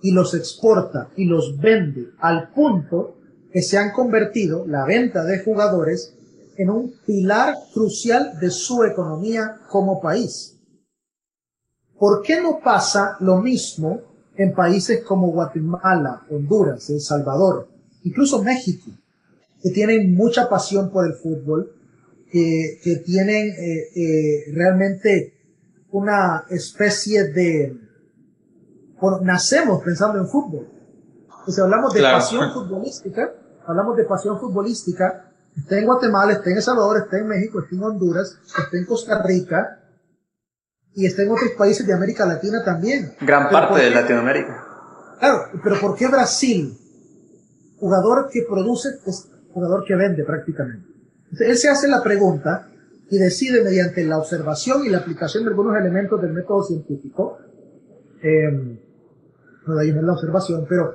y 0.00 0.12
los 0.12 0.34
exporta 0.34 1.10
y 1.16 1.24
los 1.24 1.58
vende 1.58 2.10
al 2.20 2.50
punto 2.50 3.16
que 3.52 3.62
se 3.62 3.78
han 3.78 3.92
convertido 3.92 4.66
la 4.66 4.84
venta 4.84 5.24
de 5.24 5.42
jugadores 5.42 6.14
en 6.56 6.70
un 6.70 6.94
pilar 7.06 7.54
crucial 7.72 8.38
de 8.40 8.50
su 8.50 8.84
economía 8.84 9.60
como 9.68 10.00
país. 10.00 10.56
¿Por 11.98 12.22
qué 12.22 12.40
no 12.40 12.60
pasa 12.62 13.16
lo 13.20 13.40
mismo 13.40 14.02
en 14.36 14.54
países 14.54 15.02
como 15.04 15.28
Guatemala, 15.28 16.22
Honduras, 16.30 16.88
El 16.90 17.00
Salvador, 17.00 17.68
incluso 18.04 18.42
México, 18.42 18.90
que 19.62 19.70
tienen 19.70 20.14
mucha 20.14 20.48
pasión 20.48 20.90
por 20.90 21.06
el 21.06 21.14
fútbol, 21.14 21.72
que, 22.30 22.78
que 22.82 22.96
tienen 22.96 23.48
eh, 23.48 23.88
eh, 23.96 24.52
realmente 24.52 25.37
una 25.90 26.44
especie 26.50 27.24
de... 27.32 27.76
Bueno, 29.00 29.20
nacemos 29.22 29.82
pensando 29.82 30.18
en 30.18 30.28
fútbol. 30.28 30.68
Si 31.46 31.60
hablamos 31.60 31.94
de 31.94 32.02
pasión 32.02 32.52
futbolística, 32.52 33.32
hablamos 33.66 33.96
de 33.96 34.04
pasión 34.04 34.38
futbolística, 34.38 35.32
está 35.56 35.78
en 35.78 35.86
Guatemala, 35.86 36.32
está 36.32 36.50
en 36.50 36.56
El 36.56 36.62
Salvador, 36.62 36.98
está 36.98 37.18
en 37.18 37.28
México, 37.28 37.60
está 37.60 37.74
en 37.74 37.82
Honduras, 37.82 38.38
está 38.44 38.76
en 38.76 38.84
Costa 38.84 39.22
Rica, 39.22 39.78
y 40.94 41.06
está 41.06 41.22
en 41.22 41.30
otros 41.30 41.52
países 41.56 41.86
de 41.86 41.94
América 41.94 42.26
Latina 42.26 42.64
también. 42.64 43.14
Gran 43.20 43.48
parte 43.50 43.80
de 43.80 43.90
Latinoamérica. 43.90 44.64
Claro, 45.20 45.44
pero 45.62 45.80
¿por 45.80 45.96
qué 45.96 46.08
Brasil? 46.08 46.76
Jugador 47.78 48.28
que 48.30 48.42
produce 48.48 48.88
es 49.06 49.28
jugador 49.52 49.84
que 49.86 49.94
vende 49.94 50.24
prácticamente. 50.24 50.88
él 51.38 51.56
se 51.56 51.68
hace 51.68 51.86
la 51.86 52.02
pregunta 52.02 52.67
y 53.10 53.18
decide 53.18 53.62
mediante 53.62 54.04
la 54.04 54.18
observación 54.18 54.84
y 54.84 54.90
la 54.90 54.98
aplicación 54.98 55.44
de 55.44 55.50
algunos 55.50 55.76
elementos 55.76 56.20
del 56.20 56.32
método 56.32 56.62
científico, 56.62 57.38
eh, 58.22 58.78
no 59.66 59.80
es 59.80 59.94
la 59.94 60.12
observación, 60.12 60.66
pero 60.68 60.94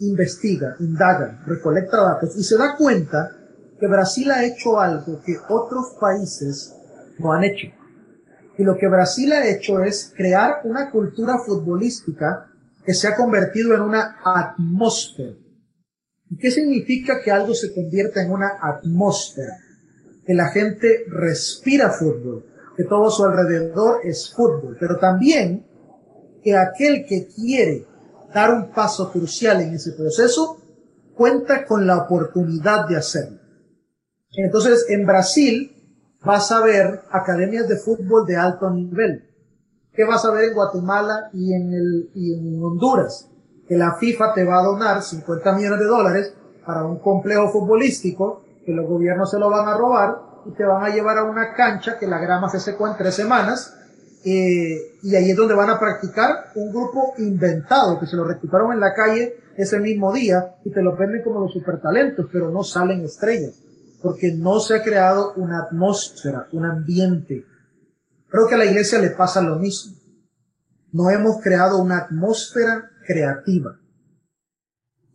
investiga, 0.00 0.76
indaga, 0.80 1.42
recolecta 1.46 1.96
datos 1.96 2.36
y 2.36 2.42
se 2.42 2.56
da 2.56 2.76
cuenta 2.76 3.30
que 3.78 3.86
Brasil 3.86 4.30
ha 4.30 4.44
hecho 4.44 4.78
algo 4.78 5.22
que 5.24 5.36
otros 5.48 5.96
países 6.00 6.74
no 7.18 7.32
han 7.32 7.44
hecho. 7.44 7.68
Y 8.58 8.62
lo 8.62 8.76
que 8.76 8.88
Brasil 8.88 9.32
ha 9.32 9.48
hecho 9.48 9.80
es 9.80 10.12
crear 10.14 10.60
una 10.64 10.90
cultura 10.90 11.38
futbolística 11.38 12.46
que 12.84 12.92
se 12.92 13.08
ha 13.08 13.16
convertido 13.16 13.74
en 13.74 13.80
una 13.80 14.18
atmósfera. 14.22 15.32
¿Y 16.28 16.36
qué 16.36 16.50
significa 16.50 17.22
que 17.22 17.30
algo 17.30 17.54
se 17.54 17.72
convierta 17.72 18.22
en 18.22 18.30
una 18.30 18.50
atmósfera? 18.60 19.56
Que 20.30 20.36
la 20.36 20.46
gente 20.50 21.06
respira 21.08 21.90
fútbol, 21.90 22.46
que 22.76 22.84
todo 22.84 23.10
su 23.10 23.24
alrededor 23.24 23.98
es 24.04 24.32
fútbol, 24.32 24.76
pero 24.78 24.96
también 24.96 25.66
que 26.40 26.56
aquel 26.56 27.04
que 27.04 27.26
quiere 27.26 27.84
dar 28.32 28.54
un 28.54 28.70
paso 28.70 29.10
crucial 29.10 29.60
en 29.60 29.74
ese 29.74 29.90
proceso 29.90 30.58
cuenta 31.16 31.66
con 31.66 31.84
la 31.84 32.04
oportunidad 32.04 32.86
de 32.86 32.96
hacerlo. 32.96 33.40
Entonces, 34.30 34.86
en 34.88 35.04
Brasil, 35.04 35.72
vas 36.24 36.52
a 36.52 36.60
ver 36.60 37.00
academias 37.10 37.66
de 37.66 37.78
fútbol 37.78 38.24
de 38.24 38.36
alto 38.36 38.70
nivel. 38.70 39.28
¿Qué 39.92 40.04
vas 40.04 40.24
a 40.24 40.30
ver 40.30 40.50
en 40.50 40.54
Guatemala 40.54 41.30
y 41.32 41.54
en, 41.54 41.74
el, 41.74 42.10
y 42.14 42.34
en 42.34 42.62
Honduras? 42.62 43.28
Que 43.66 43.74
la 43.76 43.96
FIFA 43.96 44.32
te 44.34 44.44
va 44.44 44.60
a 44.60 44.64
donar 44.64 45.02
50 45.02 45.56
millones 45.56 45.80
de 45.80 45.86
dólares 45.86 46.34
para 46.64 46.84
un 46.84 47.00
complejo 47.00 47.50
futbolístico 47.50 48.44
que 48.70 48.76
los 48.76 48.86
gobiernos 48.86 49.28
se 49.28 49.38
lo 49.38 49.50
van 49.50 49.66
a 49.68 49.76
robar 49.76 50.16
y 50.46 50.52
te 50.52 50.64
van 50.64 50.84
a 50.84 50.94
llevar 50.94 51.18
a 51.18 51.24
una 51.24 51.54
cancha 51.54 51.98
que 51.98 52.06
la 52.06 52.18
grama 52.18 52.48
se 52.48 52.60
secó 52.60 52.86
en 52.86 52.96
tres 52.96 53.16
semanas 53.16 53.76
eh, 54.24 54.98
y 55.02 55.16
ahí 55.16 55.30
es 55.30 55.36
donde 55.36 55.54
van 55.54 55.70
a 55.70 55.80
practicar 55.80 56.52
un 56.54 56.70
grupo 56.70 57.14
inventado 57.18 57.98
que 57.98 58.06
se 58.06 58.16
lo 58.16 58.24
reclutaron 58.24 58.72
en 58.72 58.80
la 58.80 58.94
calle 58.94 59.34
ese 59.56 59.80
mismo 59.80 60.12
día 60.12 60.54
y 60.64 60.70
te 60.70 60.82
lo 60.82 60.96
venden 60.96 61.22
como 61.24 61.40
los 61.40 61.52
supertalentos, 61.52 62.26
pero 62.32 62.50
no 62.50 62.62
salen 62.62 63.04
estrellas 63.04 63.60
porque 64.02 64.32
no 64.32 64.60
se 64.60 64.76
ha 64.76 64.82
creado 64.82 65.34
una 65.34 65.64
atmósfera, 65.64 66.46
un 66.52 66.64
ambiente. 66.64 67.44
Creo 68.28 68.46
que 68.46 68.54
a 68.54 68.58
la 68.58 68.64
iglesia 68.64 68.98
le 69.00 69.10
pasa 69.10 69.42
lo 69.42 69.56
mismo. 69.56 69.96
No 70.92 71.10
hemos 71.10 71.42
creado 71.42 71.82
una 71.82 71.98
atmósfera 71.98 72.88
creativa. 73.04 73.78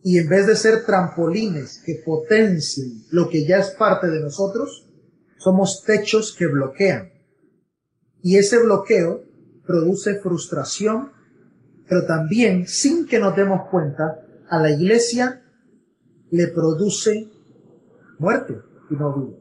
Y 0.06 0.18
en 0.18 0.28
vez 0.28 0.46
de 0.46 0.54
ser 0.54 0.86
trampolines 0.86 1.82
que 1.84 2.00
potencien 2.06 3.02
lo 3.10 3.28
que 3.28 3.44
ya 3.44 3.58
es 3.58 3.70
parte 3.72 4.06
de 4.06 4.20
nosotros, 4.20 4.88
somos 5.36 5.82
techos 5.82 6.32
que 6.32 6.46
bloquean. 6.46 7.10
Y 8.22 8.36
ese 8.36 8.62
bloqueo 8.62 9.24
produce 9.66 10.20
frustración, 10.20 11.10
pero 11.88 12.06
también, 12.06 12.68
sin 12.68 13.08
que 13.08 13.18
nos 13.18 13.34
demos 13.34 13.68
cuenta, 13.68 14.20
a 14.48 14.60
la 14.60 14.70
iglesia 14.70 15.42
le 16.30 16.46
produce 16.52 17.28
muerte 18.20 18.60
y 18.88 18.94
no 18.94 19.12
vive. 19.12 19.36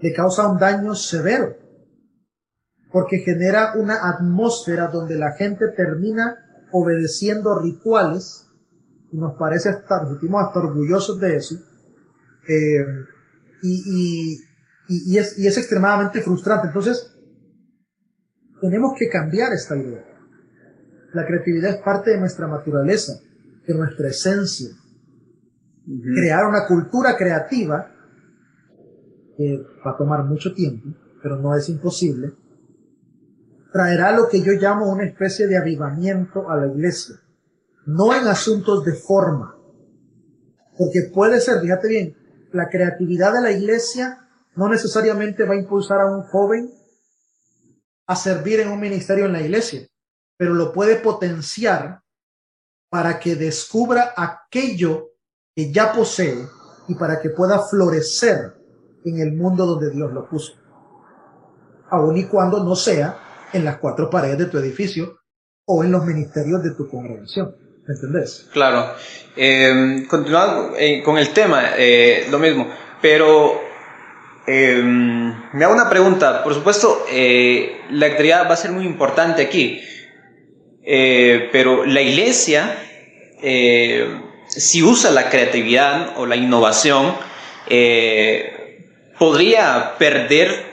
Le 0.00 0.14
causa 0.14 0.48
un 0.48 0.58
daño 0.58 0.94
severo 0.94 1.58
porque 2.90 3.18
genera 3.18 3.74
una 3.76 4.08
atmósfera 4.08 4.86
donde 4.86 5.16
la 5.16 5.32
gente 5.32 5.68
termina 5.76 6.38
obedeciendo 6.72 7.58
rituales 7.58 8.48
y 9.12 9.18
nos 9.18 9.34
parece 9.38 9.70
estar, 9.70 10.02
nos 10.02 10.12
sentimos 10.12 10.42
hasta 10.42 10.58
orgullosos 10.58 11.20
de 11.20 11.36
eso 11.36 11.54
eh, 12.48 12.84
y, 13.62 14.38
y, 14.88 15.12
y, 15.12 15.18
es, 15.18 15.38
y 15.38 15.46
es 15.46 15.56
extremadamente 15.58 16.22
frustrante. 16.22 16.68
Entonces, 16.68 17.14
tenemos 18.60 18.94
que 18.98 19.08
cambiar 19.08 19.52
esta 19.52 19.76
idea. 19.76 20.04
La 21.12 21.26
creatividad 21.26 21.70
es 21.70 21.82
parte 21.82 22.12
de 22.12 22.18
nuestra 22.18 22.48
naturaleza, 22.48 23.12
de 23.66 23.74
nuestra 23.74 24.08
esencia. 24.08 24.70
Crear 25.84 26.46
una 26.46 26.66
cultura 26.66 27.16
creativa 27.16 27.92
que 29.36 29.62
va 29.84 29.92
a 29.92 29.96
tomar 29.96 30.24
mucho 30.24 30.54
tiempo, 30.54 30.88
pero 31.22 31.36
no 31.36 31.54
es 31.54 31.68
imposible, 31.68 32.32
traerá 33.72 34.12
lo 34.12 34.28
que 34.28 34.42
yo 34.42 34.52
llamo 34.52 34.90
una 34.90 35.04
especie 35.04 35.46
de 35.46 35.56
avivamiento 35.56 36.50
a 36.50 36.56
la 36.56 36.66
iglesia, 36.66 37.16
no 37.86 38.14
en 38.14 38.26
asuntos 38.26 38.84
de 38.84 38.94
forma, 38.94 39.56
porque 40.76 41.10
puede 41.12 41.40
ser, 41.40 41.60
fíjate 41.60 41.88
bien, 41.88 42.16
la 42.52 42.68
creatividad 42.68 43.32
de 43.32 43.42
la 43.42 43.50
iglesia 43.50 44.28
no 44.54 44.68
necesariamente 44.68 45.44
va 45.44 45.54
a 45.54 45.58
impulsar 45.58 46.00
a 46.00 46.06
un 46.06 46.22
joven 46.22 46.70
a 48.06 48.16
servir 48.16 48.60
en 48.60 48.68
un 48.68 48.80
ministerio 48.80 49.26
en 49.26 49.32
la 49.32 49.40
iglesia, 49.40 49.86
pero 50.36 50.54
lo 50.54 50.72
puede 50.72 50.96
potenciar 50.96 52.02
para 52.90 53.18
que 53.18 53.36
descubra 53.36 54.12
aquello 54.16 55.12
que 55.54 55.72
ya 55.72 55.92
posee 55.92 56.46
y 56.88 56.94
para 56.94 57.20
que 57.20 57.30
pueda 57.30 57.60
florecer 57.60 58.54
en 59.04 59.18
el 59.18 59.32
mundo 59.32 59.66
donde 59.66 59.90
Dios 59.90 60.12
lo 60.12 60.28
puso. 60.28 60.54
Aun 61.90 62.16
y 62.16 62.26
cuando 62.26 62.62
no 62.62 62.74
sea 62.74 63.48
en 63.52 63.64
las 63.64 63.78
cuatro 63.78 64.10
paredes 64.10 64.38
de 64.38 64.46
tu 64.46 64.58
edificio 64.58 65.18
o 65.66 65.84
en 65.84 65.92
los 65.92 66.04
ministerios 66.04 66.62
de 66.62 66.72
tu 66.72 66.88
congregación. 66.88 67.61
¿Me 67.86 67.94
entendés? 67.94 68.48
Claro. 68.52 68.94
Eh, 69.36 70.04
continuando 70.08 70.74
eh, 70.78 71.02
con 71.02 71.18
el 71.18 71.30
tema, 71.30 71.70
eh, 71.76 72.28
lo 72.30 72.38
mismo, 72.38 72.68
pero 73.00 73.60
em, 74.46 75.34
me 75.52 75.64
hago 75.64 75.74
una 75.74 75.90
pregunta. 75.90 76.44
Por 76.44 76.54
supuesto, 76.54 77.06
eh, 77.10 77.80
la 77.90 78.06
actividad 78.06 78.48
va 78.48 78.54
a 78.54 78.56
ser 78.56 78.70
muy 78.70 78.84
importante 78.84 79.42
aquí, 79.42 79.80
pero 80.84 81.84
la 81.86 82.00
iglesia, 82.02 82.76
si 84.48 84.82
usa 84.82 85.12
la 85.12 85.30
creatividad 85.30 86.18
o 86.18 86.26
la 86.26 86.34
innovación, 86.34 87.14
podría 89.16 89.94
perder 89.96 90.66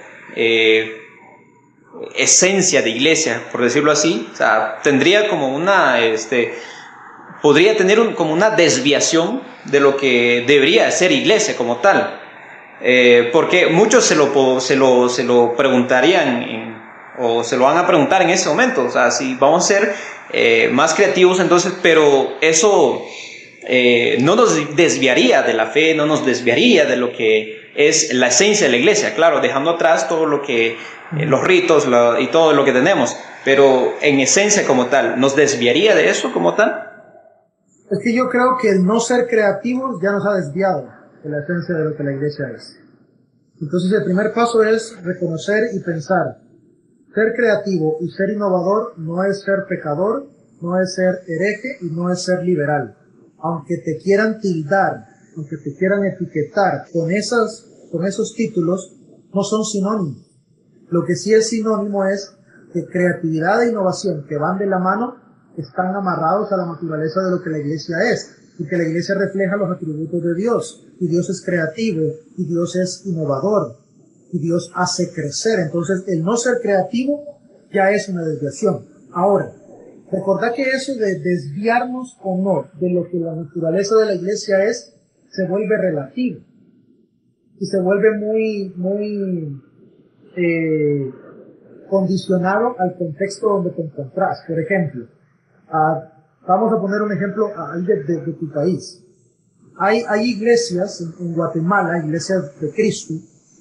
esencia 2.16 2.82
de 2.82 2.90
iglesia, 2.90 3.44
por 3.52 3.62
decirlo 3.62 3.92
así. 3.92 4.28
O 4.34 4.36
sea, 4.36 4.80
tendría 4.82 5.28
como 5.28 5.56
una, 5.56 6.00
este, 6.00 6.56
podría 7.42 7.76
tener 7.78 8.00
un, 8.00 8.14
como 8.14 8.34
una 8.34 8.50
desviación 8.52 9.42
de 9.66 9.80
lo 9.80 9.98
que 9.98 10.44
debería 10.48 10.90
ser 10.92 11.12
iglesia 11.12 11.56
como 11.56 11.78
tal. 11.78 12.20
Eh, 12.82 13.30
porque 13.34 13.68
muchos 13.68 14.06
se 14.06 14.16
lo, 14.16 14.60
se 14.62 14.76
lo, 14.76 15.10
se 15.10 15.24
lo 15.24 15.56
preguntarían 15.56 16.78
o 17.18 17.44
se 17.44 17.58
lo 17.58 17.66
van 17.66 17.78
a 17.78 17.86
preguntar 17.86 18.22
en 18.22 18.30
ese 18.30 18.48
momento. 18.48 18.84
O 18.84 18.90
sea, 18.90 19.12
si 19.12 19.36
vamos 19.36 19.66
a 19.66 19.68
ser 19.68 19.94
eh, 20.32 20.70
más 20.72 20.94
creativos, 20.94 21.40
entonces, 21.40 21.74
pero 21.82 22.38
eso 22.42 23.06
eh, 23.64 24.18
no 24.22 24.36
nos 24.36 24.76
desviaría 24.76 25.42
de 25.42 25.54
la 25.54 25.68
fe, 25.68 25.94
no 25.94 26.06
nos 26.06 26.26
desviaría 26.26 26.86
de 26.86 26.96
lo 26.96 27.12
que 27.12 27.72
es 27.76 28.14
la 28.14 28.28
esencia 28.28 28.68
de 28.68 28.72
la 28.72 28.78
iglesia. 28.78 29.14
Claro, 29.14 29.42
dejando 29.42 29.72
atrás 29.72 30.08
todo 30.08 30.26
lo 30.26 30.42
que, 30.42 30.78
los 31.12 31.44
ritos 31.44 31.88
y 32.20 32.28
todo 32.28 32.54
lo 32.54 32.64
que 32.64 32.72
tenemos. 32.72 33.18
Pero 33.44 33.96
en 34.02 34.20
esencia 34.20 34.66
como 34.66 34.88
tal, 34.88 35.20
¿nos 35.20 35.36
desviaría 35.36 35.96
de 35.96 36.10
eso 36.10 36.32
como 36.32 36.54
tal? 36.54 36.89
Es 37.92 38.00
que 38.04 38.14
yo 38.14 38.30
creo 38.30 38.58
que 38.62 38.70
el 38.70 38.86
no 38.86 39.00
ser 39.00 39.28
creativos 39.28 40.00
ya 40.02 40.12
nos 40.12 40.26
ha 40.26 40.36
desviado 40.36 40.88
de 41.24 41.30
la 41.30 41.40
esencia 41.40 41.76
de 41.76 41.86
lo 41.86 41.96
que 41.96 42.04
la 42.04 42.14
iglesia 42.14 42.46
es. 42.56 42.78
Entonces 43.60 43.92
el 43.92 44.04
primer 44.04 44.32
paso 44.34 44.64
es 44.64 44.96
reconocer 45.04 45.70
y 45.74 45.80
pensar. 45.80 46.40
Ser 47.16 47.34
creativo 47.36 47.98
y 48.02 48.10
ser 48.10 48.30
innovador 48.30 48.94
no 48.98 49.24
es 49.24 49.42
ser 49.42 49.66
pecador, 49.68 50.28
no 50.62 50.80
es 50.80 50.94
ser 50.94 51.16
hereje 51.28 51.78
y 51.82 51.90
no 51.90 52.12
es 52.12 52.22
ser 52.24 52.44
liberal. 52.44 52.96
Aunque 53.40 53.78
te 53.78 53.98
quieran 53.98 54.40
tildar, 54.40 55.08
aunque 55.36 55.58
te 55.58 55.76
quieran 55.76 56.06
etiquetar 56.06 56.86
con 56.94 57.12
esas, 57.12 57.66
con 57.92 58.06
esos 58.06 58.34
títulos, 58.36 58.96
no 59.34 59.44
son 59.44 59.66
sinónimos. 59.66 60.30
Lo 60.90 61.04
que 61.06 61.16
sí 61.16 61.34
es 61.34 61.50
sinónimo 61.50 62.06
es 62.06 62.36
que 62.72 62.86
creatividad 62.86 63.64
e 63.64 63.72
innovación 63.72 64.26
que 64.28 64.38
van 64.38 64.60
de 64.60 64.68
la 64.68 64.78
mano 64.78 65.29
están 65.58 65.96
amarrados 65.96 66.52
a 66.52 66.58
la 66.58 66.66
naturaleza 66.66 67.22
de 67.22 67.32
lo 67.32 67.42
que 67.42 67.50
la 67.50 67.60
iglesia 67.60 67.98
es, 68.12 68.36
y 68.60 68.66
que 68.68 68.78
la 68.78 68.84
iglesia 68.84 69.16
refleja 69.16 69.56
los 69.56 69.72
atributos 69.72 70.22
de 70.22 70.36
Dios, 70.36 70.86
y 71.00 71.08
Dios 71.08 71.30
es 71.30 71.44
creativo, 71.44 72.14
y 72.38 72.46
Dios 72.46 72.76
es 72.76 73.06
innovador, 73.06 73.78
y 74.32 74.40
Dios 74.40 74.72
hace 74.76 75.12
crecer. 75.12 75.60
Entonces, 75.60 76.04
el 76.08 76.24
no 76.24 76.36
ser 76.36 76.60
creativo 76.62 77.24
ya 77.74 77.92
es 77.92 78.10
una 78.10 78.24
desviación. 78.24 78.86
Ahora, 79.12 79.54
recordad 80.12 80.54
que 80.54 80.64
eso 80.64 80.96
de 80.96 81.20
desviarnos 81.20 82.18
o 82.22 82.38
no 82.38 82.68
de 82.80 82.90
lo 82.92 83.10
que 83.10 83.18
la 83.18 83.34
naturaleza 83.34 83.96
de 83.96 84.06
la 84.06 84.16
iglesia 84.16 84.64
es, 84.66 84.94
se 85.30 85.48
vuelve 85.48 85.78
relativo. 85.78 86.42
Y 87.60 87.66
se 87.66 87.80
vuelve 87.82 88.18
muy, 88.18 88.74
muy 88.76 89.62
eh, 90.36 91.12
condicionado 91.90 92.76
al 92.80 92.98
contexto 92.98 93.48
donde 93.48 93.72
te 93.72 93.82
encontrás. 93.82 94.44
Por 94.48 94.60
ejemplo, 94.60 95.08
vamos 96.48 96.74
a 96.74 96.82
poner 96.82 97.02
un 97.02 97.12
ejemplo 97.12 97.48
ahí 97.56 97.86
de, 97.86 98.04
de, 98.04 98.34
tu 98.34 98.52
país. 98.52 99.06
Hay, 99.78 100.04
hay 100.08 100.32
iglesias 100.32 101.02
en, 101.20 101.34
Guatemala, 101.34 102.00
iglesias 102.00 102.60
de 102.60 102.72
Cristo, 102.72 103.14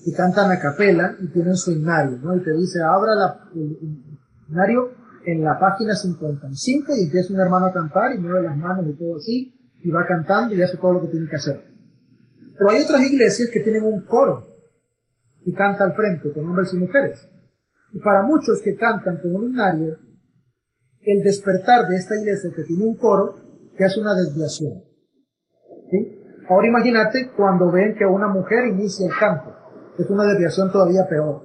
que 0.04 0.12
cantan 0.12 0.50
a 0.50 0.58
capela 0.58 1.16
y 1.20 1.28
tienen 1.28 1.56
su 1.56 1.72
himnario, 1.72 2.18
¿no? 2.18 2.36
Y 2.36 2.40
te 2.40 2.52
dice, 2.52 2.82
abra 2.82 3.14
la, 3.14 3.48
el, 3.54 3.78
himnario 4.48 4.92
en 5.24 5.44
la 5.44 5.58
página 5.58 5.94
55 5.94 6.92
y 6.96 7.04
empieza 7.04 7.34
un 7.34 7.40
hermano 7.40 7.66
a 7.66 7.72
cantar 7.72 8.14
y 8.14 8.18
mueve 8.18 8.42
las 8.42 8.56
manos 8.56 8.86
y 8.88 8.92
todo 8.94 9.16
así, 9.16 9.54
y 9.82 9.90
va 9.90 10.06
cantando 10.06 10.54
y 10.54 10.62
hace 10.62 10.76
todo 10.76 10.94
lo 10.94 11.02
que 11.02 11.08
tiene 11.08 11.28
que 11.28 11.36
hacer. 11.36 11.64
Pero 12.56 12.70
hay 12.70 12.82
otras 12.82 13.02
iglesias 13.02 13.50
que 13.50 13.60
tienen 13.60 13.84
un 13.84 14.00
coro 14.04 14.46
y 15.44 15.52
canta 15.52 15.84
al 15.84 15.94
frente 15.94 16.32
con 16.32 16.46
hombres 16.46 16.72
y 16.74 16.78
mujeres. 16.78 17.28
Y 17.92 18.00
para 18.00 18.22
muchos 18.22 18.60
que 18.62 18.76
cantan 18.76 19.18
con 19.18 19.34
un 19.36 19.44
himnario, 19.44 19.96
el 21.02 21.22
despertar 21.22 21.88
de 21.88 21.96
esta 21.96 22.16
iglesia 22.16 22.50
que 22.54 22.64
tiene 22.64 22.84
un 22.84 22.96
coro 22.96 23.34
que 23.76 23.84
hace 23.84 24.00
una 24.00 24.14
desviación. 24.14 24.82
¿sí? 25.90 26.18
Ahora 26.48 26.66
imagínate 26.66 27.30
cuando 27.36 27.70
ven 27.70 27.94
que 27.94 28.06
una 28.06 28.28
mujer 28.28 28.66
inicia 28.66 29.06
el 29.06 29.12
canto, 29.18 29.54
es 29.98 30.08
una 30.10 30.24
desviación 30.24 30.72
todavía 30.72 31.06
peor. 31.08 31.42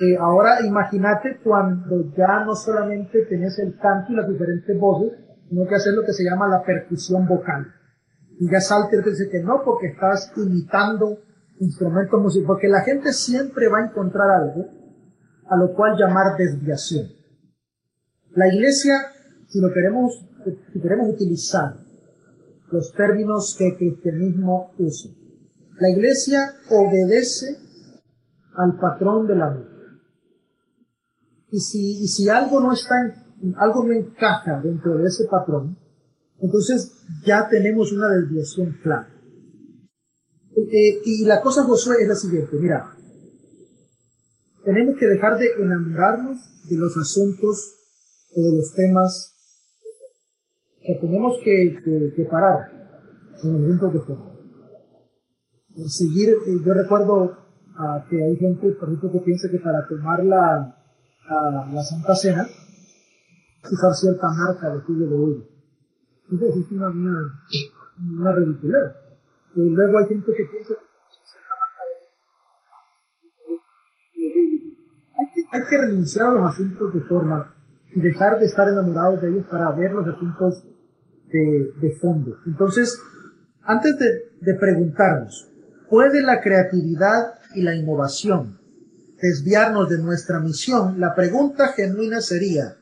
Eh, 0.00 0.16
ahora 0.18 0.64
imagínate 0.64 1.38
cuando 1.44 2.12
ya 2.16 2.44
no 2.44 2.54
solamente 2.54 3.22
tenés 3.26 3.58
el 3.58 3.76
canto 3.78 4.12
y 4.12 4.16
las 4.16 4.28
diferentes 4.28 4.78
voces, 4.78 5.12
sino 5.48 5.66
que 5.66 5.74
haces 5.74 5.94
lo 5.94 6.02
que 6.02 6.12
se 6.12 6.24
llama 6.24 6.48
la 6.48 6.62
percusión 6.62 7.26
vocal. 7.26 7.66
Y 8.38 8.50
ya 8.50 8.60
salte 8.60 8.96
y 8.96 9.02
te 9.02 9.10
dice 9.10 9.28
que 9.28 9.42
no, 9.42 9.62
porque 9.64 9.88
estás 9.88 10.32
imitando 10.36 11.18
instrumentos 11.60 12.20
musicales, 12.20 12.46
porque 12.46 12.68
la 12.68 12.80
gente 12.80 13.12
siempre 13.12 13.68
va 13.68 13.78
a 13.78 13.86
encontrar 13.86 14.30
algo 14.30 14.66
a 15.48 15.56
lo 15.56 15.74
cual 15.74 15.96
llamar 15.98 16.36
desviación. 16.38 17.21
La 18.34 18.52
iglesia, 18.52 18.94
si 19.48 19.60
lo 19.60 19.72
queremos, 19.72 20.24
si 20.72 20.80
queremos 20.80 21.10
utilizar 21.10 21.76
los 22.70 22.92
términos 22.94 23.54
que 23.58 23.68
el 23.68 23.76
cristianismo 23.76 24.72
usa, 24.78 25.10
la 25.78 25.90
iglesia 25.90 26.54
obedece 26.70 27.58
al 28.54 28.78
patrón 28.78 29.26
de 29.26 29.36
la 29.36 29.50
vida. 29.50 29.68
Y 31.50 31.60
si, 31.60 32.02
y 32.02 32.08
si 32.08 32.28
algo 32.30 32.60
no 32.60 32.72
está, 32.72 32.94
algo 33.56 33.84
no 33.84 33.92
encaja 33.92 34.60
dentro 34.62 34.96
de 34.96 35.08
ese 35.08 35.26
patrón, 35.26 35.76
entonces 36.40 36.92
ya 37.26 37.48
tenemos 37.48 37.92
una 37.92 38.08
desviación 38.08 38.78
clara. 38.82 39.08
Eh, 40.56 41.00
y 41.04 41.24
la 41.26 41.42
cosa, 41.42 41.64
Josué, 41.64 41.96
es 42.00 42.08
la 42.08 42.14
siguiente, 42.14 42.56
mira, 42.58 42.96
tenemos 44.64 44.96
que 44.98 45.06
dejar 45.06 45.38
de 45.38 45.48
enamorarnos 45.58 46.38
de 46.68 46.76
los 46.76 46.96
asuntos 46.96 47.81
o 48.34 48.40
de 48.40 48.56
los 48.56 48.72
temas 48.74 49.34
que 50.80 50.94
tenemos 51.00 51.38
que, 51.44 52.12
que, 52.16 52.24
parar 52.24 52.70
en 53.42 53.50
el 53.50 53.60
momento 53.60 53.88
de 53.90 54.00
forma. 54.00 54.32
Seguir, 55.86 56.30
eh, 56.30 56.60
yo 56.64 56.74
recuerdo 56.74 57.24
uh, 57.24 58.08
que 58.08 58.22
hay 58.22 58.36
gente, 58.36 58.72
por 58.72 58.88
ejemplo, 58.88 59.12
que 59.12 59.20
piensa 59.20 59.48
que 59.50 59.58
para 59.58 59.86
tomar 59.86 60.24
la, 60.24 60.76
la 61.28 61.82
Santa 61.82 62.14
Cena, 62.14 62.46
usar 63.70 63.94
cierta 63.94 64.28
marca 64.28 64.74
de 64.74 64.82
cuello 64.82 65.06
de 65.06 65.14
oro. 65.14 65.48
Entonces 66.30 66.64
es 66.64 66.72
una, 66.72 66.88
una, 66.88 67.40
una 67.98 68.32
ridiculez. 68.32 68.92
Y 69.54 69.60
luego 69.70 69.98
hay 69.98 70.06
gente 70.06 70.32
que 70.34 70.44
piensa 70.44 70.74
que, 74.14 75.46
hay 75.52 75.62
que 75.68 75.78
renunciar 75.78 76.28
a 76.28 76.32
los 76.32 76.50
asuntos 76.50 76.94
de 76.94 77.00
forma 77.02 77.54
y 77.94 78.00
dejar 78.00 78.38
de 78.38 78.46
estar 78.46 78.68
enamorados 78.68 79.20
de 79.20 79.28
ellos 79.28 79.46
para 79.50 79.70
ver 79.72 79.92
los 79.92 80.06
asuntos 80.06 80.64
de, 81.28 81.72
de 81.80 81.96
fondo. 82.00 82.36
Entonces, 82.46 82.98
antes 83.62 83.98
de, 83.98 84.32
de 84.40 84.54
preguntarnos, 84.54 85.50
¿puede 85.88 86.22
la 86.22 86.40
creatividad 86.40 87.34
y 87.54 87.62
la 87.62 87.74
innovación 87.74 88.58
desviarnos 89.20 89.88
de 89.88 89.98
nuestra 89.98 90.40
misión? 90.40 90.98
La 90.98 91.14
pregunta 91.14 91.68
genuina 91.68 92.20
sería, 92.20 92.76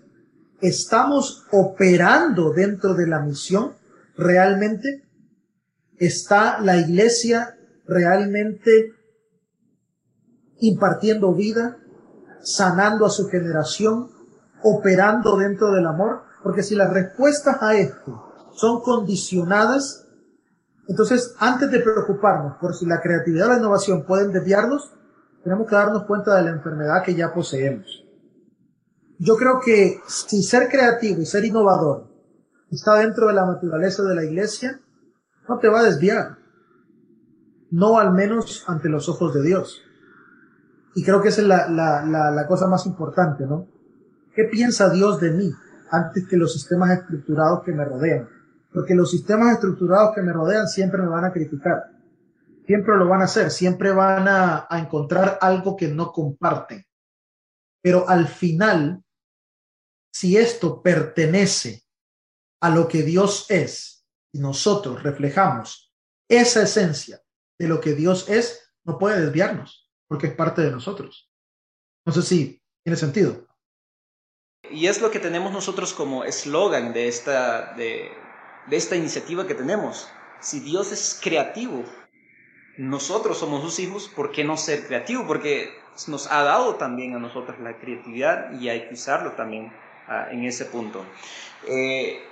¿estamos 0.61 1.47
operando 1.51 2.53
dentro 2.53 2.95
de 2.95 3.07
la 3.07 3.21
misión 3.21 3.73
realmente? 4.17 5.05
¿Está 5.99 6.61
la 6.61 6.77
iglesia 6.77 7.57
realmente 7.87 8.95
impartiendo 10.61 11.35
vida, 11.35 11.79
sanando 12.43 13.05
a 13.07 13.11
su 13.11 13.29
generación, 13.29 14.09
operando 14.63 15.37
dentro 15.37 15.71
del 15.73 15.87
amor? 15.87 16.23
Porque 16.43 16.63
si 16.63 16.75
las 16.75 16.93
respuestas 16.93 17.63
a 17.63 17.75
esto 17.75 18.51
son 18.53 18.83
condicionadas, 18.83 20.07
entonces 20.89 21.35
antes 21.39 21.71
de 21.71 21.81
preocuparnos 21.81 22.57
por 22.59 22.75
si 22.75 22.87
la 22.87 23.01
creatividad 23.01 23.49
o 23.49 23.51
la 23.51 23.59
innovación 23.59 24.05
pueden 24.05 24.33
desviarnos, 24.33 24.93
tenemos 25.43 25.69
que 25.69 25.75
darnos 25.75 26.05
cuenta 26.05 26.37
de 26.37 26.43
la 26.43 26.51
enfermedad 26.51 27.03
que 27.05 27.15
ya 27.15 27.33
poseemos. 27.33 28.05
Yo 29.19 29.37
creo 29.37 29.61
que 29.65 30.01
si 30.07 30.43
ser 30.43 30.69
creativo 30.69 31.21
y 31.21 31.27
ser 31.27 31.45
innovador 31.45 32.09
está 32.71 32.95
dentro 32.97 33.27
de 33.27 33.35
la 33.35 33.47
naturaleza 33.47 34.03
de 34.03 34.15
la 34.15 34.25
iglesia, 34.25 34.81
no 35.49 35.59
te 35.59 35.69
va 35.69 35.81
a 35.81 35.85
desviar. 35.85 36.39
No 37.71 37.99
al 37.99 38.13
menos 38.13 38.65
ante 38.67 38.89
los 38.89 39.09
ojos 39.09 39.35
de 39.35 39.43
Dios. 39.43 39.83
Y 40.95 41.05
creo 41.05 41.21
que 41.23 41.29
esa 41.29 41.43
es 41.43 41.47
la, 41.47 41.69
la, 41.69 42.31
la, 42.31 42.47
cosa 42.47 42.67
más 42.67 42.87
importante, 42.87 43.47
¿no? 43.47 43.69
¿Qué 44.35 44.45
piensa 44.45 44.91
Dios 44.91 45.21
de 45.21 45.33
mí 45.33 45.53
antes 45.91 46.27
que 46.29 46.37
los 46.37 46.53
sistemas 46.53 46.91
estructurados 46.91 47.65
que 47.65 47.73
me 47.73 47.85
rodean? 47.85 48.29
Porque 48.73 48.95
los 48.95 49.11
sistemas 49.11 49.55
estructurados 49.55 50.15
que 50.15 50.23
me 50.23 50.33
rodean 50.33 50.69
siempre 50.69 51.03
me 51.03 51.09
van 51.09 51.25
a 51.25 51.33
criticar. 51.33 51.91
Siempre 52.65 52.97
lo 52.97 53.09
van 53.09 53.23
a 53.23 53.25
hacer, 53.25 53.51
siempre 53.51 53.91
van 53.91 54.29
a, 54.29 54.69
encontrar 54.71 55.39
algo 55.41 55.77
que 55.77 55.89
no 55.89 56.13
comparten. 56.13 56.87
Pero 57.83 58.09
al 58.09 58.29
final, 58.29 59.03
si 60.13 60.37
esto 60.37 60.81
pertenece 60.81 61.83
a 62.61 62.71
lo 62.71 62.87
que 62.87 63.03
Dios 63.03 63.47
es 63.51 64.07
y 64.33 64.39
nosotros 64.39 65.03
reflejamos 65.03 65.93
esa 66.29 66.63
esencia 66.63 67.21
de 67.59 67.67
lo 67.67 67.81
que 67.81 67.95
Dios 67.95 68.29
es, 68.29 68.73
no 68.85 68.99
puede 68.99 69.21
desviarnos, 69.21 69.91
porque 70.07 70.29
es 70.29 70.35
parte 70.35 70.63
de 70.63 70.71
nosotros. 70.71 71.29
No 72.07 72.13
sé 72.13 72.23
si 72.23 72.63
tiene 72.85 72.97
sentido. 72.97 73.50
Y 74.71 74.87
es 74.87 75.01
lo 75.01 75.11
que 75.11 75.19
tenemos 75.19 75.53
nosotros 75.53 75.93
como 75.93 76.25
eslogan 76.25 76.93
de 76.93 77.09
esta, 77.09 77.75
de, 77.75 78.11
de 78.67 78.77
esta 78.77 78.97
iniciativa 78.97 79.47
que 79.47 79.55
tenemos. 79.55 80.09
Si 80.41 80.61
Dios 80.61 80.93
es 80.93 81.19
creativo, 81.23 81.85
nosotros 82.77 83.39
somos 83.39 83.63
sus 83.63 83.79
hijos, 83.79 84.09
¿por 84.09 84.33
qué 84.33 84.45
no 84.45 84.57
ser 84.57 84.87
creativo? 84.87 85.27
Porque 85.27 85.81
nos 86.07 86.31
ha 86.31 86.43
dado 86.43 86.77
también 86.77 87.15
a 87.15 87.19
nosotros 87.19 87.59
la 87.61 87.77
creatividad 87.79 88.53
y 88.59 88.69
hay 88.69 88.89
que 88.89 88.95
usarlo 88.95 89.33
también 89.33 89.73
ah, 90.09 90.29
en 90.31 90.45
ese 90.45 90.65
punto. 90.65 91.05
Eh, 91.67 92.23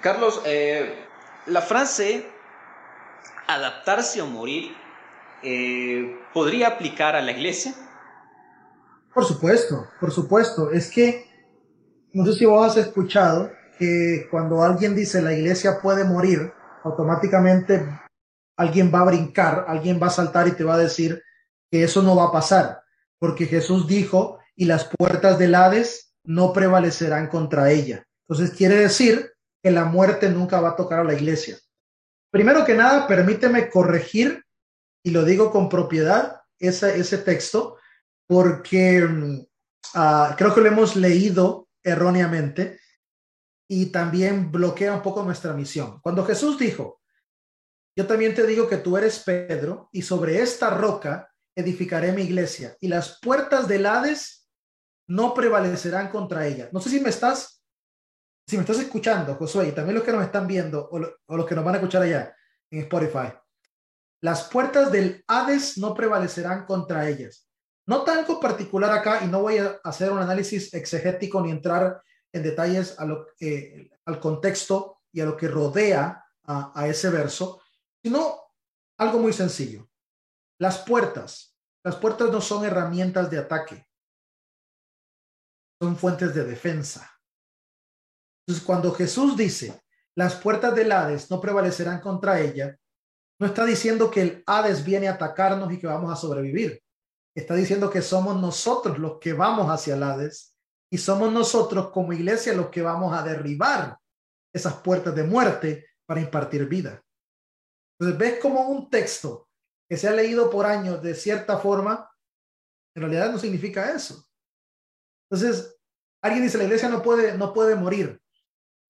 Carlos, 0.00 0.40
eh, 0.46 0.94
la 1.46 1.60
frase 1.60 2.24
adaptarse 3.46 4.22
o 4.22 4.26
morir 4.26 4.74
eh, 5.42 6.18
podría 6.32 6.68
aplicar 6.68 7.16
a 7.16 7.20
la 7.20 7.32
iglesia. 7.32 7.74
Por 9.12 9.24
supuesto, 9.24 9.88
por 10.00 10.10
supuesto. 10.10 10.70
Es 10.70 10.90
que 10.90 11.31
no 12.12 12.26
sé 12.26 12.34
si 12.34 12.44
vos 12.44 12.66
has 12.66 12.76
escuchado 12.76 13.50
que 13.78 14.26
cuando 14.30 14.62
alguien 14.62 14.94
dice 14.94 15.22
la 15.22 15.32
iglesia 15.32 15.80
puede 15.80 16.04
morir, 16.04 16.52
automáticamente 16.84 17.86
alguien 18.56 18.92
va 18.94 19.00
a 19.00 19.06
brincar, 19.06 19.64
alguien 19.66 20.00
va 20.00 20.08
a 20.08 20.10
saltar 20.10 20.46
y 20.48 20.52
te 20.52 20.64
va 20.64 20.74
a 20.74 20.78
decir 20.78 21.22
que 21.70 21.82
eso 21.82 22.02
no 22.02 22.14
va 22.14 22.24
a 22.24 22.32
pasar, 22.32 22.82
porque 23.18 23.46
Jesús 23.46 23.86
dijo, 23.86 24.38
y 24.54 24.66
las 24.66 24.84
puertas 24.84 25.38
del 25.38 25.54
Hades 25.54 26.14
no 26.24 26.52
prevalecerán 26.52 27.28
contra 27.28 27.70
ella. 27.70 28.04
Entonces 28.28 28.56
quiere 28.56 28.76
decir 28.76 29.32
que 29.62 29.70
la 29.70 29.84
muerte 29.84 30.28
nunca 30.28 30.60
va 30.60 30.70
a 30.70 30.76
tocar 30.76 31.00
a 31.00 31.04
la 31.04 31.14
iglesia. 31.14 31.58
Primero 32.30 32.64
que 32.64 32.74
nada, 32.74 33.06
permíteme 33.06 33.70
corregir, 33.70 34.44
y 35.04 35.10
lo 35.10 35.24
digo 35.24 35.50
con 35.50 35.68
propiedad, 35.68 36.40
ese, 36.58 36.98
ese 36.98 37.18
texto, 37.18 37.76
porque 38.28 39.02
mm, 39.02 39.46
ah, 39.94 40.34
creo 40.36 40.54
que 40.54 40.60
lo 40.60 40.68
hemos 40.68 40.94
leído 40.94 41.68
erróneamente 41.82 42.80
y 43.68 43.86
también 43.86 44.52
bloquea 44.52 44.94
un 44.94 45.02
poco 45.02 45.22
nuestra 45.22 45.54
misión. 45.54 46.00
Cuando 46.02 46.24
Jesús 46.24 46.58
dijo, 46.58 47.00
yo 47.96 48.06
también 48.06 48.34
te 48.34 48.46
digo 48.46 48.68
que 48.68 48.78
tú 48.78 48.96
eres 48.96 49.20
Pedro 49.20 49.88
y 49.92 50.02
sobre 50.02 50.40
esta 50.40 50.70
roca 50.70 51.30
edificaré 51.54 52.12
mi 52.12 52.22
iglesia 52.22 52.76
y 52.80 52.88
las 52.88 53.18
puertas 53.20 53.68
del 53.68 53.86
Hades 53.86 54.48
no 55.08 55.34
prevalecerán 55.34 56.08
contra 56.08 56.46
ella. 56.46 56.68
No 56.72 56.80
sé 56.80 56.90
si 56.90 57.00
me 57.00 57.10
estás, 57.10 57.62
si 58.46 58.56
me 58.56 58.62
estás 58.62 58.78
escuchando, 58.78 59.34
Josué, 59.36 59.68
y 59.68 59.72
también 59.72 59.96
los 59.96 60.04
que 60.04 60.12
nos 60.12 60.24
están 60.24 60.46
viendo 60.46 60.88
o, 60.90 61.00
o 61.26 61.36
los 61.36 61.46
que 61.46 61.54
nos 61.54 61.64
van 61.64 61.74
a 61.74 61.78
escuchar 61.78 62.02
allá 62.02 62.34
en 62.70 62.80
Spotify. 62.80 63.32
Las 64.22 64.44
puertas 64.44 64.90
del 64.92 65.24
Hades 65.26 65.78
no 65.78 65.94
prevalecerán 65.94 66.64
contra 66.64 67.08
ellas. 67.08 67.48
No 67.86 68.04
algo 68.06 68.38
particular 68.38 68.92
acá 68.92 69.24
y 69.24 69.28
no 69.28 69.42
voy 69.42 69.58
a 69.58 69.80
hacer 69.84 70.12
un 70.12 70.18
análisis 70.18 70.72
exegético 70.72 71.40
ni 71.40 71.50
entrar 71.50 72.02
en 72.32 72.42
detalles 72.42 72.96
eh, 73.40 73.90
al 74.04 74.20
contexto 74.20 75.00
y 75.12 75.20
a 75.20 75.26
lo 75.26 75.36
que 75.36 75.48
rodea 75.48 76.24
a, 76.44 76.80
a 76.80 76.88
ese 76.88 77.10
verso, 77.10 77.60
sino 78.02 78.40
algo 78.98 79.18
muy 79.18 79.32
sencillo. 79.32 79.88
Las 80.58 80.78
puertas, 80.78 81.56
las 81.84 81.96
puertas 81.96 82.30
no 82.30 82.40
son 82.40 82.64
herramientas 82.64 83.30
de 83.30 83.38
ataque, 83.38 83.86
son 85.80 85.96
fuentes 85.96 86.34
de 86.34 86.44
defensa. 86.44 87.10
Entonces, 88.46 88.64
cuando 88.64 88.92
Jesús 88.92 89.36
dice, 89.36 89.82
las 90.14 90.34
puertas 90.36 90.74
del 90.74 90.92
Hades 90.92 91.30
no 91.30 91.40
prevalecerán 91.40 92.00
contra 92.00 92.40
ella, 92.40 92.76
no 93.38 93.46
está 93.46 93.64
diciendo 93.64 94.10
que 94.10 94.22
el 94.22 94.44
Hades 94.46 94.84
viene 94.84 95.08
a 95.08 95.14
atacarnos 95.14 95.72
y 95.72 95.78
que 95.78 95.86
vamos 95.86 96.12
a 96.12 96.16
sobrevivir. 96.16 96.81
Está 97.34 97.54
diciendo 97.54 97.90
que 97.90 98.02
somos 98.02 98.40
nosotros 98.40 98.98
los 98.98 99.18
que 99.18 99.32
vamos 99.32 99.70
hacia 99.70 99.94
el 99.94 100.02
Hades 100.02 100.54
y 100.90 100.98
somos 100.98 101.32
nosotros 101.32 101.90
como 101.90 102.12
iglesia 102.12 102.52
los 102.52 102.68
que 102.68 102.82
vamos 102.82 103.16
a 103.16 103.22
derribar 103.22 103.98
esas 104.52 104.74
puertas 104.74 105.14
de 105.14 105.24
muerte 105.24 105.86
para 106.04 106.20
impartir 106.20 106.68
vida. 106.68 107.02
Entonces, 107.98 108.18
ves 108.18 108.40
como 108.40 108.68
un 108.68 108.90
texto 108.90 109.48
que 109.88 109.96
se 109.96 110.08
ha 110.08 110.12
leído 110.12 110.50
por 110.50 110.66
años 110.66 111.02
de 111.02 111.14
cierta 111.14 111.58
forma, 111.58 112.10
en 112.94 113.02
realidad 113.02 113.32
no 113.32 113.38
significa 113.38 113.94
eso. 113.94 114.26
Entonces, 115.30 115.78
alguien 116.22 116.44
dice, 116.44 116.58
la 116.58 116.64
iglesia 116.64 116.90
no 116.90 117.00
puede, 117.02 117.38
no 117.38 117.54
puede 117.54 117.74
morir. 117.74 118.20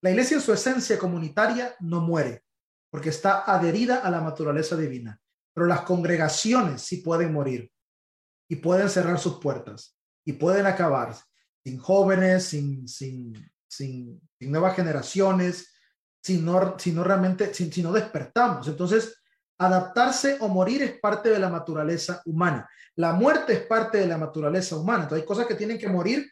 La 0.03 0.11
iglesia 0.11 0.37
en 0.37 0.41
su 0.41 0.53
esencia 0.53 0.99
comunitaria 0.99 1.77
no 1.79 2.01
muere, 2.01 2.45
porque 2.91 3.11
está 3.11 3.43
adherida 3.43 3.99
a 3.99 4.11
la 4.11 4.21
naturaleza 4.21 4.77
divina. 4.77 5.21
Pero 5.55 5.69
las 5.69 5.83
congregaciones 5.83 6.83
sí 6.83 6.97
pueden 6.97 7.33
morir 7.33 7.71
y 8.53 8.57
pueden 8.57 8.91
cerrar 8.91 9.19
sus 9.19 9.39
puertas 9.39 9.97
y 10.27 10.35
pueden 10.35 10.67
acabar 10.67 11.17
sin 11.65 11.79
jóvenes, 11.79 12.45
sin, 12.45 12.87
sin, 12.87 13.51
sin, 13.67 14.21
nuevas 14.41 14.77
generaciones, 14.77 15.73
si 16.23 16.37
no, 16.37 16.79
si 16.79 16.93
no 16.93 17.03
realmente, 17.03 17.55
si, 17.55 17.73
si 17.73 17.83
no 17.83 17.91
despertamos. 17.93 18.69
Entonces, 18.69 19.23
adaptarse 19.57 20.37
o 20.41 20.49
morir 20.49 20.83
es 20.83 21.01
parte 21.01 21.31
de 21.31 21.39
la 21.39 21.49
naturaleza 21.49 22.21
humana. 22.27 22.69
La 22.97 23.15
muerte 23.15 23.55
es 23.55 23.61
parte 23.63 23.97
de 23.97 24.07
la 24.07 24.19
naturaleza 24.19 24.77
humana. 24.77 25.05
Entonces, 25.05 25.23
hay 25.23 25.27
cosas 25.27 25.47
que 25.47 25.55
tienen 25.55 25.79
que 25.79 25.89
morir 25.89 26.31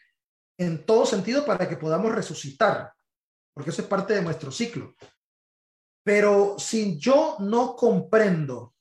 en 0.59 0.85
todo 0.85 1.07
sentido 1.07 1.47
para 1.47 1.67
que 1.67 1.79
podamos 1.79 2.15
resucitar, 2.15 2.93
porque 3.55 3.71
eso 3.71 3.81
es 3.81 3.89
parte 3.89 4.13
de 4.13 4.21
nuestro 4.21 4.53
ciclo. 4.53 4.95
Pero 6.05 6.57
si 6.59 6.99
yo 6.99 7.37
no 7.39 7.75
comprendo 7.75 8.75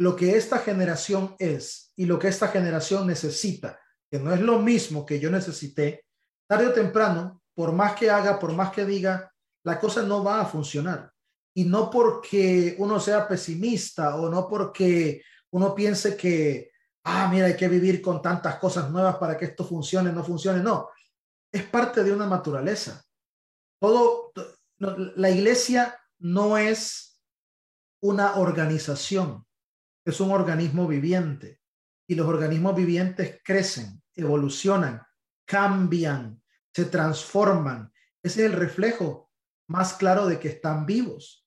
lo 0.00 0.16
que 0.16 0.34
esta 0.34 0.60
generación 0.60 1.36
es 1.38 1.92
y 1.94 2.06
lo 2.06 2.18
que 2.18 2.28
esta 2.28 2.48
generación 2.48 3.06
necesita, 3.06 3.78
que 4.10 4.18
no 4.18 4.32
es 4.32 4.40
lo 4.40 4.58
mismo 4.58 5.04
que 5.04 5.20
yo 5.20 5.30
necesité, 5.30 6.06
tarde 6.48 6.68
o 6.68 6.72
temprano, 6.72 7.42
por 7.54 7.72
más 7.72 7.96
que 7.96 8.10
haga, 8.10 8.38
por 8.38 8.54
más 8.54 8.70
que 8.70 8.86
diga, 8.86 9.30
la 9.62 9.78
cosa 9.78 10.02
no 10.02 10.24
va 10.24 10.40
a 10.40 10.46
funcionar. 10.46 11.12
Y 11.54 11.64
no 11.64 11.90
porque 11.90 12.76
uno 12.78 12.98
sea 12.98 13.28
pesimista 13.28 14.16
o 14.16 14.30
no 14.30 14.48
porque 14.48 15.22
uno 15.50 15.74
piense 15.74 16.16
que, 16.16 16.70
ah, 17.04 17.28
mira, 17.30 17.48
hay 17.48 17.56
que 17.56 17.68
vivir 17.68 18.00
con 18.00 18.22
tantas 18.22 18.56
cosas 18.56 18.90
nuevas 18.90 19.16
para 19.16 19.36
que 19.36 19.44
esto 19.44 19.66
funcione, 19.66 20.10
no 20.12 20.24
funcione. 20.24 20.62
No, 20.62 20.88
es 21.52 21.64
parte 21.64 22.02
de 22.02 22.12
una 22.14 22.26
naturaleza. 22.26 23.04
Todo, 23.78 24.32
la 24.78 25.28
iglesia 25.28 26.00
no 26.20 26.56
es 26.56 27.20
una 28.02 28.36
organización, 28.36 29.44
es 30.10 30.20
un 30.20 30.30
organismo 30.30 30.86
viviente. 30.86 31.60
Y 32.08 32.14
los 32.14 32.26
organismos 32.26 32.76
vivientes 32.76 33.40
crecen, 33.44 34.02
evolucionan, 34.14 35.02
cambian, 35.46 36.42
se 36.74 36.84
transforman. 36.84 37.92
Ese 38.22 38.44
es 38.44 38.52
el 38.52 38.58
reflejo 38.58 39.30
más 39.68 39.94
claro 39.94 40.26
de 40.26 40.38
que 40.38 40.48
están 40.48 40.86
vivos. 40.86 41.46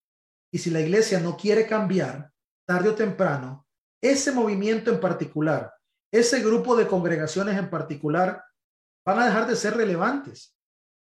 Y 0.52 0.60
si 0.60 0.70
la 0.70 0.80
iglesia 0.80 1.20
no 1.20 1.36
quiere 1.36 1.68
cambiar, 1.68 2.32
tarde 2.66 2.90
o 2.90 2.96
temprano, 2.96 3.68
ese 4.02 4.32
movimiento 4.32 4.92
en 4.92 5.00
particular, 5.00 5.74
ese 6.12 6.42
grupo 6.42 6.76
de 6.76 6.88
congregaciones 6.88 7.58
en 7.58 7.70
particular, 7.70 8.44
van 9.06 9.20
a 9.20 9.26
dejar 9.26 9.48
de 9.48 9.56
ser 9.56 9.76
relevantes 9.76 10.58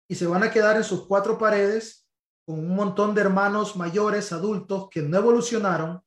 y 0.08 0.14
se 0.14 0.26
van 0.26 0.42
a 0.42 0.50
quedar 0.50 0.76
en 0.76 0.84
sus 0.84 1.06
cuatro 1.06 1.38
paredes 1.38 2.08
con 2.46 2.58
un 2.60 2.74
montón 2.74 3.14
de 3.14 3.20
hermanos 3.20 3.76
mayores, 3.76 4.32
adultos, 4.32 4.88
que 4.90 5.02
no 5.02 5.18
evolucionaron, 5.18 6.02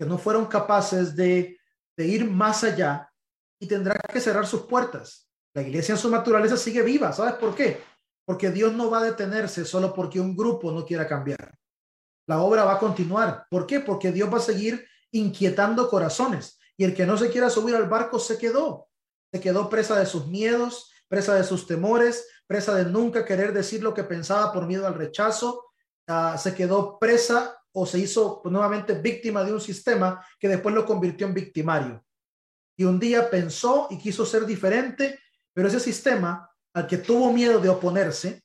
que 0.00 0.06
no 0.06 0.16
fueron 0.16 0.46
capaces 0.46 1.14
de, 1.14 1.58
ir 1.98 2.24
más 2.24 2.64
allá 2.64 3.12
y 3.60 3.66
tendrá 3.66 4.00
que 4.10 4.18
cerrar 4.18 4.46
sus 4.46 4.62
puertas. 4.62 5.28
La 5.52 5.60
iglesia 5.60 5.92
en 5.92 5.98
su 5.98 6.08
naturaleza 6.08 6.56
sigue 6.56 6.80
viva. 6.80 7.12
¿Sabes 7.12 7.34
por 7.34 7.54
qué? 7.54 7.82
porque 8.30 8.52
Dios 8.52 8.72
no 8.74 8.88
va 8.88 9.00
a 9.00 9.04
detenerse 9.04 9.64
solo 9.64 9.92
porque 9.92 10.20
un 10.20 10.36
grupo 10.36 10.70
no 10.70 10.86
quiera 10.86 11.08
cambiar. 11.08 11.52
La 12.28 12.40
obra 12.40 12.62
va 12.62 12.74
a 12.74 12.78
continuar. 12.78 13.44
¿Por 13.50 13.66
qué? 13.66 13.80
Porque 13.80 14.12
Dios 14.12 14.32
va 14.32 14.36
a 14.38 14.40
seguir 14.40 14.86
inquietando 15.10 15.90
corazones 15.90 16.56
y 16.76 16.84
el 16.84 16.94
que 16.94 17.06
no 17.06 17.16
se 17.16 17.28
quiera 17.30 17.50
subir 17.50 17.74
al 17.74 17.88
barco 17.88 18.20
se 18.20 18.38
quedó. 18.38 18.88
Se 19.32 19.40
quedó 19.40 19.68
presa 19.68 19.98
de 19.98 20.06
sus 20.06 20.28
miedos, 20.28 20.92
presa 21.08 21.34
de 21.34 21.42
sus 21.42 21.66
temores, 21.66 22.28
presa 22.46 22.72
de 22.76 22.84
nunca 22.84 23.24
querer 23.24 23.52
decir 23.52 23.82
lo 23.82 23.94
que 23.94 24.04
pensaba 24.04 24.52
por 24.52 24.64
miedo 24.64 24.86
al 24.86 24.94
rechazo. 24.94 25.64
Ah, 26.06 26.38
se 26.38 26.54
quedó 26.54 27.00
presa 27.00 27.59
o 27.72 27.86
se 27.86 27.98
hizo 27.98 28.42
nuevamente 28.44 28.94
víctima 28.94 29.44
de 29.44 29.52
un 29.52 29.60
sistema 29.60 30.24
que 30.38 30.48
después 30.48 30.74
lo 30.74 30.84
convirtió 30.84 31.26
en 31.26 31.34
victimario. 31.34 32.04
Y 32.76 32.84
un 32.84 32.98
día 32.98 33.30
pensó 33.30 33.88
y 33.90 33.98
quiso 33.98 34.24
ser 34.24 34.46
diferente, 34.46 35.20
pero 35.52 35.68
ese 35.68 35.80
sistema 35.80 36.50
al 36.72 36.86
que 36.86 36.98
tuvo 36.98 37.32
miedo 37.32 37.58
de 37.58 37.68
oponerse, 37.68 38.42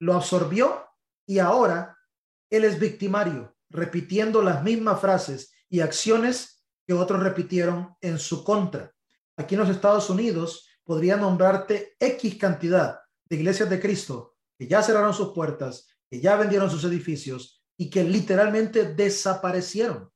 lo 0.00 0.14
absorbió 0.14 0.84
y 1.26 1.38
ahora 1.38 1.96
él 2.50 2.64
es 2.64 2.78
victimario, 2.78 3.56
repitiendo 3.70 4.42
las 4.42 4.62
mismas 4.62 5.00
frases 5.00 5.52
y 5.68 5.80
acciones 5.80 6.64
que 6.86 6.92
otros 6.92 7.22
repitieron 7.22 7.96
en 8.00 8.18
su 8.18 8.44
contra. 8.44 8.92
Aquí 9.36 9.54
en 9.54 9.60
los 9.60 9.70
Estados 9.70 10.10
Unidos 10.10 10.68
podría 10.84 11.16
nombrarte 11.16 11.96
X 11.98 12.36
cantidad 12.36 13.00
de 13.24 13.36
iglesias 13.36 13.70
de 13.70 13.80
Cristo 13.80 14.34
que 14.58 14.68
ya 14.68 14.82
cerraron 14.82 15.14
sus 15.14 15.32
puertas, 15.32 15.88
que 16.08 16.20
ya 16.20 16.36
vendieron 16.36 16.70
sus 16.70 16.84
edificios 16.84 17.63
y 17.78 17.90
que 17.90 18.04
literalmente 18.04 18.94
desaparecieron. 18.94 20.10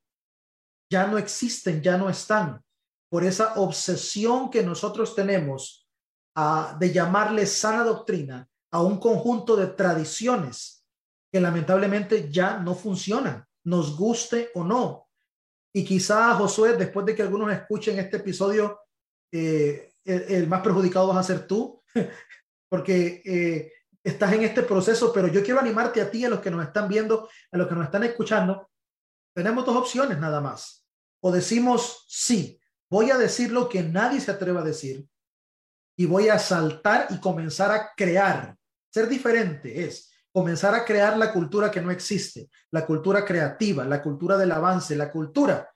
Ya 0.91 1.07
no 1.07 1.19
existen, 1.19 1.83
ya 1.83 1.97
no 1.97 2.09
están 2.09 2.63
por 3.11 3.25
esa 3.25 3.55
obsesión 3.55 4.51
que 4.51 4.63
nosotros 4.63 5.15
tenemos 5.15 5.89
de 6.79 6.93
llamarle 6.93 7.47
sana 7.47 7.83
doctrina 7.83 8.49
a 8.71 8.83
un 8.83 8.99
conjunto 8.99 9.57
de 9.57 9.67
tradiciones 9.69 10.87
que 11.33 11.41
lamentablemente 11.41 12.31
ya 12.31 12.59
no 12.59 12.75
funcionan, 12.75 13.45
nos 13.65 13.97
guste 13.97 14.51
o 14.55 14.63
no. 14.63 15.09
Y 15.75 15.85
quizá, 15.85 16.35
Josué, 16.35 16.77
después 16.77 17.05
de 17.07 17.15
que 17.15 17.23
algunos 17.23 17.53
escuchen 17.53 17.99
este 17.99 18.19
episodio, 18.19 18.81
eh, 19.33 19.93
el, 20.05 20.47
más 20.47 20.63
perjudicado 20.63 21.09
vas 21.09 21.19
a 21.19 21.35
ser 21.35 21.47
tú, 21.47 21.83
porque 22.71 23.23
eh, 23.25 23.73
estás 24.09 24.33
en 24.33 24.43
este 24.43 24.63
proceso, 24.63 25.13
pero 25.13 25.29
yo 25.29 25.43
quiero 25.43 25.61
animarte 25.61 26.01
a 26.01 26.11
ti, 26.11 26.25
a 26.25 26.29
los 26.29 26.41
que 26.41 26.51
nos 26.51 26.65
están 26.65 26.89
viendo, 26.89 27.29
a 27.51 27.57
los 27.57 27.69
que 27.69 27.75
nos 27.75 27.85
están 27.85 28.05
escuchando. 28.05 28.71
Tenemos 29.35 29.65
dos 29.65 29.77
opciones 29.77 30.19
nada 30.19 30.41
más. 30.41 30.87
O 31.21 31.33
decimos, 31.33 32.05
sí, 32.09 32.61
voy 32.91 33.11
a 33.11 33.19
decir 33.19 33.53
lo 33.53 33.69
que 33.69 33.83
nadie 33.83 34.21
se 34.21 34.31
atreva 34.31 34.61
a 34.61 34.65
decir 34.65 35.07
y 35.97 36.07
voy 36.07 36.29
a 36.29 36.39
saltar 36.39 37.09
y 37.11 37.19
comenzar 37.19 37.73
a 37.73 37.91
crear. 37.97 38.57
Ser 38.93 39.09
diferente 39.09 39.85
es 39.85 40.11
comenzar 40.33 40.75
a 40.75 40.85
crear 40.85 41.17
la 41.17 41.33
cultura 41.33 41.71
que 41.71 41.81
no 41.81 41.91
existe, 41.91 42.49
la 42.71 42.87
cultura 42.87 43.25
creativa, 43.25 43.85
la 43.85 44.01
cultura 44.01 44.37
del 44.37 44.53
avance, 44.53 44.95
la 44.95 45.11
cultura, 45.11 45.69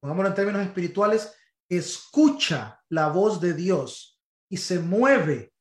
pongámoslo 0.00 0.28
en 0.28 0.34
términos 0.34 0.62
espirituales, 0.62 1.34
escucha 1.68 2.80
la 2.90 3.08
voz 3.08 3.40
de 3.40 3.54
Dios 3.54 4.20
y 4.50 4.58
se 4.58 4.78
mueve 4.78 5.51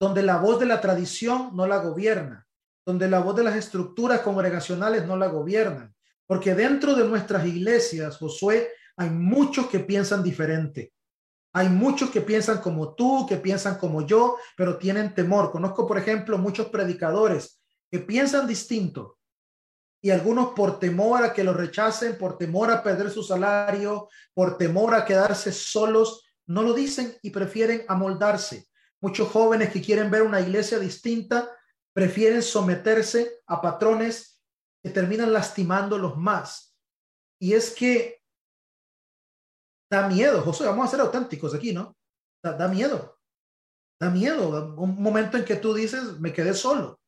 donde 0.00 0.22
la 0.22 0.38
voz 0.38 0.60
de 0.60 0.66
la 0.66 0.80
tradición 0.80 1.50
no 1.54 1.66
la 1.66 1.78
gobierna, 1.78 2.46
donde 2.86 3.08
la 3.08 3.20
voz 3.20 3.36
de 3.36 3.44
las 3.44 3.56
estructuras 3.56 4.20
congregacionales 4.20 5.06
no 5.06 5.16
la 5.16 5.28
gobiernan. 5.28 5.94
Porque 6.26 6.54
dentro 6.54 6.94
de 6.94 7.04
nuestras 7.04 7.46
iglesias, 7.46 8.18
Josué, 8.18 8.70
hay 8.96 9.10
muchos 9.10 9.66
que 9.68 9.80
piensan 9.80 10.22
diferente. 10.22 10.92
Hay 11.54 11.68
muchos 11.68 12.10
que 12.10 12.20
piensan 12.20 12.58
como 12.58 12.94
tú, 12.94 13.26
que 13.26 13.36
piensan 13.38 13.78
como 13.78 14.06
yo, 14.06 14.36
pero 14.56 14.76
tienen 14.76 15.14
temor. 15.14 15.50
Conozco, 15.50 15.86
por 15.86 15.98
ejemplo, 15.98 16.36
muchos 16.38 16.68
predicadores 16.68 17.60
que 17.90 18.00
piensan 18.00 18.46
distinto 18.46 19.18
y 20.00 20.10
algunos 20.10 20.50
por 20.50 20.78
temor 20.78 21.24
a 21.24 21.32
que 21.32 21.42
lo 21.42 21.52
rechacen, 21.52 22.16
por 22.16 22.38
temor 22.38 22.70
a 22.70 22.82
perder 22.82 23.10
su 23.10 23.22
salario, 23.22 24.08
por 24.34 24.56
temor 24.56 24.94
a 24.94 25.04
quedarse 25.04 25.50
solos, 25.50 26.24
no 26.46 26.62
lo 26.62 26.72
dicen 26.72 27.16
y 27.22 27.30
prefieren 27.30 27.84
amoldarse. 27.88 28.67
Muchos 29.00 29.28
jóvenes 29.28 29.72
que 29.72 29.80
quieren 29.80 30.10
ver 30.10 30.22
una 30.22 30.40
iglesia 30.40 30.78
distinta 30.78 31.50
prefieren 31.92 32.42
someterse 32.42 33.40
a 33.46 33.60
patrones 33.60 34.40
que 34.82 34.90
terminan 34.90 35.32
lastimándolos 35.32 36.16
más. 36.16 36.76
Y 37.40 37.54
es 37.54 37.70
que 37.74 38.18
Da 39.90 40.06
miedo, 40.06 40.42
José, 40.42 40.66
vamos 40.66 40.86
a 40.86 40.90
ser 40.90 41.00
auténticos 41.00 41.54
aquí, 41.54 41.72
¿no? 41.72 41.96
Da, 42.42 42.68
miedo. 42.68 43.18
Da 43.98 44.10
miedo. 44.10 44.74
Un 44.76 45.02
momento 45.02 45.38
en 45.38 45.44
que 45.44 45.56
tú 45.56 45.72
dices, 45.72 46.20
me 46.20 46.32
quedé 46.32 46.54
solo. 46.54 47.00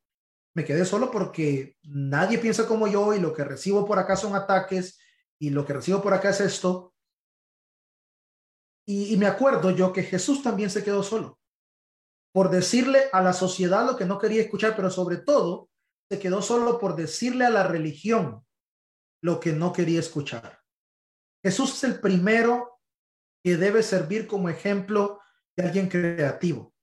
Me 0.54 0.64
quedé 0.64 0.84
solo 0.84 1.10
porque 1.10 1.76
nadie 1.82 2.38
piensa 2.38 2.66
como 2.66 2.88
yo 2.88 3.14
y 3.14 3.20
lo 3.20 3.34
que 3.34 3.44
recibo 3.44 3.86
por 3.86 3.98
acá 3.98 4.16
son 4.16 4.34
ataques 4.34 4.98
y 5.38 5.50
lo 5.50 5.64
que 5.64 5.74
recibo 5.74 6.02
por 6.02 6.14
acá 6.14 6.30
es 6.30 6.40
esto. 6.40 6.94
Y, 8.86 9.14
y 9.14 9.16
me 9.16 9.26
acuerdo 9.26 9.70
yo 9.70 9.92
que 9.92 10.02
Jesús 10.02 10.42
también 10.42 10.70
se 10.70 10.82
quedó 10.82 11.02
solo 11.02 11.39
por 12.32 12.50
decirle 12.50 13.04
a 13.12 13.20
la 13.22 13.32
sociedad 13.32 13.86
lo 13.86 13.96
que 13.96 14.04
no 14.04 14.18
quería 14.18 14.42
escuchar, 14.42 14.76
pero 14.76 14.90
sobre 14.90 15.18
todo 15.18 15.68
se 16.10 16.18
quedó 16.18 16.42
solo 16.42 16.78
por 16.78 16.96
decirle 16.96 17.44
a 17.44 17.50
la 17.50 17.64
religión 17.64 18.44
lo 19.22 19.40
que 19.40 19.52
no 19.52 19.72
quería 19.72 20.00
escuchar. 20.00 20.60
Jesús 21.44 21.74
es 21.74 21.84
el 21.84 22.00
primero 22.00 22.80
que 23.42 23.56
debe 23.56 23.82
servir 23.82 24.26
como 24.26 24.48
ejemplo 24.48 25.20
de 25.56 25.64
alguien 25.64 25.88
creativo, 25.88 26.74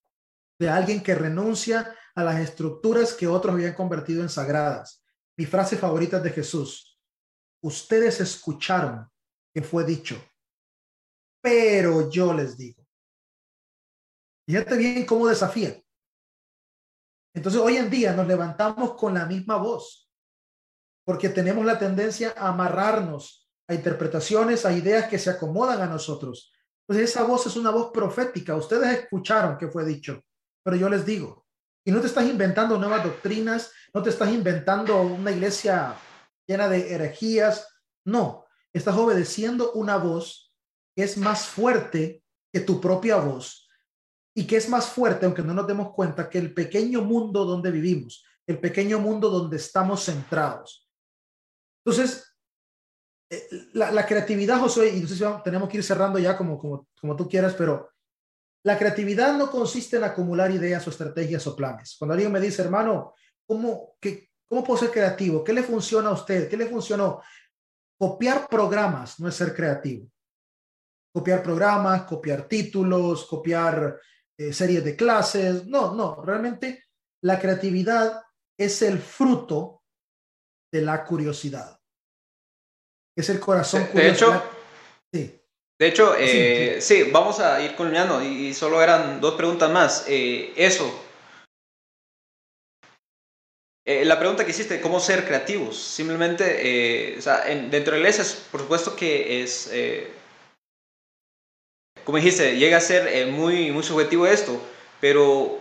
de 0.60 0.70
alguien 0.70 1.02
que 1.02 1.16
renuncia 1.16 1.96
a 2.16 2.24
las 2.24 2.40
estructuras 2.40 3.14
que 3.14 3.28
otros 3.28 3.54
habían 3.54 3.76
convertido 3.76 4.24
en 4.24 4.30
sagradas. 4.30 5.04
Mi 5.38 5.46
frase 5.46 5.78
favorita 5.78 6.20
de 6.20 6.32
Jesús, 6.32 7.00
ustedes 7.64 8.20
escucharon 8.20 9.08
que 9.54 9.62
fue 9.62 9.84
dicho, 9.84 10.20
pero 11.42 12.10
yo 12.10 12.34
les 12.34 12.58
digo. 12.58 12.87
Fíjate 14.48 14.78
bien 14.78 15.06
cómo 15.06 15.28
desafía. 15.28 15.78
Entonces 17.36 17.60
hoy 17.60 17.76
en 17.76 17.90
día 17.90 18.14
nos 18.14 18.26
levantamos 18.26 18.94
con 18.94 19.14
la 19.14 19.26
misma 19.26 19.58
voz, 19.58 20.10
porque 21.06 21.28
tenemos 21.28 21.66
la 21.66 21.78
tendencia 21.78 22.34
a 22.38 22.48
amarrarnos 22.48 23.50
a 23.68 23.74
interpretaciones, 23.74 24.66
a 24.66 24.72
ideas 24.72 25.10
que 25.10 25.20
se 25.20 25.30
acomodan 25.30 25.82
a 25.82 25.88
nosotros. 25.88 26.54
Pues 26.86 27.00
esa 27.00 27.24
voz 27.24 27.46
es 27.46 27.58
una 27.58 27.72
voz 27.72 27.92
profética. 27.92 28.56
Ustedes 28.56 29.00
escucharon 29.00 29.58
que 29.58 29.68
fue 29.68 29.84
dicho, 29.84 30.24
pero 30.64 30.78
yo 30.78 30.88
les 30.88 31.06
digo, 31.06 31.46
y 31.86 31.92
no 31.92 32.00
te 32.00 32.08
estás 32.08 32.26
inventando 32.26 32.78
nuevas 32.78 33.04
doctrinas, 33.04 33.74
no 33.94 34.02
te 34.02 34.12
estás 34.12 34.30
inventando 34.30 35.02
una 35.02 35.32
iglesia 35.32 35.94
llena 36.48 36.70
de 36.70 36.94
herejías, 36.94 37.68
no, 38.06 38.46
estás 38.72 38.96
obedeciendo 38.96 39.74
una 39.74 39.98
voz 39.98 40.54
que 40.96 41.04
es 41.04 41.18
más 41.18 41.48
fuerte 41.48 42.24
que 42.54 42.62
tu 42.62 42.80
propia 42.80 43.18
voz 43.18 43.67
y 44.38 44.46
que 44.46 44.58
es 44.58 44.70
más 44.70 44.88
fuerte, 44.88 45.26
aunque 45.26 45.42
no 45.42 45.52
nos 45.52 45.66
demos 45.66 45.92
cuenta, 45.94 46.30
que 46.30 46.38
el 46.38 46.54
pequeño 46.54 47.02
mundo 47.02 47.44
donde 47.44 47.72
vivimos, 47.72 48.24
el 48.46 48.60
pequeño 48.60 49.00
mundo 49.00 49.32
donde 49.32 49.58
estamos 49.58 50.06
centrados. 50.06 50.88
Entonces, 51.84 52.38
eh, 53.32 53.48
la, 53.74 54.06
creatividad, 54.06 54.60
José, 54.60 54.96
y 54.96 55.02
no 55.02 55.08
sé 55.08 55.16
si 55.16 55.24
tenemos 55.44 55.68
que 55.68 55.78
ir 55.78 55.84
cerrando 55.84 56.20
ya 56.20 56.38
como, 56.38 56.60
como, 56.60 56.88
como 57.02 57.16
tú 57.16 57.28
quieras, 57.28 57.56
pero 57.56 57.90
la 58.64 58.78
creatividad 58.78 59.36
no 59.36 59.50
consiste 59.50 59.98
en 59.98 60.04
acumular 60.04 60.52
ideas 60.52 60.86
o 60.86 60.92
estrategias 60.92 61.48
o 61.48 61.56
planes. 61.56 61.96
Cuando 61.98 62.14
alguien 62.14 62.32
me 62.32 62.40
dice, 62.40 62.62
hermano, 62.62 63.16
¿cómo, 63.44 63.96
qué, 64.00 64.30
¿cómo 64.48 64.64
puedo 64.64 64.80
ser 64.80 64.92
creativo? 64.92 65.44
¿Qué 65.44 65.52
le 65.52 65.64
funciona 65.64 66.10
a 66.10 66.14
usted? 66.14 66.48
¿Qué 66.48 66.58
le 66.58 66.68
funcionó? 66.68 67.24
Copiar 67.98 68.48
programas 68.48 69.20
no 69.20 69.30
es 69.30 69.34
ser 69.34 69.56
creativo. 69.56 70.08
Copiar 71.12 71.42
programas, 71.42 72.04
copiar 72.04 72.48
títulos, 72.48 73.26
copiar 73.26 74.00
eh, 74.38 74.54
series 74.54 74.84
de 74.84 74.96
clases. 74.96 75.66
No, 75.66 75.94
no, 75.94 76.24
realmente 76.24 76.86
la 77.24 77.40
creatividad 77.40 78.24
es 78.58 78.82
el 78.82 79.00
fruto 79.00 79.84
de 80.72 80.82
la 80.82 81.04
curiosidad 81.04 81.78
es 83.18 83.30
el 83.30 83.40
corazón. 83.40 83.90
De, 83.94 84.10
hecho, 84.10 84.44
sí. 85.12 85.42
De 85.80 85.88
hecho, 85.88 86.16
eh, 86.18 86.78
sí, 86.80 87.10
vamos 87.12 87.40
a 87.40 87.62
ir 87.62 87.76
culminando 87.76 88.24
y, 88.24 88.54
solo 88.54 88.82
eran 88.82 89.20
dos 89.20 89.34
preguntas 89.34 89.70
más. 89.72 90.06
Eh, 90.08 90.54
eso. 90.56 91.04
Eh, 93.86 94.06
la 94.06 94.20
pregunta 94.20 94.46
que 94.46 94.52
hiciste, 94.52 94.82
¿cómo 94.82 95.00
ser 95.00 95.26
creativos? 95.26 95.82
Simplemente, 95.82 97.16
o 97.18 97.22
sea, 97.22 97.46
dentro 97.46 97.94
de 97.96 98.02
la 98.02 98.10
iglesia, 98.10 98.24
por 98.52 98.62
supuesto 98.62 98.96
que 98.96 99.42
es, 99.42 99.72
como 102.08 102.20
dijiste, 102.20 102.56
llega 102.56 102.78
a 102.78 102.80
ser 102.80 103.28
muy, 103.28 103.70
muy 103.70 103.84
subjetivo 103.84 104.26
esto, 104.26 104.58
pero 105.02 105.60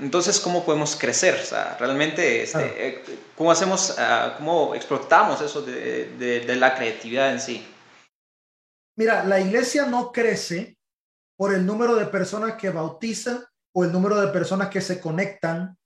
entonces, 0.00 0.40
¿cómo 0.40 0.64
podemos 0.64 0.96
crecer? 0.96 1.36
O 1.40 1.44
sea, 1.44 1.76
realmente, 1.78 2.42
este, 2.42 2.88
eh, 2.88 3.04
¿cómo 3.36 3.52
hacemos, 3.52 3.94
ah, 3.96 4.34
cómo 4.36 4.74
explotamos 4.74 5.40
eso 5.40 5.62
de, 5.62 6.56
la 6.56 6.74
creatividad 6.74 7.32
en 7.32 7.40
sí? 7.40 7.64
Mira, 8.96 9.22
la 9.22 9.38
iglesia 9.38 9.86
no 9.86 10.10
crece 10.10 10.76
por 11.36 11.54
el 11.54 11.64
número 11.64 11.94
de 11.94 12.06
personas 12.06 12.54
que 12.54 12.70
bautiza 12.70 13.48
o 13.72 13.84
el 13.84 13.92
número 13.92 14.20
de 14.20 14.32
personas 14.32 14.68
que 14.68 14.80
se 14.80 15.00
conectan 15.00 15.78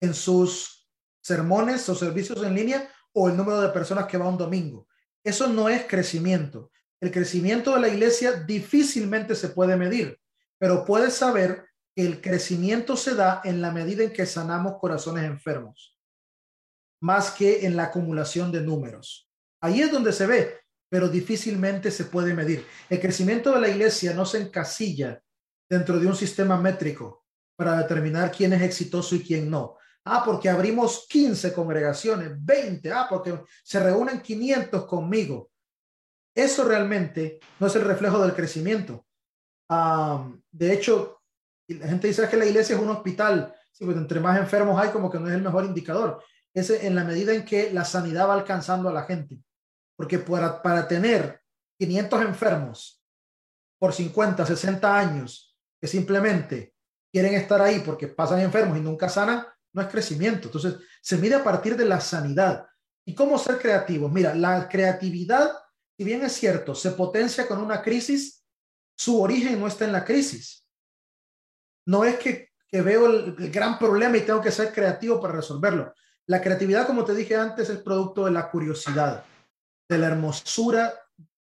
en 0.00 0.14
sus 0.14 0.88
sermones 1.22 1.86
o 1.90 1.94
servicios 1.94 2.42
en 2.42 2.54
línea 2.54 2.90
o 3.12 3.28
el 3.28 3.36
número 3.36 3.60
de 3.60 3.68
personas 3.68 4.06
que 4.06 4.16
va 4.16 4.26
un 4.26 4.38
domingo. 4.38 4.88
Eso 5.22 5.48
no 5.48 5.68
es 5.68 5.84
crecimiento. 5.84 6.70
El 7.04 7.10
crecimiento 7.10 7.74
de 7.74 7.80
la 7.80 7.88
iglesia 7.88 8.32
difícilmente 8.32 9.34
se 9.34 9.50
puede 9.50 9.76
medir, 9.76 10.18
pero 10.56 10.86
puedes 10.86 11.12
saber 11.12 11.66
el 11.94 12.22
crecimiento 12.22 12.96
se 12.96 13.14
da 13.14 13.42
en 13.44 13.60
la 13.60 13.70
medida 13.70 14.02
en 14.02 14.10
que 14.10 14.24
sanamos 14.24 14.78
corazones 14.80 15.24
enfermos. 15.24 15.98
más 17.02 17.32
que 17.32 17.66
en 17.66 17.76
la 17.76 17.84
acumulación 17.84 18.50
de 18.50 18.62
números. 18.62 19.28
Ahí 19.60 19.82
es 19.82 19.92
donde 19.92 20.14
se 20.14 20.26
ve, 20.26 20.60
pero 20.88 21.10
difícilmente 21.10 21.90
se 21.90 22.06
puede 22.06 22.32
medir. 22.32 22.64
El 22.88 22.98
crecimiento 22.98 23.52
de 23.52 23.60
la 23.60 23.68
iglesia 23.68 24.14
no 24.14 24.24
se 24.24 24.40
encasilla 24.40 25.22
dentro 25.68 25.98
de 25.98 26.06
un 26.06 26.16
sistema 26.16 26.56
métrico 26.56 27.26
para 27.54 27.76
determinar 27.76 28.32
quién 28.32 28.54
es 28.54 28.62
exitoso 28.62 29.14
y 29.14 29.22
quién 29.22 29.50
no. 29.50 29.76
Ah, 30.06 30.22
porque 30.24 30.48
abrimos 30.48 31.06
15 31.10 31.52
congregaciones, 31.52 32.30
20, 32.42 32.90
ah, 32.90 33.06
porque 33.10 33.38
se 33.62 33.78
reúnen 33.78 34.22
500 34.22 34.86
conmigo. 34.86 35.50
Eso 36.34 36.64
realmente 36.64 37.38
no 37.60 37.66
es 37.66 37.76
el 37.76 37.82
reflejo 37.82 38.20
del 38.20 38.34
crecimiento. 38.34 39.06
de 40.50 40.72
hecho, 40.72 41.22
la 41.68 41.86
gente 41.86 42.08
dice 42.08 42.28
que 42.28 42.36
la 42.36 42.46
iglesia 42.46 42.76
es 42.76 42.82
un 42.82 42.90
hospital. 42.90 43.54
Sí, 43.72 43.84
pues 43.84 43.96
entre 43.96 44.20
más 44.20 44.38
enfermos 44.38 44.80
hay, 44.80 44.90
como 44.90 45.10
que 45.10 45.18
no 45.18 45.28
es 45.28 45.34
el 45.34 45.42
mejor 45.42 45.64
indicador. 45.64 46.22
Es 46.52 46.70
en 46.70 46.94
la 46.94 47.04
medida 47.04 47.32
en 47.32 47.44
que 47.44 47.72
la 47.72 47.84
sanidad 47.84 48.28
va 48.28 48.34
alcanzando 48.34 48.88
a 48.88 48.92
la 48.92 49.04
gente. 49.04 49.38
Porque 49.96 50.18
para, 50.18 50.60
para 50.62 50.86
tener 50.86 51.40
500 51.78 52.22
enfermos 52.22 53.02
por 53.78 53.92
50, 53.92 54.46
60 54.46 54.98
años, 54.98 55.56
que 55.80 55.88
simplemente 55.88 56.74
quieren 57.12 57.34
estar 57.34 57.60
ahí 57.60 57.80
porque 57.80 58.08
pasan 58.08 58.40
enfermos 58.40 58.78
y 58.78 58.80
nunca 58.80 59.08
sanan, 59.08 59.46
no 59.72 59.82
es 59.82 59.88
crecimiento. 59.88 60.48
Entonces, 60.48 60.76
se 61.02 61.16
mide 61.18 61.34
a 61.34 61.44
partir 61.44 61.76
de 61.76 61.84
la 61.84 62.00
sanidad. 62.00 62.66
¿Y 63.04 63.14
cómo 63.14 63.38
ser 63.38 63.58
creativos? 63.58 64.10
Mira, 64.10 64.34
la 64.34 64.68
creatividad 64.68 65.52
si 65.96 66.04
bien 66.04 66.22
es 66.22 66.32
cierto, 66.32 66.74
se 66.74 66.92
potencia 66.92 67.46
con 67.46 67.60
una 67.60 67.82
crisis, 67.82 68.44
su 68.96 69.20
origen 69.20 69.60
no 69.60 69.66
está 69.66 69.84
en 69.84 69.92
la 69.92 70.04
crisis. 70.04 70.66
No 71.86 72.04
es 72.04 72.16
que, 72.18 72.50
veo 72.72 73.06
el, 73.06 73.50
gran 73.50 73.78
problema 73.78 74.16
y 74.16 74.22
tengo 74.22 74.40
que 74.40 74.50
ser 74.50 74.72
creativo 74.72 75.20
para 75.20 75.34
resolverlo. 75.34 75.94
La 76.26 76.42
creatividad, 76.42 76.86
como 76.86 77.04
te 77.04 77.14
dije 77.14 77.36
antes, 77.36 77.68
es 77.68 77.78
producto 77.78 78.24
de 78.24 78.32
la 78.32 78.50
curiosidad, 78.50 79.24
de 79.88 79.98
la 79.98 80.08
hermosura 80.08 80.92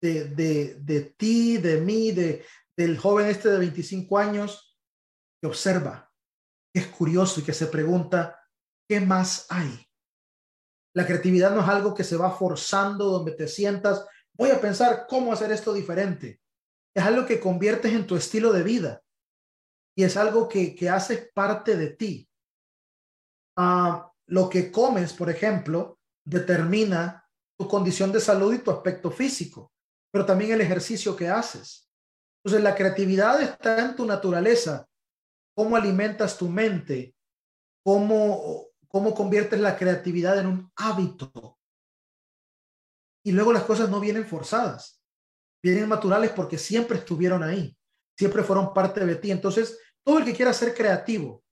de, 0.00 0.74
de, 0.74 1.00
ti, 1.16 1.56
de 1.58 1.80
mí, 1.80 2.12
de, 2.12 2.44
del 2.76 2.98
joven 2.98 3.28
este 3.28 3.48
de 3.48 3.58
25 3.58 4.18
años 4.18 4.76
que 5.40 5.46
observa, 5.46 6.12
que 6.72 6.80
es 6.80 6.86
curioso 6.88 7.40
y 7.40 7.42
que 7.42 7.54
se 7.54 7.66
pregunta, 7.66 8.38
¿qué 8.88 9.00
más 9.00 9.46
hay? 9.48 9.86
La 10.94 11.06
creatividad 11.06 11.54
no 11.54 11.62
es 11.62 11.68
algo 11.68 11.94
que 11.94 12.04
se 12.04 12.16
va 12.16 12.30
forzando 12.30 13.06
donde 13.06 13.32
te 13.32 13.48
sientas 13.48 14.06
voy 14.36 14.50
a 14.50 14.60
pensar 14.60 15.06
cómo 15.08 15.32
hacer 15.32 15.52
esto 15.52 15.72
diferente. 15.72 16.40
Es 16.94 17.04
algo 17.04 17.26
que 17.26 17.40
conviertes 17.40 17.92
en 17.92 18.06
tu 18.06 18.16
estilo 18.16 18.52
de 18.52 18.62
vida 18.62 19.02
y 19.96 20.04
es 20.04 20.16
algo 20.16 20.48
que, 20.48 20.74
que 20.74 20.88
haces 20.88 21.30
parte 21.32 21.76
de 21.76 21.90
ti. 21.90 22.28
Ah, 23.56 24.10
lo 24.26 24.48
que 24.48 24.70
comes, 24.70 25.12
por 25.12 25.30
ejemplo, 25.30 25.98
determina 26.24 27.28
tu 27.58 27.68
condición 27.68 28.10
de 28.12 28.20
salud 28.20 28.52
y 28.54 28.58
tu 28.58 28.70
aspecto 28.70 29.10
físico, 29.10 29.72
pero 30.12 30.26
también 30.26 30.52
el 30.52 30.60
ejercicio 30.60 31.14
que 31.14 31.28
haces. 31.28 31.88
Entonces, 32.42 32.62
la 32.62 32.74
creatividad 32.74 33.40
está 33.40 33.84
en 33.84 33.96
tu 33.96 34.04
naturaleza. 34.04 34.86
Cómo 35.56 35.76
alimentas 35.76 36.36
tu 36.36 36.48
mente, 36.48 37.14
cómo, 37.84 38.66
cómo 38.88 39.14
conviertes 39.14 39.60
la 39.60 39.76
creatividad 39.76 40.38
en 40.38 40.46
un 40.48 40.72
hábito 40.76 41.58
y 43.24 43.32
luego 43.32 43.52
las 43.52 43.64
cosas 43.64 43.88
no 43.88 44.00
vienen 44.00 44.26
forzadas, 44.26 45.02
vienen 45.62 45.88
naturales 45.88 46.30
porque 46.30 46.58
siempre 46.58 46.98
estuvieron 46.98 47.42
ahí, 47.42 47.76
siempre 48.16 48.42
fueron 48.42 48.74
parte 48.74 49.04
de 49.04 49.16
ti. 49.16 49.30
Entonces, 49.30 49.78
todo 50.04 50.18
el 50.18 50.24
que 50.24 50.34
quiera 50.34 50.52
ser 50.52 50.74
creativo, 50.74 51.42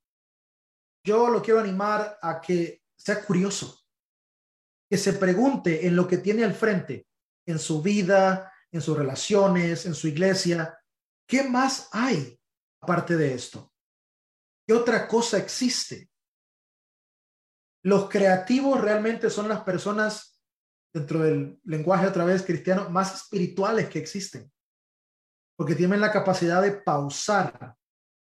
yo 1.04 1.28
lo 1.28 1.42
quiero 1.42 1.60
animar 1.60 2.18
a 2.20 2.40
que 2.40 2.82
sea 2.96 3.24
curioso, 3.24 3.82
que 4.88 4.98
se 4.98 5.14
pregunte 5.14 5.86
en 5.86 5.96
lo 5.96 6.06
que 6.06 6.18
tiene 6.18 6.44
al 6.44 6.54
frente, 6.54 7.06
en 7.46 7.58
su 7.58 7.82
vida, 7.82 8.52
en 8.70 8.80
sus 8.80 8.96
relaciones, 8.96 9.86
en 9.86 9.94
su 9.94 10.08
iglesia, 10.08 10.78
¿qué 11.26 11.42
más 11.42 11.88
hay 11.92 12.38
aparte 12.80 13.16
de 13.16 13.34
esto? 13.34 13.72
¿Qué 14.66 14.74
otra 14.74 15.08
cosa 15.08 15.38
existe? 15.38 16.10
Los 17.82 18.08
creativos 18.08 18.80
realmente 18.80 19.30
son 19.30 19.48
las 19.48 19.62
personas 19.62 20.31
dentro 20.92 21.20
del 21.20 21.60
lenguaje 21.64 22.06
otra 22.06 22.24
vez 22.24 22.42
cristiano, 22.42 22.90
más 22.90 23.14
espirituales 23.14 23.88
que 23.88 23.98
existen, 23.98 24.52
porque 25.56 25.74
tienen 25.74 26.00
la 26.00 26.12
capacidad 26.12 26.60
de 26.60 26.72
pausar 26.72 27.76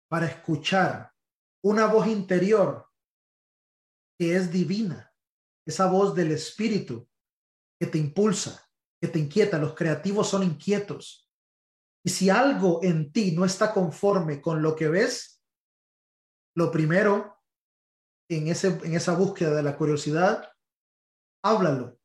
para 0.09 0.27
escuchar 0.27 1.13
una 1.63 1.87
voz 1.87 2.07
interior 2.07 2.89
que 4.19 4.37
es 4.37 4.51
divina, 4.51 5.13
esa 5.67 5.87
voz 5.87 6.15
del 6.15 6.33
espíritu 6.33 7.09
que 7.79 7.87
te 7.87 7.99
impulsa, 7.99 8.69
que 9.01 9.09
te 9.09 9.19
inquieta. 9.19 9.59
Los 9.59 9.75
creativos 9.75 10.29
son 10.29 10.43
inquietos. 10.43 11.31
Y 12.05 12.11
si 12.11 12.31
algo 12.31 12.81
en 12.83 13.13
ti 13.13 13.33
no 13.33 13.45
está 13.45 13.73
conforme 13.73 14.41
con 14.41 14.63
lo 14.63 14.75
que 14.75 14.89
ves, 14.89 15.43
lo 16.57 16.71
primero 16.73 17.39
en, 18.29 18.49
ese, 18.49 18.69
en 18.85 18.95
esa 18.95 19.15
búsqueda 19.15 19.55
de 19.55 19.63
la 19.63 19.77
curiosidad, 19.77 20.51
háblalo, 21.45 21.98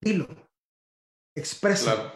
dilo, 0.00 0.28
expresa. 1.34 2.14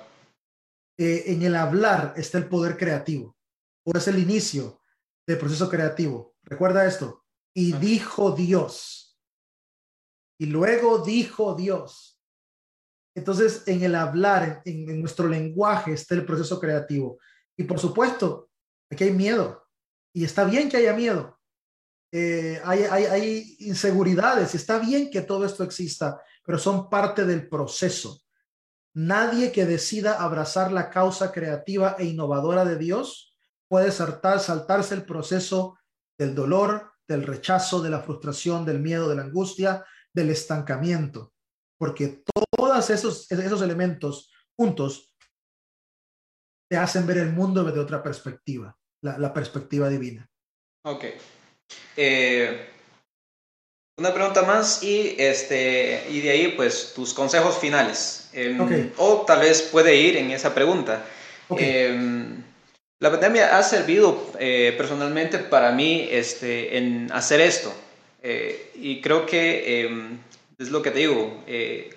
Eh, 0.99 1.25
en 1.27 1.43
el 1.43 1.57
hablar 1.57 2.15
está 2.17 2.39
el 2.39 2.49
poder 2.49 2.77
creativo. 2.77 3.37
Por 3.85 3.97
es 3.97 4.09
el 4.09 4.19
inicio 4.19 4.81
del 5.27 5.39
proceso 5.39 5.69
creativo. 5.69 6.35
Recuerda 6.43 6.87
esto. 6.87 7.25
Y 7.55 7.73
dijo 7.73 8.33
Dios. 8.33 9.19
Y 10.39 10.47
luego 10.47 10.99
dijo 10.99 11.55
Dios. 11.55 12.21
Entonces, 13.17 13.63
en 13.67 13.83
el 13.83 13.95
hablar, 13.95 14.63
en, 14.65 15.01
nuestro 15.01 15.29
lenguaje 15.29 15.93
está 15.93 16.15
el 16.15 16.27
proceso 16.27 16.59
creativo. 16.59 17.19
Y 17.57 17.65
por 17.65 17.79
supuesto, 17.79 18.51
aquí 18.91 19.05
hay 19.05 19.13
miedo. 19.13 19.65
Y 20.13 20.25
está 20.25 20.45
bien 20.45 20.69
que 20.69 20.79
haya 20.79 20.95
miedo. 20.95 21.39
Eh, 22.17 22.61
hay, 22.65 23.57
inseguridades. 23.59 24.55
Está 24.55 24.79
bien 24.79 25.11
que 25.11 25.23
todo 25.23 25.45
esto 25.45 25.65
exista 25.65 26.21
pero 26.45 26.59
son 26.59 26.89
parte 26.89 27.25
del 27.25 27.49
proceso. 27.49 28.21
Nadie 28.95 29.51
que 29.51 29.65
decida 29.65 30.23
abrazar 30.23 30.71
la 30.71 30.91
causa 30.91 31.33
creativa 31.33 31.97
e 31.99 32.05
innovadora 32.05 32.65
de 32.65 32.77
Dios 32.77 33.35
puede 33.67 33.91
saltar, 33.91 34.39
saltarse 34.39 34.95
el 34.95 35.05
proceso 35.05 35.79
del 36.17 36.35
dolor, 36.35 36.93
del 37.09 37.25
rechazo, 37.25 37.83
de 37.83 37.91
la 37.91 38.01
frustración, 38.01 38.65
del 38.65 38.79
miedo, 38.79 39.09
de 39.09 39.17
la 39.17 39.23
angustia, 39.23 39.85
del 40.13 40.31
estancamiento, 40.31 41.33
porque 41.77 42.23
todos 42.57 42.91
esos, 42.91 43.31
esos 43.31 43.63
elementos 43.63 44.31
juntos 44.57 45.13
te 46.71 46.77
hacen 46.77 47.07
ver 47.07 47.19
el 47.19 47.33
mundo 47.33 47.65
desde 47.65 47.81
otra 47.81 48.03
perspectiva, 48.03 48.77
la, 49.01 49.33
perspectiva 49.35 49.89
divina. 49.89 50.31
Ok. 50.85 51.05
Eh, 51.97 52.69
una 53.97 54.13
pregunta 54.13 54.43
más 54.43 54.83
y, 54.83 55.15
este, 55.19 56.05
y 56.11 56.21
de 56.21 56.31
ahí 56.31 56.55
pues 56.57 56.93
tus 56.95 57.15
consejos 57.15 57.59
finales. 57.59 58.29
Em, 58.33 58.91
o 58.97 59.25
tal 59.27 59.41
vez 59.41 59.63
puede 59.63 59.95
ir 59.97 60.17
en 60.17 60.33
esa 60.33 60.53
pregunta. 60.55 61.05
Em, 61.57 62.43
la 63.01 63.11
pandemia 63.11 63.57
ha 63.57 63.63
servido 63.63 64.33
eh, 64.41 64.75
personalmente 64.77 65.39
para 65.39 65.71
mí 65.71 66.09
este, 66.11 66.77
en 66.77 67.11
hacer 67.13 67.41
esto. 67.41 67.73
Eh, 68.23 68.71
y 68.75 69.01
creo 69.01 69.27
que 69.27 69.83
em, 69.83 70.19
es 70.59 70.71
lo 70.71 70.83
que 70.83 70.91
te 70.91 71.01
digo, 71.01 71.45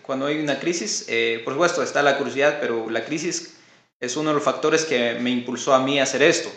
cuando 0.01 0.25
hay 0.25 0.39
una 0.39 0.59
crisis, 0.59 1.07
por 1.45 1.53
supuesto 1.53 1.83
está 1.83 2.01
la 2.01 2.17
curiosidad, 2.17 2.57
pero 2.59 2.89
la 2.89 3.05
crisis 3.05 3.55
es 3.99 4.17
uno 4.17 4.31
de 4.31 4.35
los 4.35 4.43
factores 4.43 4.83
que 4.85 5.13
me 5.19 5.29
impulsó 5.29 5.73
a 5.73 5.79
mí 5.79 5.99
a 5.99 6.03
hacer 6.03 6.23
esto. 6.23 6.51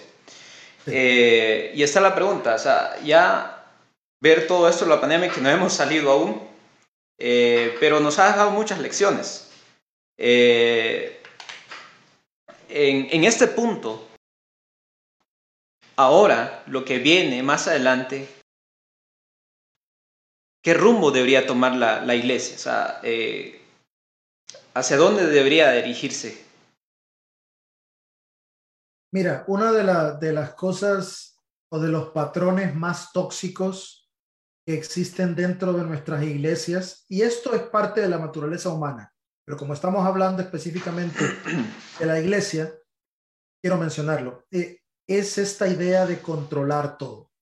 Y 0.87 1.83
está 1.83 2.01
la 2.01 2.15
pregunta, 2.15 2.55
o 2.55 2.59
sea, 2.59 2.99
ya 3.03 3.61
ver 4.21 4.47
todo 4.47 4.69
esto 4.69 4.85
de 4.85 4.91
la 4.91 5.01
pandemia 5.01 5.31
que 5.31 5.41
no 5.41 5.51
hemos 5.51 5.73
salido 5.73 6.11
aún, 6.11 6.51
eh, 7.19 7.77
pero 7.81 8.01
nos 8.01 8.19
ha 8.19 8.29
dejado 8.29 8.51
muchas 8.51 8.79
lecciones. 8.79 9.51
Eh, 10.17 11.23
en, 12.69 13.09
en, 13.11 13.25
este 13.25 13.47
punto, 13.47 14.07
ahora 15.97 16.63
lo 16.67 16.85
que 16.85 16.99
viene 16.99 17.43
más 17.43 17.67
adelante, 17.67 18.29
¿qué 20.63 20.75
rumbo 20.75 21.11
debería 21.11 21.47
tomar 21.47 21.75
la, 21.75 22.03
la 22.05 22.15
iglesia? 22.15 22.57
O 22.57 22.59
sea, 22.59 23.01
eh, 23.03 23.63
¿hacia 24.75 24.97
dónde 24.99 25.27
debería 25.27 25.73
dirigirse? 25.73 26.50
Mira, 29.13 29.45
una 29.49 29.73
de, 29.73 30.19
de 30.27 30.33
las 30.33 30.55
cosas 30.55 31.37
o 31.71 31.79
de 31.79 31.89
los 31.89 32.11
patrones 32.11 32.75
más 32.75 33.13
tóxicos 33.13 34.11
existen 34.67 35.35
dentro 35.35 35.73
de 35.73 35.85
nuestras 35.85 36.23
iglesias 36.23 37.05
y 37.09 37.23
esto 37.23 37.55
es 37.55 37.63
parte 37.63 38.01
de 38.01 38.09
la 38.09 38.19
naturaleza 38.19 38.71
humana. 38.71 39.13
Pero 39.45 39.59
como 39.59 39.75
estamos 39.75 40.07
hablando 40.07 40.43
específicamente 40.43 41.19
de 41.99 42.07
la 42.07 42.21
iglesia, 42.21 42.73
quiero 43.61 43.79
mencionarlo, 43.79 44.47
eh, 44.51 44.81
es 45.07 45.39
esta 45.39 45.67
idea 45.67 46.07
de 46.07 46.21
controlar 46.23 46.97
todo, 46.97 47.33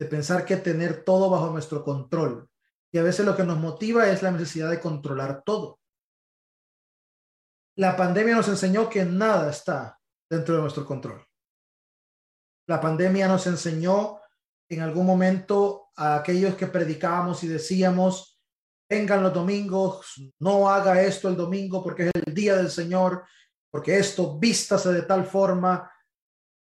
de 0.00 0.06
pensar 0.06 0.44
que 0.44 0.56
tener 0.56 1.04
todo 1.04 1.30
bajo 1.30 1.50
nuestro 1.50 1.84
control, 1.84 2.48
Y 2.92 2.98
a 2.98 3.02
veces 3.02 3.24
lo 3.26 3.36
que 3.36 3.44
nos 3.44 3.58
motiva 3.58 4.08
es 4.08 4.22
la 4.22 4.30
necesidad 4.30 4.70
de 4.70 4.80
controlar 4.80 5.42
todo. 5.44 5.78
La 7.76 7.96
pandemia 7.96 8.34
nos 8.34 8.48
enseñó 8.48 8.88
que 8.88 9.04
nada 9.04 9.50
está 9.50 10.00
dentro 10.28 10.56
de 10.56 10.62
nuestro 10.62 10.84
control. 10.84 11.24
La 12.68 12.80
pandemia 12.80 13.28
nos 13.28 13.46
enseñó 13.46 14.20
en 14.68 14.80
algún 14.80 15.06
momento 15.06 15.88
a 15.96 16.16
aquellos 16.16 16.56
que 16.56 16.66
predicábamos 16.66 17.44
y 17.44 17.48
decíamos, 17.48 18.40
vengan 18.88 19.22
los 19.22 19.32
domingos, 19.32 20.14
no 20.40 20.68
haga 20.68 21.02
esto 21.02 21.28
el 21.28 21.36
domingo 21.36 21.82
porque 21.82 22.08
es 22.08 22.12
el 22.26 22.34
día 22.34 22.56
del 22.56 22.70
Señor, 22.70 23.24
porque 23.70 23.98
esto 23.98 24.38
vístase 24.38 24.92
de 24.92 25.02
tal 25.02 25.24
forma. 25.26 25.90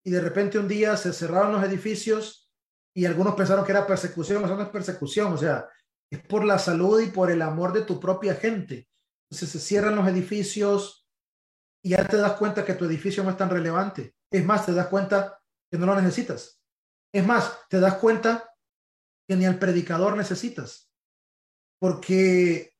Y 0.05 0.11
de 0.11 0.21
repente 0.21 0.59
un 0.59 0.69
día 0.69 0.97
se 0.97 1.13
cerraron 1.13 1.53
los 1.53 1.65
edificios 1.65 2.51
y 2.95 3.05
algunos 3.05 3.35
pensaron 3.35 3.65
que 3.65 3.73
era 3.73 3.87
persecución, 3.87 4.43
no 4.43 4.63
es 4.63 4.69
persecución, 4.69 5.33
o 5.33 5.39
sea, 5.39 5.69
es 6.11 6.21
por 6.27 6.45
la 6.45 6.59
salud 6.59 7.01
y 7.01 7.07
por 7.07 7.31
el 7.31 7.43
amor 7.43 7.73
de 7.73 7.83
tu 7.83 8.01
propia 8.01 8.35
gente. 8.35 8.89
Entonces 9.29 9.51
se 9.51 9.61
cierran 9.61 9.95
los 9.95 10.09
edificios 10.09 11.00
y 11.83 11.91
ya 11.91 12.07
te 12.07 12.17
das 12.17 12.35
cuenta 12.35 12.65
que 12.65 12.75
tu 12.75 12.85
edificio 12.85 13.23
no 13.25 13.31
es 13.31 13.37
tan 13.37 13.51
relevante. 13.51 14.15
Es 14.31 14.45
más, 14.45 14.67
te 14.67 14.73
das 14.73 14.89
cuenta 14.89 15.41
que 15.71 15.79
no 15.79 15.87
lo 15.87 15.95
necesitas. 16.01 16.61
Es 17.13 17.27
más, 17.27 17.67
te 17.69 17.81
das 17.81 17.95
cuenta 17.95 18.55
que 19.29 19.37
ni 19.37 19.47
al 19.47 19.59
predicador 19.59 20.17
necesitas, 20.17 20.93
porque 21.81 22.75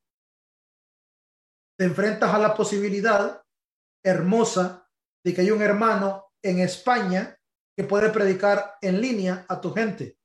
te 1.77 1.85
enfrentas 1.85 2.33
a 2.33 2.37
la 2.37 2.53
posibilidad 2.53 3.41
hermosa 4.03 4.87
de 5.23 5.33
que 5.33 5.41
hay 5.41 5.51
un 5.51 5.61
hermano 5.61 6.31
en 6.43 6.59
España 6.59 7.37
que 7.75 7.83
puede 7.83 8.09
predicar 8.09 8.75
en 8.81 9.01
línea 9.01 9.45
a 9.47 9.59
tu 9.61 9.73
gente. 9.73 10.17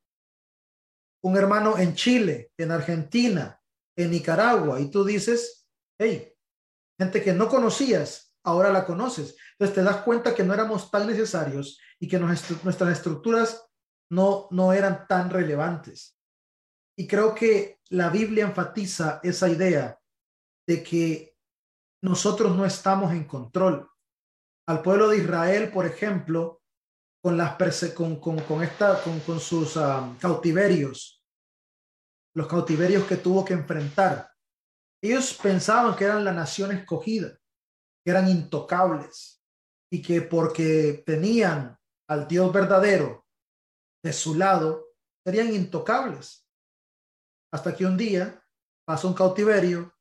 Un 1.24 1.36
hermano 1.36 1.78
en 1.78 1.94
Chile, 1.94 2.52
en 2.58 2.72
Argentina, 2.72 3.60
en 3.96 4.10
Nicaragua, 4.10 4.80
y 4.80 4.90
tú 4.90 5.04
dices, 5.04 5.66
hey, 5.98 6.34
gente 6.98 7.22
que 7.22 7.32
no 7.32 7.48
conocías, 7.48 8.25
ahora 8.46 8.70
la 8.70 8.86
conoces. 8.86 9.36
Entonces 9.52 9.74
te 9.74 9.82
das 9.82 9.98
cuenta 9.98 10.34
que 10.34 10.44
no 10.44 10.54
éramos 10.54 10.90
tan 10.90 11.06
necesarios 11.06 11.78
y 11.98 12.08
que 12.08 12.18
nuestras 12.18 12.90
estructuras 12.90 13.68
no, 14.10 14.48
no 14.50 14.72
eran 14.72 15.06
tan 15.06 15.28
relevantes. 15.28 16.16
Y 16.96 17.06
creo 17.06 17.34
que 17.34 17.80
la 17.90 18.08
Biblia 18.08 18.44
enfatiza 18.44 19.20
esa 19.22 19.48
idea 19.48 19.98
de 20.66 20.82
que 20.82 21.36
nosotros 22.02 22.56
no 22.56 22.64
estamos 22.64 23.12
en 23.12 23.24
control. 23.24 23.90
Al 24.68 24.80
pueblo 24.82 25.08
de 25.08 25.18
Israel, 25.18 25.70
por 25.70 25.86
ejemplo, 25.86 26.62
con, 27.22 27.36
las 27.36 27.56
con, 27.94 28.20
con, 28.20 28.38
con, 28.40 28.62
esta, 28.62 29.02
con, 29.02 29.20
con 29.20 29.40
sus 29.40 29.78
cautiverios, 30.20 31.22
los 32.34 32.46
cautiverios 32.46 33.04
que 33.04 33.16
tuvo 33.16 33.44
que 33.44 33.54
enfrentar. 33.54 34.30
Ellos 35.02 35.34
pensaban 35.34 35.96
que 35.96 36.04
eran 36.04 36.24
la 36.24 36.32
nación 36.32 36.72
escogida, 36.72 37.36
eran 38.10 38.28
intocables 38.28 39.42
y 39.90 40.02
que 40.02 40.22
porque 40.22 41.02
tenían 41.04 41.78
al 42.08 42.28
Dios 42.28 42.52
verdadero 42.52 43.26
de 44.02 44.12
su 44.12 44.34
lado, 44.34 44.94
serían 45.24 45.52
intocables. 45.52 46.46
Hasta 47.52 47.74
que 47.74 47.84
un 47.84 47.96
día 47.96 48.42
pasa 48.86 49.08
un 49.08 49.14
cautiverio, 49.14 49.92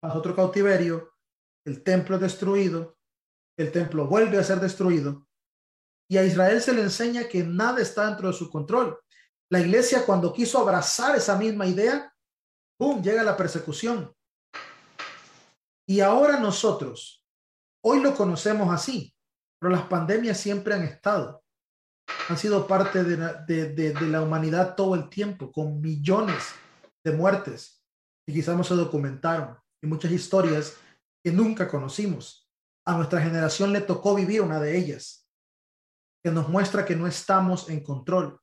pasa 0.00 0.18
otro 0.18 0.34
cautiverio, 0.34 1.12
el 1.66 1.82
templo 1.82 2.16
es 2.16 2.22
destruido, 2.22 2.96
el 3.58 3.70
templo 3.70 4.06
vuelve 4.06 4.38
a 4.38 4.44
ser 4.44 4.60
destruido, 4.60 5.28
y 6.08 6.18
a 6.18 6.24
Israel 6.24 6.60
se 6.60 6.74
le 6.74 6.82
enseña 6.82 7.28
que 7.28 7.42
nada 7.42 7.80
está 7.80 8.06
dentro 8.06 8.28
de 8.28 8.34
su 8.34 8.50
control. 8.50 8.98
La 9.50 9.60
iglesia 9.60 10.04
cuando 10.04 10.32
quiso 10.32 10.58
abrazar 10.58 11.16
esa 11.16 11.36
misma 11.36 11.66
idea, 11.66 12.14
¡pum!, 12.78 13.02
llega 13.02 13.22
la 13.22 13.36
persecución. 13.36 14.14
Y 15.86 16.00
ahora 16.00 16.38
nosotros, 16.38 17.21
hoy 17.84 18.00
lo 18.00 18.14
conocemos 18.14 18.72
así, 18.72 19.14
pero 19.60 19.72
las 19.72 19.86
pandemias 19.86 20.38
siempre 20.38 20.74
han 20.74 20.82
estado. 20.82 21.42
Han 22.28 22.36
sido 22.36 22.66
parte 22.66 23.04
de 23.04 24.08
la, 24.08 24.22
humanidad 24.22 24.74
todo 24.74 24.94
el 24.94 25.08
tiempo, 25.08 25.52
con 25.52 25.80
millones 25.80 26.42
de 27.04 27.12
muertes. 27.12 27.84
Y 28.26 28.32
quizás 28.32 28.56
no 28.56 28.64
se 28.64 28.74
documentaron. 28.74 29.56
Y 29.82 29.86
muchas 29.86 30.12
historias 30.12 30.76
que 31.24 31.32
nunca 31.32 31.68
conocimos. 31.68 32.50
A 32.84 32.96
nuestra 32.96 33.20
generación 33.20 33.72
le 33.72 33.80
tocó 33.80 34.14
vivir 34.14 34.42
una 34.42 34.58
de 34.60 34.76
ellas, 34.76 35.28
que 36.24 36.30
nos 36.30 36.48
muestra 36.48 36.84
que 36.84 36.96
no 36.96 37.06
estamos 37.06 37.68
en 37.68 37.82
control 37.82 38.40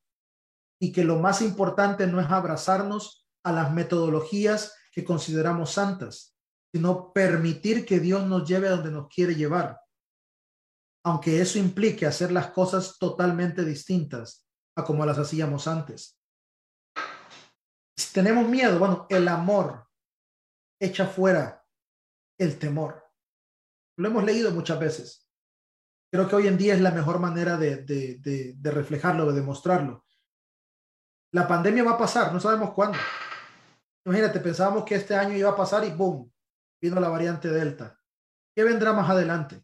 y 0.81 0.93
que 0.93 1.03
lo 1.03 1.19
más 1.19 1.41
importante 1.41 2.07
no 2.07 2.21
es 2.21 2.29
abrazarnos 2.29 3.27
a 3.43 3.51
las 3.51 3.73
metodologías 3.73 4.75
que 4.93 5.03
consideramos 5.03 5.71
santas, 5.71 6.37
sino 6.71 7.11
permitir 7.13 7.85
que 7.85 7.99
Dios 7.99 8.25
nos 8.27 8.47
lleve 8.47 8.67
a 8.67 8.71
donde 8.71 8.91
nos 8.91 9.07
quiere 9.07 9.35
llevar 9.35 9.79
aunque 11.03 11.41
eso 11.41 11.57
implique 11.57 12.05
hacer 12.05 12.31
las 12.31 12.51
cosas 12.51 12.97
totalmente 12.99 13.63
distintas 13.63 14.47
a 14.75 14.83
como 14.83 15.05
las 15.05 15.17
hacíamos 15.17 15.67
antes. 15.67 16.19
Si 17.95 18.13
tenemos 18.13 18.47
miedo, 18.47 18.79
bueno, 18.79 19.05
el 19.09 19.27
amor 19.27 19.87
echa 20.79 21.05
fuera 21.05 21.65
el 22.37 22.57
temor. 22.57 23.05
Lo 23.97 24.07
hemos 24.07 24.23
leído 24.23 24.51
muchas 24.51 24.79
veces. 24.79 25.29
Creo 26.11 26.27
que 26.27 26.35
hoy 26.35 26.47
en 26.47 26.57
día 26.57 26.73
es 26.73 26.81
la 26.81 26.91
mejor 26.91 27.19
manera 27.19 27.57
de, 27.57 27.77
de, 27.83 28.53
de 28.55 28.71
reflejarlo, 28.71 29.25
de 29.27 29.33
demostrarlo. 29.33 30.05
La 31.31 31.47
pandemia 31.47 31.83
va 31.83 31.91
a 31.91 31.97
pasar, 31.97 32.33
no 32.33 32.39
sabemos 32.39 32.73
cuándo. 32.73 32.97
Imagínate, 34.05 34.39
pensábamos 34.39 34.85
que 34.85 34.95
este 34.95 35.15
año 35.15 35.35
iba 35.35 35.49
a 35.49 35.55
pasar 35.55 35.83
y 35.85 35.91
¡boom! 35.91 36.31
Vino 36.81 36.99
la 36.99 37.09
variante 37.09 37.49
Delta. 37.49 37.99
¿Qué 38.55 38.63
vendrá 38.63 38.93
más 38.93 39.09
adelante? 39.09 39.63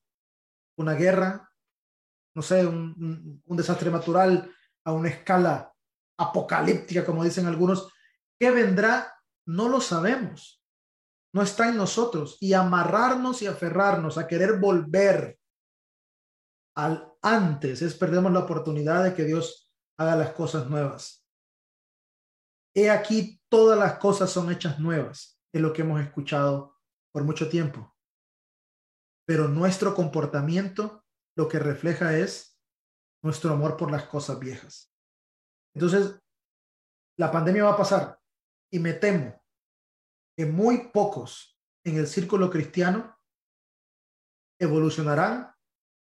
una 0.78 0.94
guerra, 0.94 1.52
no 2.36 2.42
sé, 2.42 2.66
un, 2.66 3.42
desastre 3.48 3.90
natural 3.90 4.52
a 4.84 4.92
una 4.92 5.10
escala 5.10 5.74
apocalíptica, 6.18 7.06
como 7.06 7.24
dicen 7.24 7.46
algunos, 7.46 7.92
¿qué 8.40 8.52
vendrá? 8.52 9.14
No 9.48 9.70
lo 9.70 9.80
sabemos. 9.80 10.62
No 11.34 11.42
está 11.42 11.70
en 11.70 11.78
nosotros. 11.78 12.38
Y 12.40 12.54
amarrarnos 12.54 13.42
y 13.42 13.48
aferrarnos 13.48 14.18
a 14.18 14.28
querer 14.28 14.60
volver 14.60 15.38
al 16.76 17.14
antes 17.22 17.82
es 17.82 17.96
perdemos 17.96 18.32
la 18.32 18.40
oportunidad 18.40 19.04
de 19.04 19.14
que 19.14 19.24
Dios 19.24 19.74
haga 19.98 20.16
las 20.16 20.32
cosas 20.34 20.70
nuevas. 20.70 21.26
He 22.76 22.90
aquí, 22.90 23.42
todas 23.50 23.80
las 23.80 23.98
cosas 23.98 24.30
son 24.30 24.52
hechas 24.52 24.80
nuevas, 24.80 25.40
es 25.54 25.62
lo 25.62 25.72
que 25.72 25.82
hemos 25.82 26.02
escuchado 26.02 26.74
por 27.16 27.24
mucho 27.24 27.48
tiempo 27.48 27.96
pero 29.26 29.48
nuestro 29.48 29.96
comportamiento 29.96 31.04
lo 31.36 31.50
que 31.50 31.60
refleja 31.60 32.18
es 32.18 32.60
nuestro 33.24 33.52
amor 33.52 33.76
por 33.76 33.92
las 33.92 34.06
cosas 34.06 34.40
viejas. 34.40 34.94
Entonces, 35.74 36.22
la 37.18 37.32
pandemia 37.32 37.66
va 37.66 37.72
a 37.72 37.78
pasar 37.78 38.20
y 38.72 38.80
me 38.80 38.94
temo 38.94 39.44
que 40.38 40.46
muy 40.46 40.90
pocos 40.90 41.60
en 41.84 41.98
el 41.98 42.08
círculo 42.08 42.50
cristiano 42.50 43.18
evolucionarán 44.60 45.54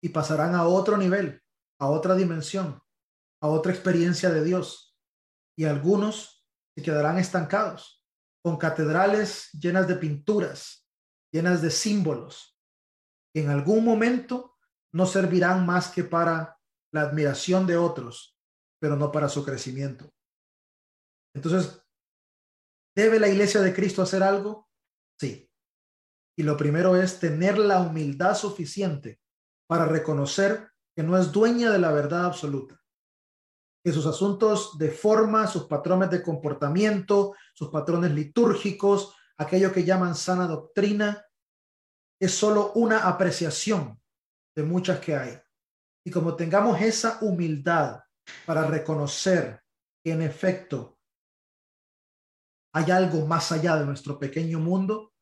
y 0.03 0.11
pasarán 0.11 0.55
a 0.55 0.67
otro 0.67 0.97
nivel, 0.97 1.43
a 1.81 1.89
otra 1.89 2.15
dimensión, 2.15 2.81
a 3.43 3.49
otra 3.49 3.73
experiencia 3.73 4.31
de 4.31 4.45
Dios. 4.45 4.97
Y 5.57 5.65
algunos 5.65 6.47
se 6.77 6.83
quedarán 6.83 7.19
estancados 7.19 8.05
con 8.43 8.59
catedrales 8.59 9.51
llenas 9.53 9.89
de 9.89 9.97
pinturas, 9.97 10.84
llenas 11.35 11.61
de 11.61 11.73
símbolos, 11.73 12.57
en 13.35 13.51
algún 13.51 13.85
momento 13.85 14.57
no 14.93 15.05
servirán 15.05 15.67
más 15.67 15.89
que 15.89 16.05
para 16.05 16.61
la 16.93 17.01
admiración 17.01 17.67
de 17.67 17.77
otros, 17.77 18.39
pero 18.81 18.95
no 18.95 19.11
para 19.11 19.29
su 19.29 19.45
crecimiento. 19.45 20.09
Entonces, 21.35 21.85
¿debe 22.95 23.19
la 23.19 23.27
iglesia 23.27 23.61
de 23.63 23.75
Cristo 23.75 24.01
hacer 24.01 24.23
algo? 24.23 24.69
Sí. 25.19 25.51
Y 26.39 26.45
lo 26.45 26.57
primero 26.57 26.95
es 26.95 27.19
tener 27.19 27.59
la 27.59 27.81
humildad 27.81 28.37
suficiente 28.37 29.21
para 29.67 29.87
reconocer 29.87 30.71
que 30.95 31.03
no 31.03 31.19
es 31.19 31.33
dueña 31.33 31.73
de 31.73 31.81
la 31.81 31.91
verdad 31.91 32.27
absoluta, 32.27 32.81
que 33.85 33.93
sus 33.93 34.07
asuntos 34.07 34.79
de 34.79 34.93
forma, 34.93 35.49
sus 35.49 35.65
patrones 35.65 36.11
de 36.11 36.23
comportamiento, 36.23 37.35
sus 37.55 37.71
patrones 37.71 38.13
litúrgicos, 38.13 39.17
aquello 39.37 39.73
que 39.73 39.83
llaman 39.83 40.15
sana 40.15 40.47
doctrina, 40.47 41.24
es 42.25 42.35
solo 42.35 42.73
una 42.75 43.07
apreciación 43.07 44.01
de 44.57 44.63
muchas 44.63 45.01
que 45.01 45.17
hay. 45.17 45.39
Y 46.07 46.11
como 46.11 46.37
tengamos 46.37 46.81
esa 46.81 47.19
humildad 47.21 48.01
para 48.47 48.67
reconocer 48.67 49.61
que 50.03 50.13
en 50.13 50.23
efecto 50.23 50.99
hay 52.73 52.91
algo 52.91 53.27
más 53.27 53.53
allá 53.53 53.77
de 53.77 53.87
nuestro 53.87 54.19
pequeño 54.19 54.59
mundo, 54.59 55.13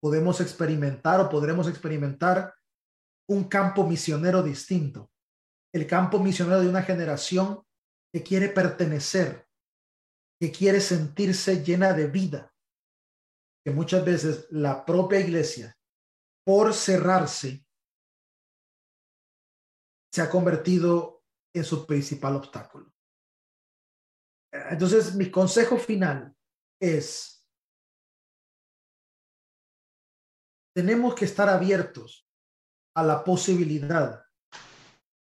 podemos 0.00 0.40
experimentar 0.40 1.20
o 1.20 1.28
podremos 1.28 1.68
experimentar 1.68 2.54
un 3.28 3.44
campo 3.44 3.86
misionero 3.86 4.42
distinto, 4.42 5.10
el 5.72 5.86
campo 5.86 6.18
misionero 6.18 6.60
de 6.60 6.68
una 6.68 6.82
generación 6.82 7.62
que 8.12 8.22
quiere 8.22 8.48
pertenecer, 8.48 9.46
que 10.40 10.52
quiere 10.52 10.80
sentirse 10.80 11.64
llena 11.64 11.92
de 11.94 12.06
vida, 12.06 12.54
que 13.64 13.72
muchas 13.72 14.04
veces 14.04 14.46
la 14.50 14.84
propia 14.84 15.20
iglesia, 15.20 15.76
por 16.44 16.74
cerrarse, 16.74 17.66
se 20.12 20.22
ha 20.22 20.30
convertido 20.30 21.24
en 21.54 21.64
su 21.64 21.86
principal 21.86 22.36
obstáculo. 22.36 22.92
Entonces, 24.52 25.16
mi 25.16 25.30
consejo 25.30 25.76
final 25.78 26.36
es, 26.80 27.44
tenemos 30.76 31.14
que 31.14 31.24
estar 31.24 31.48
abiertos 31.48 32.28
a 32.96 33.02
la 33.02 33.24
posibilidad, 33.24 34.24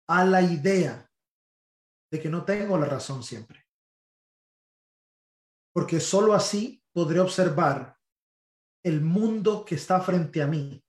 a 0.08 0.26
la 0.26 0.42
idea 0.42 1.12
de 2.12 2.22
que 2.22 2.30
no 2.30 2.46
tengo 2.46 2.78
la 2.78 2.86
razón 2.86 3.24
siempre. 3.24 3.66
Porque 5.74 6.00
sólo 6.00 6.34
así 6.34 6.84
podré 6.94 7.20
observar 7.20 8.00
el 8.84 9.02
mundo 9.02 9.66
que 9.66 9.76
está 9.76 10.00
frente 10.00 10.44
a 10.44 10.48
mí. 10.48 10.85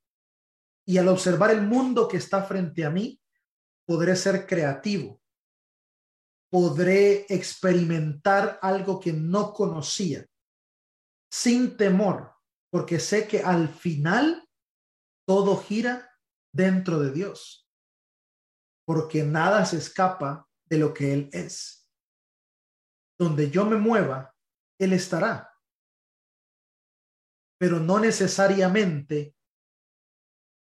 Y 0.86 0.98
al 0.98 1.08
observar 1.08 1.50
el 1.50 1.62
mundo 1.62 2.06
que 2.06 2.16
está 2.16 2.44
frente 2.44 2.84
a 2.84 2.90
mí, 2.90 3.20
podré 3.86 4.14
ser 4.16 4.46
creativo. 4.46 5.20
Podré 6.48 7.26
experimentar 7.28 8.58
algo 8.62 9.00
que 9.00 9.12
no 9.12 9.52
conocía, 9.52 10.24
sin 11.30 11.76
temor, 11.76 12.34
porque 12.70 13.00
sé 13.00 13.26
que 13.26 13.40
al 13.40 13.68
final 13.68 14.48
todo 15.26 15.56
gira 15.56 16.08
dentro 16.52 17.00
de 17.00 17.12
Dios, 17.12 17.68
porque 18.86 19.24
nada 19.24 19.66
se 19.66 19.78
escapa 19.78 20.48
de 20.66 20.78
lo 20.78 20.94
que 20.94 21.12
Él 21.12 21.28
es. 21.32 21.90
Donde 23.18 23.50
yo 23.50 23.66
me 23.66 23.76
mueva, 23.76 24.34
Él 24.78 24.92
estará. 24.92 25.52
Pero 27.58 27.80
no 27.80 27.98
necesariamente, 27.98 29.35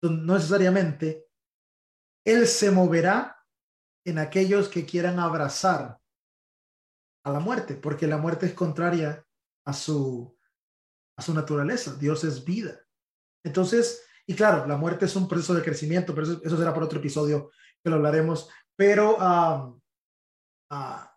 no 0.02 0.36
necesariamente, 0.36 1.28
Él 2.26 2.48
se 2.48 2.72
moverá 2.72 3.38
en 4.06 4.18
aquellos 4.18 4.68
que 4.68 4.86
quieran 4.86 5.19
abrazar 5.19 5.99
a 7.23 7.32
la 7.32 7.40
muerte, 7.40 7.76
porque 7.76 8.07
la 8.07 8.18
muerte 8.18 8.48
es 8.48 8.53
contraria 8.53 9.26
a 9.65 9.73
su, 9.73 10.36
a 11.18 11.22
su 11.22 11.34
naturaleza. 11.34 11.95
Dios 11.95 12.23
es 12.23 12.44
vida. 12.44 12.80
Entonces, 13.44 14.03
y 14.26 14.36
claro, 14.36 14.65
la 14.65 14.78
muerte 14.78 15.06
es 15.06 15.15
un 15.15 15.28
proceso 15.28 15.53
de 15.53 15.64
crecimiento, 15.64 16.15
pero 16.15 16.28
eso, 16.28 16.57
será 16.57 16.73
por 16.73 16.84
otro 16.84 16.99
episodio 16.99 17.52
que 17.84 17.90
lo 17.90 17.98
hablaremos. 17.98 18.49
Pero 18.76 19.18
la 20.69 21.11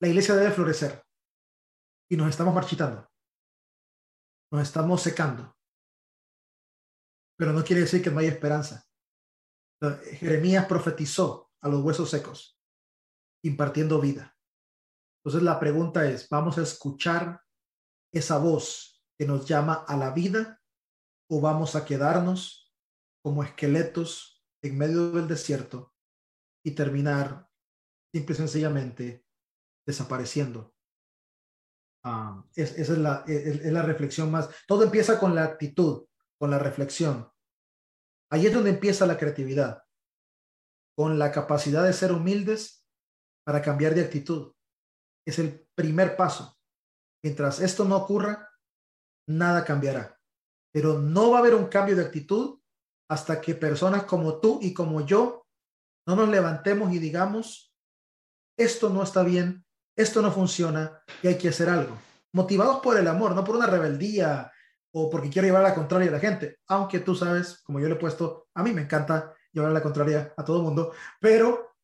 iglesia 0.00 0.34
debe 0.34 0.50
florecer 0.50 1.02
y 2.10 2.16
nos 2.16 2.28
estamos 2.28 2.54
marchitando, 2.54 3.08
nos 4.52 4.62
estamos 4.62 5.00
secando, 5.00 5.56
pero 7.40 7.54
no 7.54 7.64
quiere 7.64 7.80
decir 7.80 8.02
que 8.02 8.10
no 8.10 8.18
hay 8.18 8.26
esperanza. 8.26 8.86
Jeremías 10.18 10.66
profetizó 10.66 11.50
a 11.62 11.70
los 11.70 11.82
huesos 11.82 12.10
secos, 12.10 12.60
impartiendo 13.42 13.98
vida. 13.98 14.36
Entonces 15.20 15.42
la 15.42 15.58
pregunta 15.58 16.06
es, 16.06 16.28
¿vamos 16.28 16.58
a 16.58 16.62
escuchar 16.62 17.40
esa 18.12 18.36
voz 18.36 19.02
que 19.18 19.24
nos 19.24 19.46
llama 19.46 19.86
a 19.88 19.96
la 19.96 20.10
vida 20.10 20.60
o 21.30 21.40
vamos 21.40 21.76
a 21.76 21.86
quedarnos 21.86 22.74
como 23.24 23.42
esqueletos 23.42 24.44
en 24.62 24.76
medio 24.76 25.10
del 25.10 25.26
desierto 25.26 25.94
y 26.62 26.72
terminar 26.72 27.48
simple 28.12 28.34
y 28.34 28.36
sencillamente 28.36 29.24
desapareciendo. 29.86 30.74
Ah, 32.04 32.44
esa 32.54 32.80
es 32.80 32.98
la, 32.98 33.24
es, 33.26 33.64
la 33.64 33.80
reflexión 33.80 34.30
más. 34.30 34.50
Todo 34.66 34.84
empieza 34.84 35.18
con 35.18 35.34
la 35.34 35.44
actitud, 35.44 36.06
con 36.40 36.50
la 36.50 36.58
reflexión. 36.58 37.30
Ahí 38.32 38.46
es 38.46 38.54
donde 38.54 38.70
empieza 38.70 39.06
la 39.06 39.18
creatividad, 39.18 39.84
con 40.96 41.18
la 41.18 41.30
capacidad 41.30 41.84
de 41.84 41.92
ser 41.92 42.12
humildes 42.12 42.86
para 43.44 43.60
cambiar 43.60 43.94
de 43.94 44.02
actitud. 44.02 44.54
Es 45.26 45.38
el 45.38 45.68
primer 45.74 46.16
paso. 46.16 46.56
Mientras 47.22 47.60
esto 47.60 47.84
no 47.84 47.96
ocurra, 47.96 48.48
nada 49.28 49.64
cambiará. 49.64 50.18
Pero 50.72 50.98
no 50.98 51.30
va 51.30 51.38
a 51.38 51.40
haber 51.40 51.54
un 51.54 51.66
cambio 51.66 51.94
de 51.94 52.04
actitud 52.04 52.58
hasta 53.10 53.40
que 53.40 53.54
personas 53.54 54.04
como 54.04 54.40
tú 54.40 54.60
y 54.62 54.72
como 54.72 55.04
yo 55.04 55.46
no 56.06 56.16
nos 56.16 56.28
levantemos 56.28 56.92
y 56.92 56.98
digamos, 56.98 57.74
esto 58.56 58.88
no 58.88 59.02
está 59.02 59.22
bien, 59.22 59.66
esto 59.96 60.22
no 60.22 60.32
funciona 60.32 61.02
y 61.22 61.28
hay 61.28 61.36
que 61.36 61.48
hacer 61.48 61.68
algo. 61.68 61.98
Motivados 62.32 62.80
por 62.80 62.96
el 62.96 63.08
amor, 63.08 63.34
no 63.34 63.44
por 63.44 63.56
una 63.56 63.66
rebeldía 63.66 64.50
o 64.92 65.08
porque 65.08 65.30
quiero 65.30 65.46
llevar 65.46 65.64
a 65.64 65.68
la 65.68 65.74
contraria 65.74 66.08
a 66.08 66.12
la 66.12 66.20
gente, 66.20 66.58
aunque 66.66 67.00
tú 67.00 67.14
sabes, 67.14 67.62
como 67.62 67.80
yo 67.80 67.88
le 67.88 67.94
he 67.94 67.98
puesto, 67.98 68.48
a 68.54 68.62
mí 68.62 68.72
me 68.72 68.82
encanta 68.82 69.34
llevar 69.52 69.70
a 69.70 69.74
la 69.74 69.82
contraria 69.82 70.34
a 70.36 70.44
todo 70.44 70.58
el 70.58 70.64
mundo, 70.64 70.92
pero 71.20 71.76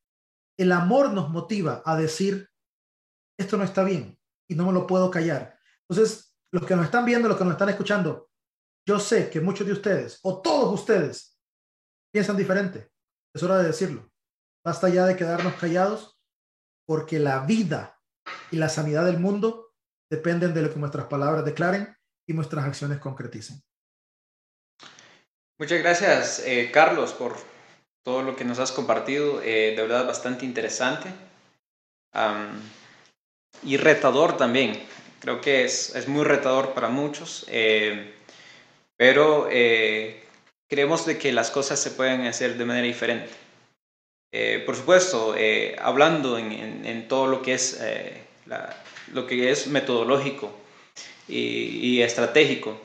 el 0.57 0.71
amor 0.71 1.11
nos 1.13 1.29
motiva 1.29 1.81
a 1.85 1.95
decir, 1.95 2.49
esto 3.39 3.57
no 3.57 3.63
está 3.63 3.83
bien 3.83 4.17
y 4.49 4.55
no 4.55 4.65
me 4.65 4.73
lo 4.73 4.87
puedo 4.87 5.11
callar. 5.11 5.57
Entonces, 5.87 6.35
los 6.51 6.65
que 6.65 6.75
nos 6.75 6.85
están 6.85 7.05
viendo, 7.05 7.27
los 7.27 7.37
que 7.37 7.43
nos 7.43 7.53
están 7.53 7.69
escuchando, 7.69 8.29
yo 8.87 8.99
sé 8.99 9.29
que 9.29 9.41
muchos 9.41 9.67
de 9.67 9.73
ustedes 9.73 10.19
o 10.23 10.41
todos 10.41 10.73
ustedes 10.79 11.37
piensan 12.11 12.37
diferente. 12.37 12.89
Es 13.35 13.43
hora 13.43 13.57
de 13.57 13.67
decirlo. 13.67 14.09
Basta 14.65 14.89
ya 14.89 15.05
de 15.05 15.15
quedarnos 15.15 15.53
callados 15.55 16.17
porque 16.87 17.19
la 17.19 17.45
vida 17.45 17.99
y 18.49 18.57
la 18.57 18.69
sanidad 18.69 19.05
del 19.05 19.19
mundo 19.19 19.73
dependen 20.09 20.53
de 20.53 20.61
lo 20.61 20.73
que 20.73 20.79
nuestras 20.79 21.07
palabras 21.07 21.43
declaren 21.43 21.96
y 22.27 22.33
nuestras 22.33 22.65
acciones 22.65 22.99
concreticen. 22.99 23.61
Muchas 25.57 25.79
gracias, 25.79 26.43
eh, 26.45 26.69
Carlos, 26.71 27.13
por 27.13 27.35
todo 28.03 28.21
lo 28.21 28.35
que 28.35 28.45
nos 28.45 28.59
has 28.59 28.71
compartido. 28.71 29.41
Eh, 29.41 29.73
de 29.75 29.81
verdad, 29.81 30.05
bastante 30.05 30.45
interesante 30.45 31.09
y 33.63 33.77
retador 33.77 34.37
también. 34.37 34.83
Creo 35.19 35.41
que 35.41 35.65
es, 35.65 35.95
es 35.95 36.07
muy 36.07 36.23
retador 36.23 36.73
para 36.73 36.89
muchos, 36.89 37.45
eh, 37.47 38.13
pero 38.95 39.47
creemos 40.67 41.05
de 41.05 41.17
que 41.17 41.31
las 41.31 41.49
cosas 41.49 41.79
se 41.79 41.91
pueden 41.91 42.27
hacer 42.27 42.57
de 42.57 42.65
manera 42.65 42.85
diferente. 42.85 43.47
Eh, 44.31 44.61
por 44.65 44.75
supuesto, 44.75 45.35
eh, 45.37 45.75
hablando 45.79 46.37
en, 46.37 47.07
todo 47.07 47.27
lo 47.27 47.41
que 47.41 47.53
es, 47.53 47.79
eh, 47.81 48.21
lo 49.13 49.25
que 49.25 49.51
es 49.51 49.67
metodológico 49.67 50.53
y, 51.27 52.01
estratégico. 52.01 52.79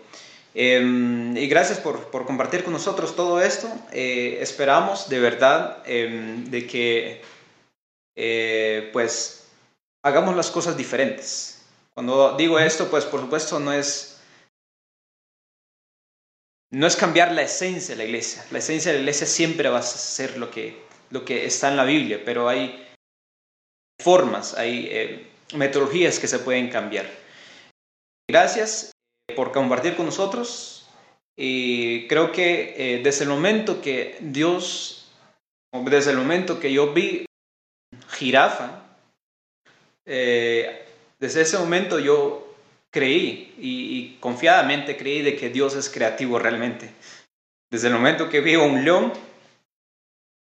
Em, 0.55 1.37
y 1.37 1.47
gracias 1.47 1.79
por, 1.79 2.11
por, 2.11 2.27
compartir 2.27 2.63
con 2.65 2.73
nosotros 2.73 3.17
todo 3.17 3.41
esto. 3.41 3.69
esperamos 3.93 5.09
de 5.09 5.21
verdad 5.21 5.79
em, 5.87 6.45
de 6.51 6.67
que 6.67 7.23
pues 8.93 9.47
hagamos 10.05 10.37
las 10.37 10.51
cosas 10.51 10.77
diferentes. 10.77 11.63
Cuando 11.95 12.37
digo 12.37 12.59
esto, 12.59 12.91
pues 12.91 13.05
por 13.05 13.21
supuesto 13.21 13.61
no 13.61 13.73
es 13.73 14.21
no 16.71 16.87
es 16.87 16.97
cambiar 16.97 17.33
la 17.33 17.43
esencia 17.43 17.95
de 17.95 17.99
la 17.99 18.05
iglesia. 18.05 18.45
La 18.51 18.59
esencia 18.59 18.91
de 18.91 18.99
la 18.99 19.03
iglesia 19.03 19.27
siempre 19.27 19.69
va 19.69 19.79
a 19.79 19.83
ser 19.83 20.39
lo 20.39 20.51
que 20.51 20.83
lo 21.13 21.25
que 21.25 21.45
está 21.45 21.69
en 21.69 21.77
la 21.77 21.85
Biblia, 21.85 22.23
pero 22.25 22.49
hay 22.49 22.89
formas, 24.01 24.55
hay 24.55 24.89
eh, 24.91 25.27
metodologías 25.55 26.19
que 26.19 26.27
se 26.27 26.39
pueden 26.39 26.71
cambiar. 26.71 27.07
Gracias 28.33 28.93
eh, 29.29 29.35
por 29.35 29.53
compartir 29.53 29.95
con 29.95 30.07
nosotros 30.07 30.89
y 31.37 32.09
creo 32.09 32.33
que 32.33 32.75
eh, 32.79 33.03
desde 33.03 33.25
el 33.25 33.29
momento 33.29 33.83
que 33.83 34.17
Dios, 34.21 35.07
desde 35.85 36.13
el 36.13 36.17
momento 36.17 36.59
que 36.59 36.73
yo 36.73 36.95
vi 36.95 37.27
jirafa, 38.09 38.87
desde 40.07 41.43
ese 41.43 41.59
momento 41.59 41.99
yo 41.99 42.57
creí 42.91 43.55
y, 43.59 43.99
y, 43.99 44.17
confiadamente 44.19 44.97
creí 44.97 45.21
de 45.21 45.37
que 45.37 45.51
Dios 45.51 45.77
es 45.77 45.91
creativo 45.91 46.39
realmente. 46.39 46.91
Desde 47.71 47.89
el 47.89 47.95
momento 47.95 48.31
que 48.31 48.41
vi 48.41 48.57
un 48.57 48.83
león, 48.83 49.13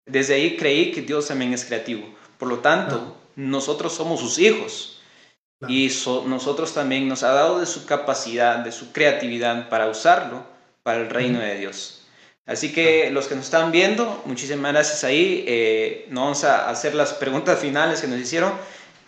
desde 0.05 0.35
ahí 0.35 0.57
creí 0.57 0.91
que 0.91 1.03
Dios 1.03 1.29
también 1.29 1.55
es 1.55 1.65
creativo. 1.65 2.13
Por 2.39 2.49
lo 2.49 2.59
tanto, 2.59 3.17
nosotros 3.37 3.95
somos 3.95 4.19
sus 4.19 4.41
hijos. 4.41 4.98
Y 5.67 5.91
nosotros 6.27 6.73
también 6.73 7.09
nos 7.09 7.25
ha 7.25 7.33
dado 7.33 7.59
de 7.59 7.67
su 7.67 7.85
capacidad, 7.85 8.59
de 8.59 8.71
su 8.71 8.93
creatividad 8.93 9.69
para 9.69 9.89
usarlo 9.89 10.45
para 10.85 11.01
el 11.01 11.11
reino 11.11 11.41
de 11.41 11.57
Dios. 11.57 12.07
Así 12.47 12.73
que 12.73 13.11
los 13.11 13.27
que 13.27 13.35
nos 13.35 13.47
están 13.47 13.73
viendo, 13.73 14.23
muchísimas 14.25 14.73
gracias 14.73 15.05
ahí. 15.05 15.45
Eh, 15.49 16.07
no 16.11 16.23
vamos 16.23 16.45
a 16.45 16.71
hacer 16.71 16.95
las 16.95 17.13
preguntas 17.13 17.59
finales 17.59 18.01
que 18.01 18.07
nos 18.07 18.21
hicieron, 18.21 18.53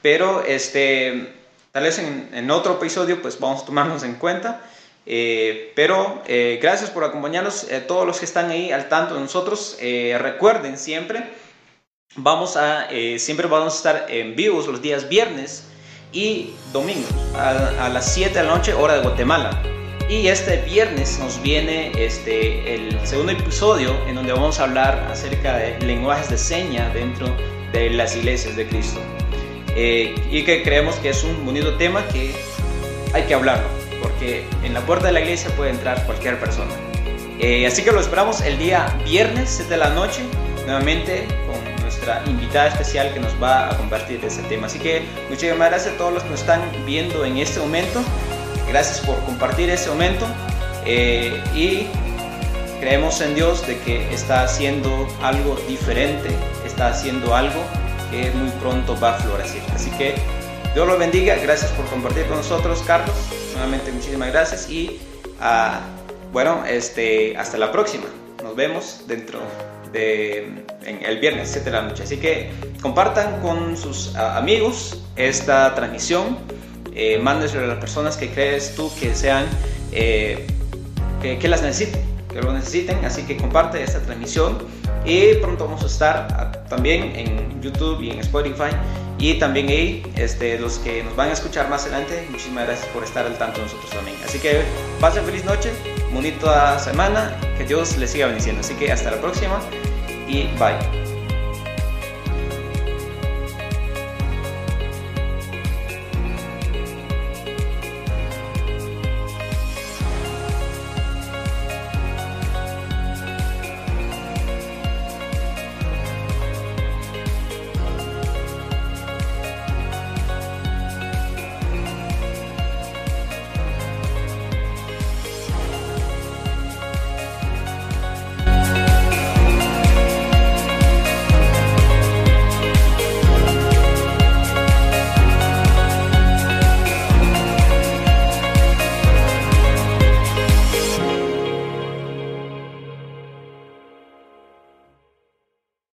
pero 0.02 0.44
este, 0.44 1.32
tal 1.70 1.85
vez 1.85 1.98
en, 1.98 2.28
en 2.32 2.51
otro 2.51 2.74
episodio 2.74 3.22
pues 3.22 3.39
vamos 3.39 3.62
a 3.62 3.66
tomarnos 3.66 4.02
en 4.02 4.16
cuenta. 4.16 4.62
Eh, 5.06 5.72
pero 5.74 6.22
eh, 6.27 6.59
gracias 6.62 6.90
por 6.90 7.05
acompañarnos, 7.05 7.64
eh, 7.70 7.81
todos 7.81 8.06
los 8.06 8.18
que 8.18 8.24
están 8.24 8.51
ahí 8.51 8.70
al 8.70 8.89
tanto 8.89 9.14
de 9.14 9.20
nosotros. 9.20 9.78
recuerden 9.81 10.78
siempre, 10.78 11.24
vamos 12.16 12.56
a, 12.56 12.89
siempre 13.18 13.47
vamos 13.47 13.74
a 13.74 13.77
estar 13.77 14.06
en 14.09 14.36
vivos 14.36 14.66
los 14.66 14.82
días 14.82 15.09
viernes 15.09 15.64
y 16.12 16.55
domingos 16.73 17.11
a, 17.37 17.89
las 17.89 18.12
7 18.15 18.37
de 18.39 18.45
la 18.45 18.57
noche, 18.57 18.74
hora 18.74 18.95
de 18.95 19.03
Guatemala. 19.03 19.62
Y 20.09 20.27
este 20.27 20.57
viernes 20.62 21.20
nos 21.20 21.41
viene 21.41 21.93
este, 21.97 22.74
el 22.74 22.99
segundo 23.07 23.32
episodio 23.32 23.95
en 24.09 24.16
donde 24.16 24.32
vamos 24.32 24.59
a 24.59 24.65
hablar 24.65 25.07
acerca 25.11 25.57
de 25.57 25.78
lenguajes 25.81 26.28
de 26.28 26.39
seña 26.39 26.91
dentro 26.93 27.28
de 27.73 27.91
las 27.91 28.16
iglesias 28.16 28.57
de 28.57 28.66
Cristo. 28.66 29.01
Eh, 29.77 30.15
y 30.31 30.43
que 30.43 30.65
creemos 30.65 30.97
que 30.97 31.11
es 31.11 31.23
un 31.23 31.47
bonito 31.47 31.77
tema 31.77 32.05
que 32.09 32.35
hay 33.15 33.23
que 33.23 33.35
hablarlo, 33.35 33.69
porque 34.03 34.45
en 34.65 34.74
la 34.74 34.81
puerta 34.81 35.07
de 35.07 35.12
la 35.12 35.20
iglesia 35.20 35.51
puede 35.57 35.70
entrar 35.70 36.05
cualquier 36.07 36.41
persona. 36.41 36.73
Eh, 37.39 37.66
así 37.66 37.82
que 37.85 37.93
lo 37.93 38.01
esperamos 38.01 38.41
el 38.41 38.59
día 38.59 38.99
viernes 39.05 39.49
7 39.49 39.70
de 39.70 39.77
la 39.77 39.91
noche, 39.91 40.23
nuevamente 40.66 41.27
invitada 42.27 42.68
especial 42.68 43.12
que 43.12 43.20
nos 43.20 43.32
va 43.43 43.70
a 43.70 43.77
compartir 43.77 44.24
ese 44.24 44.43
tema. 44.44 44.66
Así 44.66 44.78
que 44.78 45.02
muchísimas 45.28 45.70
gracias 45.70 45.94
a 45.94 45.98
todos 45.98 46.12
los 46.12 46.22
que 46.22 46.31
nos 46.31 46.40
están 46.40 46.60
viendo 46.86 47.24
en 47.24 47.39
este 47.39 47.60
momento. 47.60 48.02
Gracias 48.68 49.01
por 49.01 49.16
compartir 49.24 49.70
este 49.70 49.90
momento. 49.90 50.27
Eh, 50.86 51.43
y 51.55 51.86
creemos 52.81 53.20
en 53.20 53.35
Dios 53.35 53.66
de 53.66 53.78
que 53.81 54.12
está 54.12 54.43
haciendo 54.43 55.06
algo 55.22 55.56
diferente, 55.68 56.31
está 56.64 56.89
haciendo 56.89 57.35
algo 57.35 57.62
que 58.10 58.31
muy 58.32 58.51
pronto 58.60 58.98
va 58.98 59.16
a 59.16 59.18
florecer. 59.20 59.62
Así 59.74 59.90
que 59.93 60.14
Dios 60.74 60.86
lo 60.86 60.98
bendiga. 60.98 61.36
Gracias 61.36 61.70
por 61.72 61.86
compartir 61.86 62.27
con 62.27 62.39
nosotros, 62.39 62.82
Carlos. 62.86 63.14
Nuevamente 63.55 63.93
muchísimas 63.93 64.32
gracias 64.32 64.70
y 64.70 65.01
uh, 65.40 66.32
bueno, 66.32 66.64
este, 66.66 67.36
hasta 67.36 67.59
la 67.59 67.72
próxima. 67.72 68.06
Nos 68.43 68.56
vemos 68.56 69.02
dentro 69.06 69.40
en 69.95 71.05
el 71.05 71.19
viernes, 71.19 71.51
7 71.51 71.71
de 71.71 71.77
la 71.77 71.83
noche. 71.83 72.03
Así 72.03 72.17
que 72.19 72.51
compartan 72.81 73.41
con 73.41 73.77
sus 73.77 74.15
amigos 74.17 75.03
esta 75.17 75.75
transmisión. 75.75 76.39
Eh, 76.93 77.19
mándeselo 77.19 77.65
a 77.65 77.69
las 77.69 77.79
personas 77.79 78.17
que 78.17 78.31
crees 78.31 78.75
tú 78.75 78.91
que 78.99 79.15
sean, 79.15 79.47
eh, 79.93 80.47
que, 81.23 81.49
las 81.49 81.62
necesiten, 81.62 82.03
que 82.29 82.43
lo 82.43 82.53
necesiten. 82.53 83.05
Así 83.05 83.23
que 83.23 83.37
comparte 83.37 83.83
esta 83.83 84.01
transmisión 84.01 84.59
y 85.05 85.35
pronto 85.35 85.67
vamos 85.67 85.83
a 85.83 85.87
estar 85.87 86.67
también 86.69 87.12
en 87.17 87.62
YouTube 87.62 88.03
y 88.03 88.11
en 88.11 88.19
Spotify 88.21 88.75
y 89.21 89.35
también 89.35 89.69
ahí 89.69 90.03
este, 90.17 90.59
los 90.59 90.79
que 90.79 91.03
nos 91.03 91.15
van 91.15 91.29
a 91.29 91.33
escuchar 91.33 91.69
más 91.69 91.83
adelante, 91.83 92.27
muchísimas 92.31 92.67
gracias 92.67 92.89
por 92.89 93.05
estar 93.05 93.27
al 93.27 93.37
tanto 93.37 93.59
de 93.59 93.67
nosotros 93.67 93.91
también. 93.91 94.17
Así 94.25 94.39
que 94.39 94.62
pasen 94.99 95.25
feliz 95.25 95.45
noche, 95.45 95.71
bonita 96.12 96.78
semana, 96.78 97.37
que 97.57 97.65
Dios 97.65 97.97
les 97.97 98.11
siga 98.11 98.27
bendiciendo. 98.27 98.61
Así 98.61 98.74
que 98.74 98.93
hasta 98.93 99.11
la 99.11 99.20
próxima 99.20 99.61
y 100.28 100.45
bye. 100.59 101.10